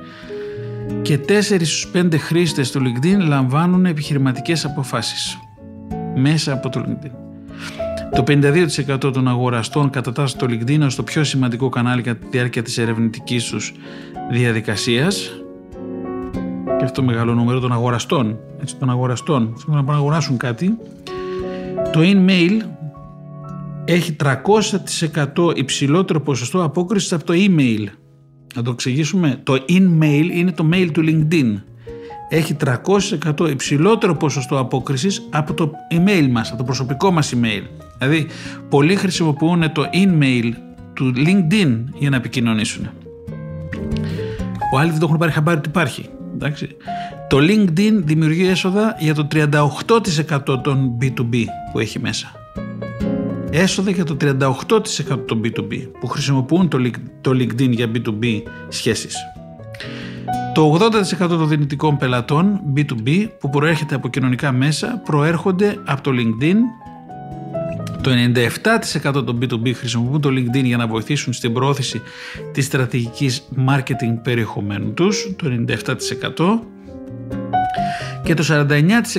και 1.03 1.19
4 1.29 1.41
στους 1.41 1.91
5 1.95 2.19
χρήστες 2.19 2.71
του 2.71 2.81
LinkedIn 2.81 3.19
λαμβάνουν 3.27 3.87
επιχειρηματικές 3.87 4.65
αποφάσεις 4.65 5.39
μέσα 6.15 6.53
από 6.53 6.69
το 6.69 6.85
LinkedIn. 6.87 7.11
Το 8.15 8.25
52% 9.07 9.13
των 9.13 9.29
αγοραστών 9.29 9.91
κατατάσσουν 9.91 10.39
το 10.39 10.47
LinkedIn 10.51 10.81
ως 10.85 10.95
το 10.95 11.03
πιο 11.03 11.25
σημαντικό 11.25 11.69
κανάλι 11.69 12.03
κατά 12.03 12.19
τη 12.19 12.27
διάρκεια 12.31 12.63
της 12.63 12.79
ερευνητικής 12.79 13.45
τους 13.45 13.75
διαδικασίας 14.31 15.31
και 16.79 16.85
αυτό 16.85 17.01
το 17.01 17.07
μεγάλο 17.07 17.35
νούμερο 17.35 17.61
των 17.61 17.73
αγοραστών, 17.73 18.39
έτσι, 18.61 18.77
των 18.77 18.91
αγοραστών, 18.91 19.55
θέλουν 19.57 19.77
να 19.77 19.85
πάνε 19.85 19.99
να 19.99 20.05
αγοράσουν 20.05 20.37
κάτι. 20.37 20.79
Το 21.93 22.01
in-mail 22.01 22.67
έχει 23.85 24.17
300% 25.37 25.57
υψηλότερο 25.57 26.21
ποσοστό 26.21 26.63
απόκρισης 26.63 27.13
από 27.13 27.25
το 27.25 27.33
email. 27.37 27.87
Να 28.55 28.63
το 28.63 28.71
εξηγήσουμε. 28.71 29.41
Το 29.43 29.65
in-mail 29.69 30.29
είναι 30.33 30.53
το 30.53 30.69
mail 30.73 30.89
του 30.93 31.03
LinkedIn 31.07 31.55
έχει 32.29 32.57
300% 32.65 33.51
υψηλότερο 33.51 34.15
ποσοστό 34.15 34.59
απόκρισης 34.59 35.29
από 35.31 35.55
το 35.55 35.71
email 35.91 36.29
μας, 36.31 36.49
από 36.49 36.59
το 36.59 36.65
προσωπικό 36.65 37.11
μας 37.11 37.35
email. 37.35 37.63
Δηλαδή, 37.99 38.27
πολλοί 38.69 38.97
χρησιμοποιούν 38.97 39.73
το 39.73 39.85
email 39.93 40.51
του 40.95 41.13
LinkedIn 41.17 41.85
για 41.95 42.11
να 42.11 42.17
επικοινωνήσουν. 42.17 42.91
Ο 44.73 44.79
άλλοι 44.79 44.91
δεν 44.91 44.99
το 44.99 45.07
έχουν 45.07 45.19
πάρει 45.19 45.33
χαμπάρι 45.33 45.59
ότι 45.59 45.69
υπάρχει. 45.69 46.09
Εντάξει. 46.35 46.69
Το 47.29 47.39
LinkedIn 47.41 47.93
δημιουργεί 47.93 48.47
έσοδα 48.47 48.97
για 48.99 49.15
το 49.15 49.27
38% 49.33 50.63
των 50.63 50.99
B2B 51.01 51.45
που 51.73 51.79
έχει 51.79 51.99
μέσα. 51.99 52.33
Έσοδα 53.51 53.91
για 53.91 54.05
το 54.05 54.17
38% 54.21 55.27
των 55.27 55.41
B2B 55.45 55.89
που 56.01 56.07
χρησιμοποιούν 56.07 56.69
το 57.21 57.31
LinkedIn 57.31 57.71
για 57.71 57.91
B2B 57.95 58.43
σχέσεις. 58.69 59.17
Το 60.55 60.79
80% 61.17 61.29
των 61.29 61.49
δυνητικών 61.49 61.97
πελατών 61.97 62.61
B2B 62.77 63.29
που 63.41 63.51
προέρχεται 63.51 63.95
από 63.95 64.09
κοινωνικά 64.09 64.53
μέσα 64.53 65.01
προέρχονται 65.05 65.77
από 65.85 66.03
το 66.03 66.11
LinkedIn. 66.11 66.57
Το 68.03 68.11
97% 69.13 69.25
των 69.25 69.39
B2B 69.43 69.75
χρησιμοποιούν 69.75 70.21
το 70.21 70.29
LinkedIn 70.29 70.65
για 70.65 70.77
να 70.77 70.87
βοηθήσουν 70.87 71.33
στην 71.33 71.53
προώθηση 71.53 72.03
της 72.53 72.65
στρατηγικής 72.65 73.49
marketing 73.69 74.19
περιεχομένου 74.23 74.93
τους, 74.93 75.35
το 75.37 75.65
97%. 75.67 76.61
Και 78.25 78.35
το 78.35 78.45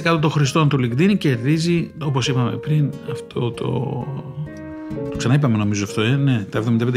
49% 0.06 0.20
των 0.22 0.30
χρηστών 0.32 0.70
του 0.70 0.78
LinkedIn 0.78 1.18
κερδίζει, 1.18 1.92
όπως 2.02 2.28
είπαμε 2.28 2.52
πριν, 2.52 2.90
αυτό 3.12 3.52
το... 3.52 3.68
Το 5.10 5.18
ξαναείπαμε 5.18 5.58
νομίζω 5.58 5.84
αυτό, 5.84 6.02
ε, 6.02 6.16
ναι, 6.16 6.46
τα 6.50 6.64
75.000 6.80 6.92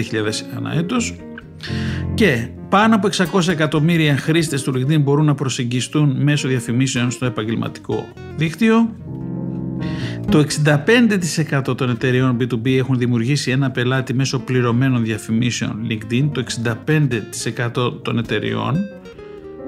ανά 0.56 0.74
έτος. 0.74 1.14
Και 2.18 2.48
πάνω 2.68 2.94
από 2.94 3.08
600 3.32 3.48
εκατομμύρια 3.48 4.16
χρήστες 4.16 4.62
του 4.62 4.72
LinkedIn 4.74 5.00
μπορούν 5.00 5.24
να 5.24 5.34
προσεγγιστούν 5.34 6.16
μέσω 6.22 6.48
διαφημίσεων 6.48 7.10
στο 7.10 7.26
επαγγελματικό 7.26 8.06
δίκτυο. 8.36 8.94
Το 10.30 10.44
65% 11.68 11.76
των 11.76 11.90
εταιρεών 11.90 12.36
B2B 12.40 12.76
έχουν 12.76 12.98
δημιουργήσει 12.98 13.50
ένα 13.50 13.70
πελάτη 13.70 14.14
μέσω 14.14 14.38
πληρωμένων 14.38 15.04
διαφημίσεων 15.04 15.86
LinkedIn. 15.90 16.28
Το 16.32 16.44
65% 17.76 18.02
των 18.02 18.18
εταιρεών 18.18 18.76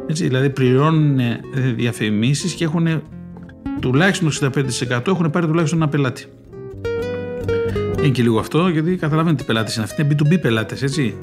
έτσι, 0.07 0.27
δηλαδή 0.27 0.51
πληρώνουν 0.51 1.19
ε, 1.19 1.41
διαφημίσεις 1.77 2.53
και 2.53 2.65
έχουν 2.65 3.03
τουλάχιστον 3.81 4.51
το 4.53 4.61
65% 4.91 5.07
έχουν 5.07 5.31
πάρει 5.31 5.47
τουλάχιστον 5.47 5.79
ένα 5.83 5.91
πελάτη. 5.91 6.25
Είναι 7.99 8.09
και 8.09 8.23
λίγο 8.23 8.39
αυτό 8.39 8.69
γιατί 8.69 8.97
καταλαβαίνετε 8.97 9.43
τι 9.43 9.47
πελάτες 9.47 9.75
είναι 9.75 9.85
αυτοί, 9.85 10.03
είναι 10.03 10.15
B2B 10.19 10.41
πελάτες 10.41 10.83
έτσι. 10.83 11.15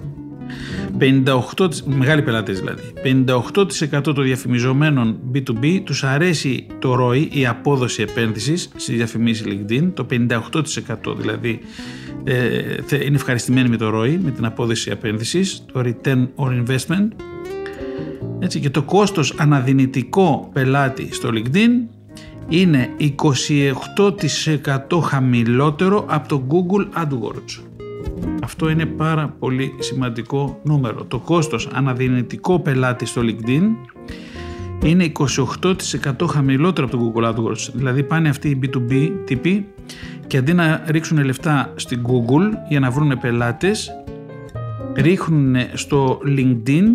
58, 0.99 1.67
μεγάλοι 1.85 2.21
πελάτες 2.21 2.59
δηλαδή, 2.59 2.81
58% 3.03 4.01
των 4.01 4.23
διαφημιζομένων 4.23 5.19
B2B 5.33 5.81
τους 5.83 6.03
αρέσει 6.03 6.67
το 6.79 6.97
ROI, 6.99 7.27
η 7.31 7.47
απόδοση 7.47 8.01
επένδυσης 8.01 8.69
στη 8.75 8.93
διαφημίση 8.93 9.43
LinkedIn, 9.47 9.91
το 9.93 10.05
58% 10.11 11.15
δηλαδή 11.17 11.59
ε, 12.23 13.05
είναι 13.05 13.15
ευχαριστημένοι 13.15 13.69
με 13.69 13.77
το 13.77 13.99
ROI, 13.99 14.17
με 14.23 14.31
την 14.31 14.45
απόδοση 14.45 14.89
επένδυσης, 14.91 15.65
το 15.73 15.83
Return 15.85 16.27
on 16.35 16.63
Investment. 16.63 17.07
Έτσι, 18.39 18.59
και 18.59 18.69
το 18.69 18.83
κόστος 18.83 19.33
αναδυνητικό 19.37 20.49
πελάτη 20.53 21.13
στο 21.13 21.29
LinkedIn 21.33 21.69
είναι 22.49 22.89
28% 24.89 24.99
χαμηλότερο 25.03 26.05
από 26.07 26.27
το 26.27 26.47
Google 26.49 27.03
AdWords. 27.03 27.76
Αυτό 28.43 28.69
είναι 28.69 28.85
πάρα 28.85 29.35
πολύ 29.39 29.73
σημαντικό 29.79 30.59
νούμερο. 30.63 31.03
Το 31.03 31.19
κόστος 31.19 31.67
αναδυνητικό 31.73 32.59
πελάτη 32.59 33.05
στο 33.05 33.21
LinkedIn 33.21 33.63
είναι 34.83 35.11
28% 35.19 36.27
χαμηλότερο 36.29 36.87
από 36.87 36.97
το 36.97 37.13
Google 37.15 37.29
AdWords. 37.29 37.69
Δηλαδή 37.73 38.03
πάνε 38.03 38.29
αυτοί 38.29 38.49
οι 38.49 38.59
B2B 38.63 39.11
τύποι 39.25 39.67
και 40.27 40.37
αντί 40.37 40.53
να 40.53 40.83
ρίξουν 40.87 41.23
λεφτά 41.23 41.73
στην 41.75 42.01
Google 42.07 42.53
για 42.69 42.79
να 42.79 42.91
βρουν 42.91 43.19
πελάτες, 43.19 43.91
ρίχνουν 44.95 45.55
στο 45.73 46.19
LinkedIn 46.25 46.85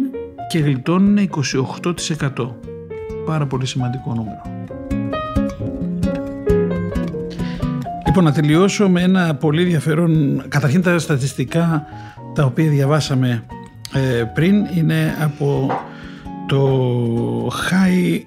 και 0.49 0.59
γλιτώνουν 0.59 1.19
28%. 2.37 2.51
Πάρα 3.25 3.47
πολύ 3.47 3.67
σημαντικό 3.67 4.15
νούμερο. 4.15 4.52
Λοιπόν, 8.13 8.27
να 8.27 8.33
τελειώσω 8.33 8.89
με 8.89 9.03
ένα 9.03 9.35
πολύ 9.35 9.63
ενδιαφέρον. 9.63 10.43
Καταρχήν 10.49 10.83
τα 10.83 10.99
στατιστικά 10.99 11.87
τα 12.35 12.45
οποία 12.45 12.71
διαβάσαμε 12.71 13.43
ε, 13.93 14.23
πριν 14.35 14.67
είναι 14.75 15.17
από 15.21 15.71
το 16.47 17.47
high, 17.47 18.21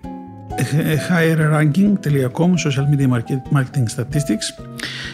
higherranking.com 1.10 2.50
social 2.66 2.86
media 2.92 3.08
marketing 3.54 3.86
statistics 3.96 4.64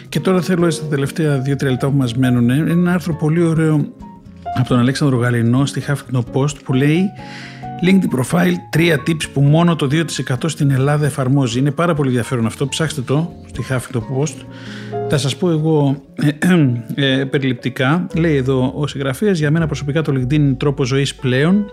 και 0.08 0.20
τώρα 0.20 0.40
θέλω 0.40 0.70
στα 0.70 0.84
τελευταία 0.84 1.42
2-3 1.46 1.62
λεπτά 1.62 1.88
που 1.88 1.96
μας 1.96 2.14
μένουν 2.14 2.48
είναι 2.48 2.70
ένα 2.70 2.92
άρθρο 2.92 3.14
πολύ 3.14 3.42
ωραίο 3.42 3.92
από 4.54 4.68
τον 4.68 4.78
Αλέξανδρο 4.78 5.18
Γαλινό 5.18 5.66
στη 5.66 5.82
Huffington 5.86 6.22
Post 6.32 6.54
που 6.64 6.72
λέει 6.72 7.10
LinkedIn 7.84 8.18
Profile, 8.18 8.54
τρία 8.70 9.02
tips 9.06 9.30
που 9.32 9.40
μόνο 9.40 9.76
το 9.76 9.88
2% 9.92 10.04
στην 10.46 10.70
Ελλάδα 10.70 11.06
εφαρμόζει. 11.06 11.58
Είναι 11.58 11.70
πάρα 11.70 11.94
πολύ 11.94 12.08
ενδιαφέρον 12.08 12.46
αυτό. 12.46 12.66
Ψάξτε 12.66 13.00
το 13.00 13.32
στη 13.46 13.64
Huffington 13.68 13.98
Post. 13.98 14.36
Θα 15.08 15.18
σας 15.18 15.36
πω 15.36 15.50
εγώ 15.50 16.02
ε, 16.94 17.20
ε, 17.20 17.24
περιληπτικά. 17.24 18.06
Λέει 18.14 18.36
εδώ 18.36 18.72
ο 18.76 18.86
συγγραφέας, 18.86 19.38
για 19.38 19.50
μένα 19.50 19.66
προσωπικά 19.66 20.02
το 20.02 20.12
LinkedIn 20.16 20.32
είναι 20.32 20.54
τρόπο 20.54 20.84
ζωής 20.84 21.14
πλέον 21.14 21.64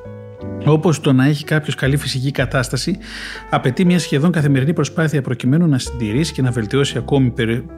όπως 0.65 0.99
το 0.99 1.13
να 1.13 1.25
έχει 1.25 1.43
κάποιος 1.43 1.75
καλή 1.75 1.97
φυσική 1.97 2.31
κατάσταση, 2.31 2.97
απαιτεί 3.49 3.85
μια 3.85 3.99
σχεδόν 3.99 4.31
καθημερινή 4.31 4.73
προσπάθεια 4.73 5.21
προκειμένου 5.21 5.67
να 5.67 5.77
συντηρήσει 5.77 6.33
και 6.33 6.41
να 6.41 6.51
βελτιώσει 6.51 6.97
ακόμη 6.97 7.33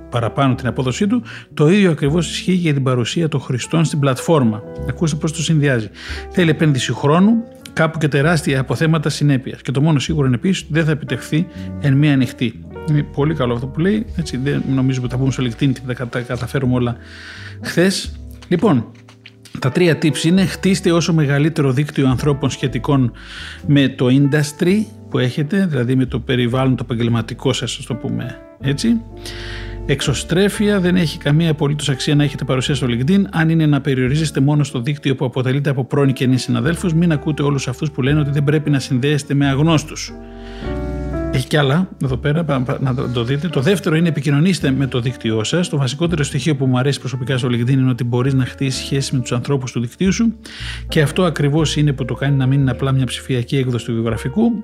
παραπάνω 0.09 0.55
την 0.55 0.67
απόδοσή 0.67 1.07
του. 1.07 1.23
Το 1.53 1.69
ίδιο 1.69 1.91
ακριβώς 1.91 2.29
ισχύει 2.29 2.51
για 2.51 2.73
την 2.73 2.83
παρουσία 2.83 3.27
των 3.27 3.39
χρηστών 3.39 3.85
στην 3.85 3.99
πλατφόρμα. 3.99 4.63
Ακούστε 4.89 5.15
πώς 5.15 5.33
το 5.33 5.41
συνδυάζει. 5.41 5.89
Θέλει 6.29 6.49
επένδυση 6.49 6.93
χρόνου, 6.93 7.43
κάπου 7.73 7.97
και 7.97 8.07
τεράστια 8.07 8.59
αποθέματα 8.59 9.09
συνέπειας. 9.09 9.61
Και 9.61 9.71
το 9.71 9.81
μόνο 9.81 9.99
σίγουρο 9.99 10.25
είναι 10.25 10.35
επίσης 10.35 10.63
ότι 10.63 10.73
δεν 10.73 10.85
θα 10.85 10.91
επιτευχθεί 10.91 11.47
εν 11.79 11.93
μία 11.93 12.13
ανοιχτή. 12.13 12.59
Είναι 12.89 13.03
πολύ 13.03 13.33
καλό 13.33 13.53
αυτό 13.53 13.67
που 13.67 13.79
λέει. 13.79 14.05
Έτσι, 14.15 14.37
δεν 14.37 14.63
νομίζουμε 14.73 15.05
ότι 15.05 15.15
θα 15.15 15.19
μπούμε 15.19 15.31
στο 15.31 15.43
LinkedIn 15.43 15.71
και 15.73 15.93
θα 15.93 16.07
τα 16.07 16.19
καταφέρουμε 16.19 16.73
όλα 16.73 16.95
χθες. 17.61 18.19
Λοιπόν, 18.47 18.91
τα 19.59 19.71
τρία 19.71 19.97
tips 20.01 20.23
είναι 20.23 20.45
χτίστε 20.45 20.91
όσο 20.91 21.13
μεγαλύτερο 21.13 21.71
δίκτυο 21.71 22.07
ανθρώπων 22.09 22.49
σχετικών 22.49 23.11
με 23.67 23.87
το 23.87 24.07
industry 24.09 24.85
που 25.09 25.17
έχετε, 25.19 25.65
δηλαδή 25.65 25.95
με 25.95 26.05
το 26.05 26.19
περιβάλλον 26.19 26.75
το 26.75 26.83
επαγγελματικό 26.85 27.53
σας, 27.53 27.77
ας 27.77 27.85
το 27.85 27.95
πούμε 27.95 28.37
έτσι. 28.61 29.01
Εξωστρέφεια 29.85 30.79
δεν 30.79 30.95
έχει 30.95 31.17
καμία 31.17 31.51
απολύτως 31.51 31.89
αξία 31.89 32.15
να 32.15 32.23
έχετε 32.23 32.43
παρουσία 32.43 32.75
στο 32.75 32.87
LinkedIn. 32.89 33.21
Αν 33.31 33.49
είναι 33.49 33.65
να 33.65 33.81
περιορίζεστε 33.81 34.39
μόνο 34.39 34.63
στο 34.63 34.81
δίκτυο 34.81 35.15
που 35.15 35.25
αποτελείται 35.25 35.69
από 35.69 35.83
πρώην 35.83 36.13
και 36.13 36.27
νέοι 36.27 36.37
συναδέλφους, 36.37 36.93
μην 36.93 37.11
ακούτε 37.11 37.43
όλους 37.43 37.67
αυτούς 37.67 37.91
που 37.91 38.01
λένε 38.01 38.19
ότι 38.19 38.29
δεν 38.29 38.43
πρέπει 38.43 38.69
να 38.69 38.79
συνδέεστε 38.79 39.33
με 39.33 39.47
αγνώστους. 39.47 40.13
Έχει 41.33 41.47
κι 41.47 41.57
άλλα 41.57 41.89
εδώ 42.03 42.17
πέρα 42.17 42.63
να 42.79 43.11
το 43.13 43.23
δείτε. 43.23 43.47
Το 43.47 43.61
δεύτερο 43.61 43.95
είναι 43.95 44.07
επικοινωνήστε 44.07 44.71
με 44.71 44.87
το 44.87 44.99
δίκτυό 44.99 45.43
σας. 45.43 45.69
Το 45.69 45.77
βασικότερο 45.77 46.23
στοιχείο 46.23 46.55
που 46.55 46.65
μου 46.65 46.77
αρέσει 46.77 46.99
προσωπικά 46.99 47.37
στο 47.37 47.47
LinkedIn 47.47 47.69
είναι 47.69 47.89
ότι 47.89 48.03
μπορείς 48.03 48.33
να 48.33 48.45
χτίσεις 48.45 48.83
σχέση 48.83 49.15
με 49.15 49.21
τους 49.21 49.31
ανθρώπους 49.31 49.71
του 49.71 49.79
δικτύου 49.79 50.13
σου 50.13 50.33
και 50.87 51.01
αυτό 51.01 51.23
ακριβώς 51.23 51.75
είναι 51.75 51.93
που 51.93 52.05
το 52.05 52.13
κάνει 52.13 52.35
να 52.35 52.45
μην 52.45 52.59
είναι 52.59 52.71
απλά 52.71 52.91
μια 52.91 53.05
ψηφιακή 53.05 53.57
έκδοση 53.57 53.85
του 53.85 53.93
βιογραφικού. 53.93 54.63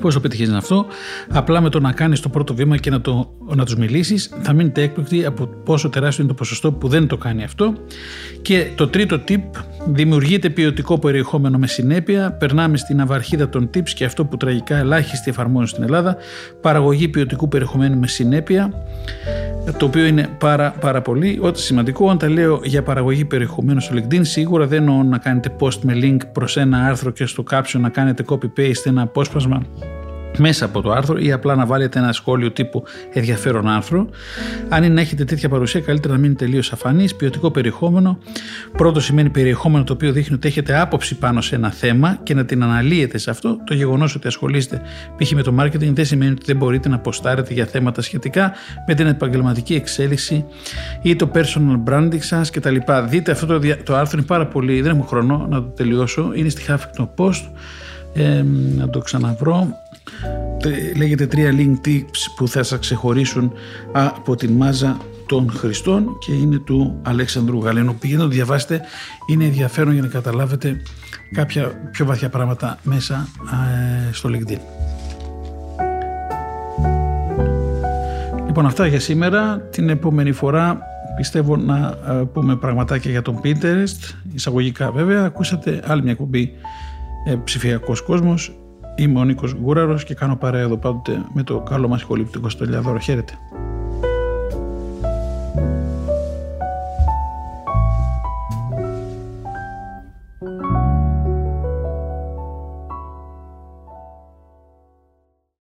Πώς 0.00 0.14
το 0.14 0.20
πετυχαίνεις 0.20 0.52
αυτό, 0.52 0.86
απλά 1.28 1.60
με 1.60 1.68
το 1.68 1.80
να 1.80 1.92
κάνεις 1.92 2.20
το 2.20 2.28
πρώτο 2.28 2.54
βήμα 2.54 2.76
και 2.76 2.90
να, 2.90 3.00
το, 3.00 3.30
να 3.54 3.64
τους 3.64 3.76
μιλήσεις, 3.76 4.30
θα 4.42 4.52
μείνετε 4.52 4.82
έκπληκτοι 4.82 5.24
από 5.24 5.46
πόσο 5.46 5.88
τεράστιο 5.88 6.24
είναι 6.24 6.32
το 6.32 6.38
ποσοστό 6.38 6.72
που 6.72 6.88
δεν 6.88 7.06
το 7.06 7.16
κάνει 7.16 7.44
αυτό. 7.44 7.72
Και 8.42 8.70
το 8.74 8.88
τρίτο 8.88 9.20
tip, 9.28 9.42
δημιουργείται 9.86 10.50
ποιοτικό 10.50 10.98
περιεχόμενο 10.98 11.58
με 11.58 11.66
συνέπεια. 11.66 12.32
Περνάμε 12.32 12.76
στην 12.76 13.00
αυαρχίδα 13.00 13.48
των 13.48 13.70
tips 13.74 13.90
και 13.90 14.04
αυτό 14.04 14.24
που 14.24 14.36
τραγικά 14.36 14.76
ελάχιστοι 14.76 15.30
εφαρμόζουν 15.30 15.66
στην 15.66 15.82
Ελλάδα. 15.88 16.16
Παραγωγή 16.60 17.08
ποιοτικού 17.08 17.48
περιεχομένου 17.48 17.98
με 17.98 18.06
συνέπεια, 18.06 18.72
το 19.78 19.84
οποίο 19.84 20.04
είναι 20.04 20.28
πάρα, 20.38 20.74
πάρα 20.80 21.02
πολύ 21.02 21.38
ό,τι 21.42 21.60
σημαντικό. 21.60 22.10
Όταν 22.10 22.32
λέω 22.32 22.60
για 22.64 22.82
παραγωγή 22.82 23.24
περιεχομένου 23.24 23.80
στο 23.80 23.94
LinkedIn, 23.96 24.20
σίγουρα 24.20 24.66
δεν 24.66 24.78
εννοώ 24.78 25.02
να 25.02 25.18
κάνετε 25.18 25.56
post 25.58 25.78
με 25.82 25.92
link 26.02 26.18
προς 26.32 26.56
ένα 26.56 26.86
άρθρο 26.86 27.10
και 27.10 27.26
στο 27.26 27.44
caption 27.50 27.80
να 27.80 27.88
κάνετε 27.88 28.24
copy-paste 28.28 28.84
ένα 28.84 29.02
απόσπασμα 29.02 29.62
μέσα 30.38 30.64
από 30.64 30.80
το 30.80 30.90
άρθρο 30.90 31.18
ή 31.18 31.32
απλά 31.32 31.54
να 31.54 31.66
βάλετε 31.66 31.98
ένα 31.98 32.12
σχόλιο 32.12 32.50
τύπου 32.52 32.84
ενδιαφέρον 33.12 33.68
άρθρο. 33.68 34.08
Αν 34.68 34.82
είναι 34.82 34.94
να 34.94 35.00
έχετε 35.00 35.24
τέτοια 35.24 35.48
παρουσία, 35.48 35.80
καλύτερα 35.80 36.14
να 36.14 36.20
μείνει 36.20 36.34
τελείως 36.34 36.72
αφανής. 36.72 37.14
Ποιοτικό 37.14 37.50
περιεχόμενο. 37.50 38.18
Πρώτο 38.76 39.00
σημαίνει 39.00 39.30
περιεχόμενο 39.30 39.84
το 39.84 39.92
οποίο 39.92 40.12
δείχνει 40.12 40.34
ότι 40.34 40.48
έχετε 40.48 40.80
άποψη 40.80 41.18
πάνω 41.18 41.40
σε 41.40 41.54
ένα 41.54 41.70
θέμα 41.70 42.18
και 42.22 42.34
να 42.34 42.44
την 42.44 42.62
αναλύετε 42.62 43.18
σε 43.18 43.30
αυτό. 43.30 43.58
Το 43.64 43.74
γεγονός 43.74 44.14
ότι 44.14 44.26
ασχολείστε 44.26 44.82
π.χ. 45.16 45.32
με 45.32 45.42
το 45.42 45.54
marketing 45.60 45.92
δεν 45.92 46.04
σημαίνει 46.04 46.30
ότι 46.30 46.42
δεν 46.46 46.56
μπορείτε 46.56 46.88
να 46.88 46.98
ποστάρετε 46.98 47.54
για 47.54 47.66
θέματα 47.66 48.02
σχετικά 48.02 48.52
με 48.86 48.94
την 48.94 49.06
επαγγελματική 49.06 49.74
εξέλιξη 49.74 50.44
ή 51.02 51.16
το 51.16 51.30
personal 51.34 51.92
branding 51.92 52.20
σας 52.20 52.50
κτλ. 52.50 52.76
Δείτε 53.08 53.30
αυτό 53.30 53.46
το, 53.46 53.60
το 53.84 53.96
άρθρο, 53.96 54.18
είναι 54.18 54.26
πάρα 54.26 54.46
πολύ. 54.46 54.80
Δεν 54.80 54.96
έχω 54.96 55.06
χρόνο 55.06 55.46
να 55.50 55.56
το 55.56 55.68
τελειώσω. 55.68 56.30
Είναι 56.34 56.48
στη 56.48 56.62
Huffington 56.68 57.08
Post. 57.16 57.42
Ε, 58.14 58.44
να 58.76 58.90
το 58.90 58.98
ξαναβρω 58.98 59.68
λέγεται 60.96 61.26
τρία 61.26 61.52
link 61.56 61.88
tips 61.88 62.18
που 62.36 62.48
θα 62.48 62.62
σας 62.62 62.78
ξεχωρίσουν 62.78 63.52
από 63.92 64.34
την 64.34 64.52
μάζα 64.52 64.96
των 65.26 65.50
Χριστών 65.50 66.18
και 66.18 66.32
είναι 66.32 66.58
του 66.58 67.00
Αλέξανδρου 67.02 67.62
Γαλένου. 67.62 67.94
Πηγαίνετε 67.94 68.24
να 68.24 68.30
το 68.30 68.36
διαβάσετε, 68.36 68.80
είναι 69.26 69.44
ενδιαφέρον 69.44 69.92
για 69.92 70.02
να 70.02 70.08
καταλάβετε 70.08 70.82
κάποια 71.34 71.90
πιο 71.90 72.04
βαθιά 72.04 72.28
πράγματα 72.28 72.78
μέσα 72.82 73.28
στο 74.12 74.30
LinkedIn. 74.32 74.58
Λοιπόν 78.46 78.66
αυτά 78.66 78.86
για 78.86 79.00
σήμερα. 79.00 79.60
Την 79.70 79.88
επόμενη 79.88 80.32
φορά 80.32 80.78
πιστεύω 81.16 81.56
να 81.56 81.96
πούμε 82.32 82.56
πραγματάκια 82.56 83.10
για 83.10 83.22
τον 83.22 83.40
Pinterest, 83.44 84.14
εισαγωγικά 84.34 84.90
βέβαια. 84.90 85.24
Ακούσατε 85.24 85.82
άλλη 85.86 86.02
μια 86.02 86.12
εκπομπή 86.12 86.52
ε, 87.26 87.34
ψηφιακός 87.44 88.02
κόσμος 88.02 88.58
Είμαι 88.98 89.18
ο 89.18 89.24
Νίκος 89.24 89.54
Γκούραρος 89.54 90.04
και 90.04 90.14
κάνω 90.14 90.36
παρέα 90.36 90.60
εδώ 90.60 90.76
πάντοτε 90.76 91.24
με 91.32 91.42
το 91.42 91.60
καλό 91.60 91.88
μας 91.88 92.04
του 92.04 92.40
Κωνσταντελιαδόρο. 92.40 92.98
Χαίρετε. 92.98 93.32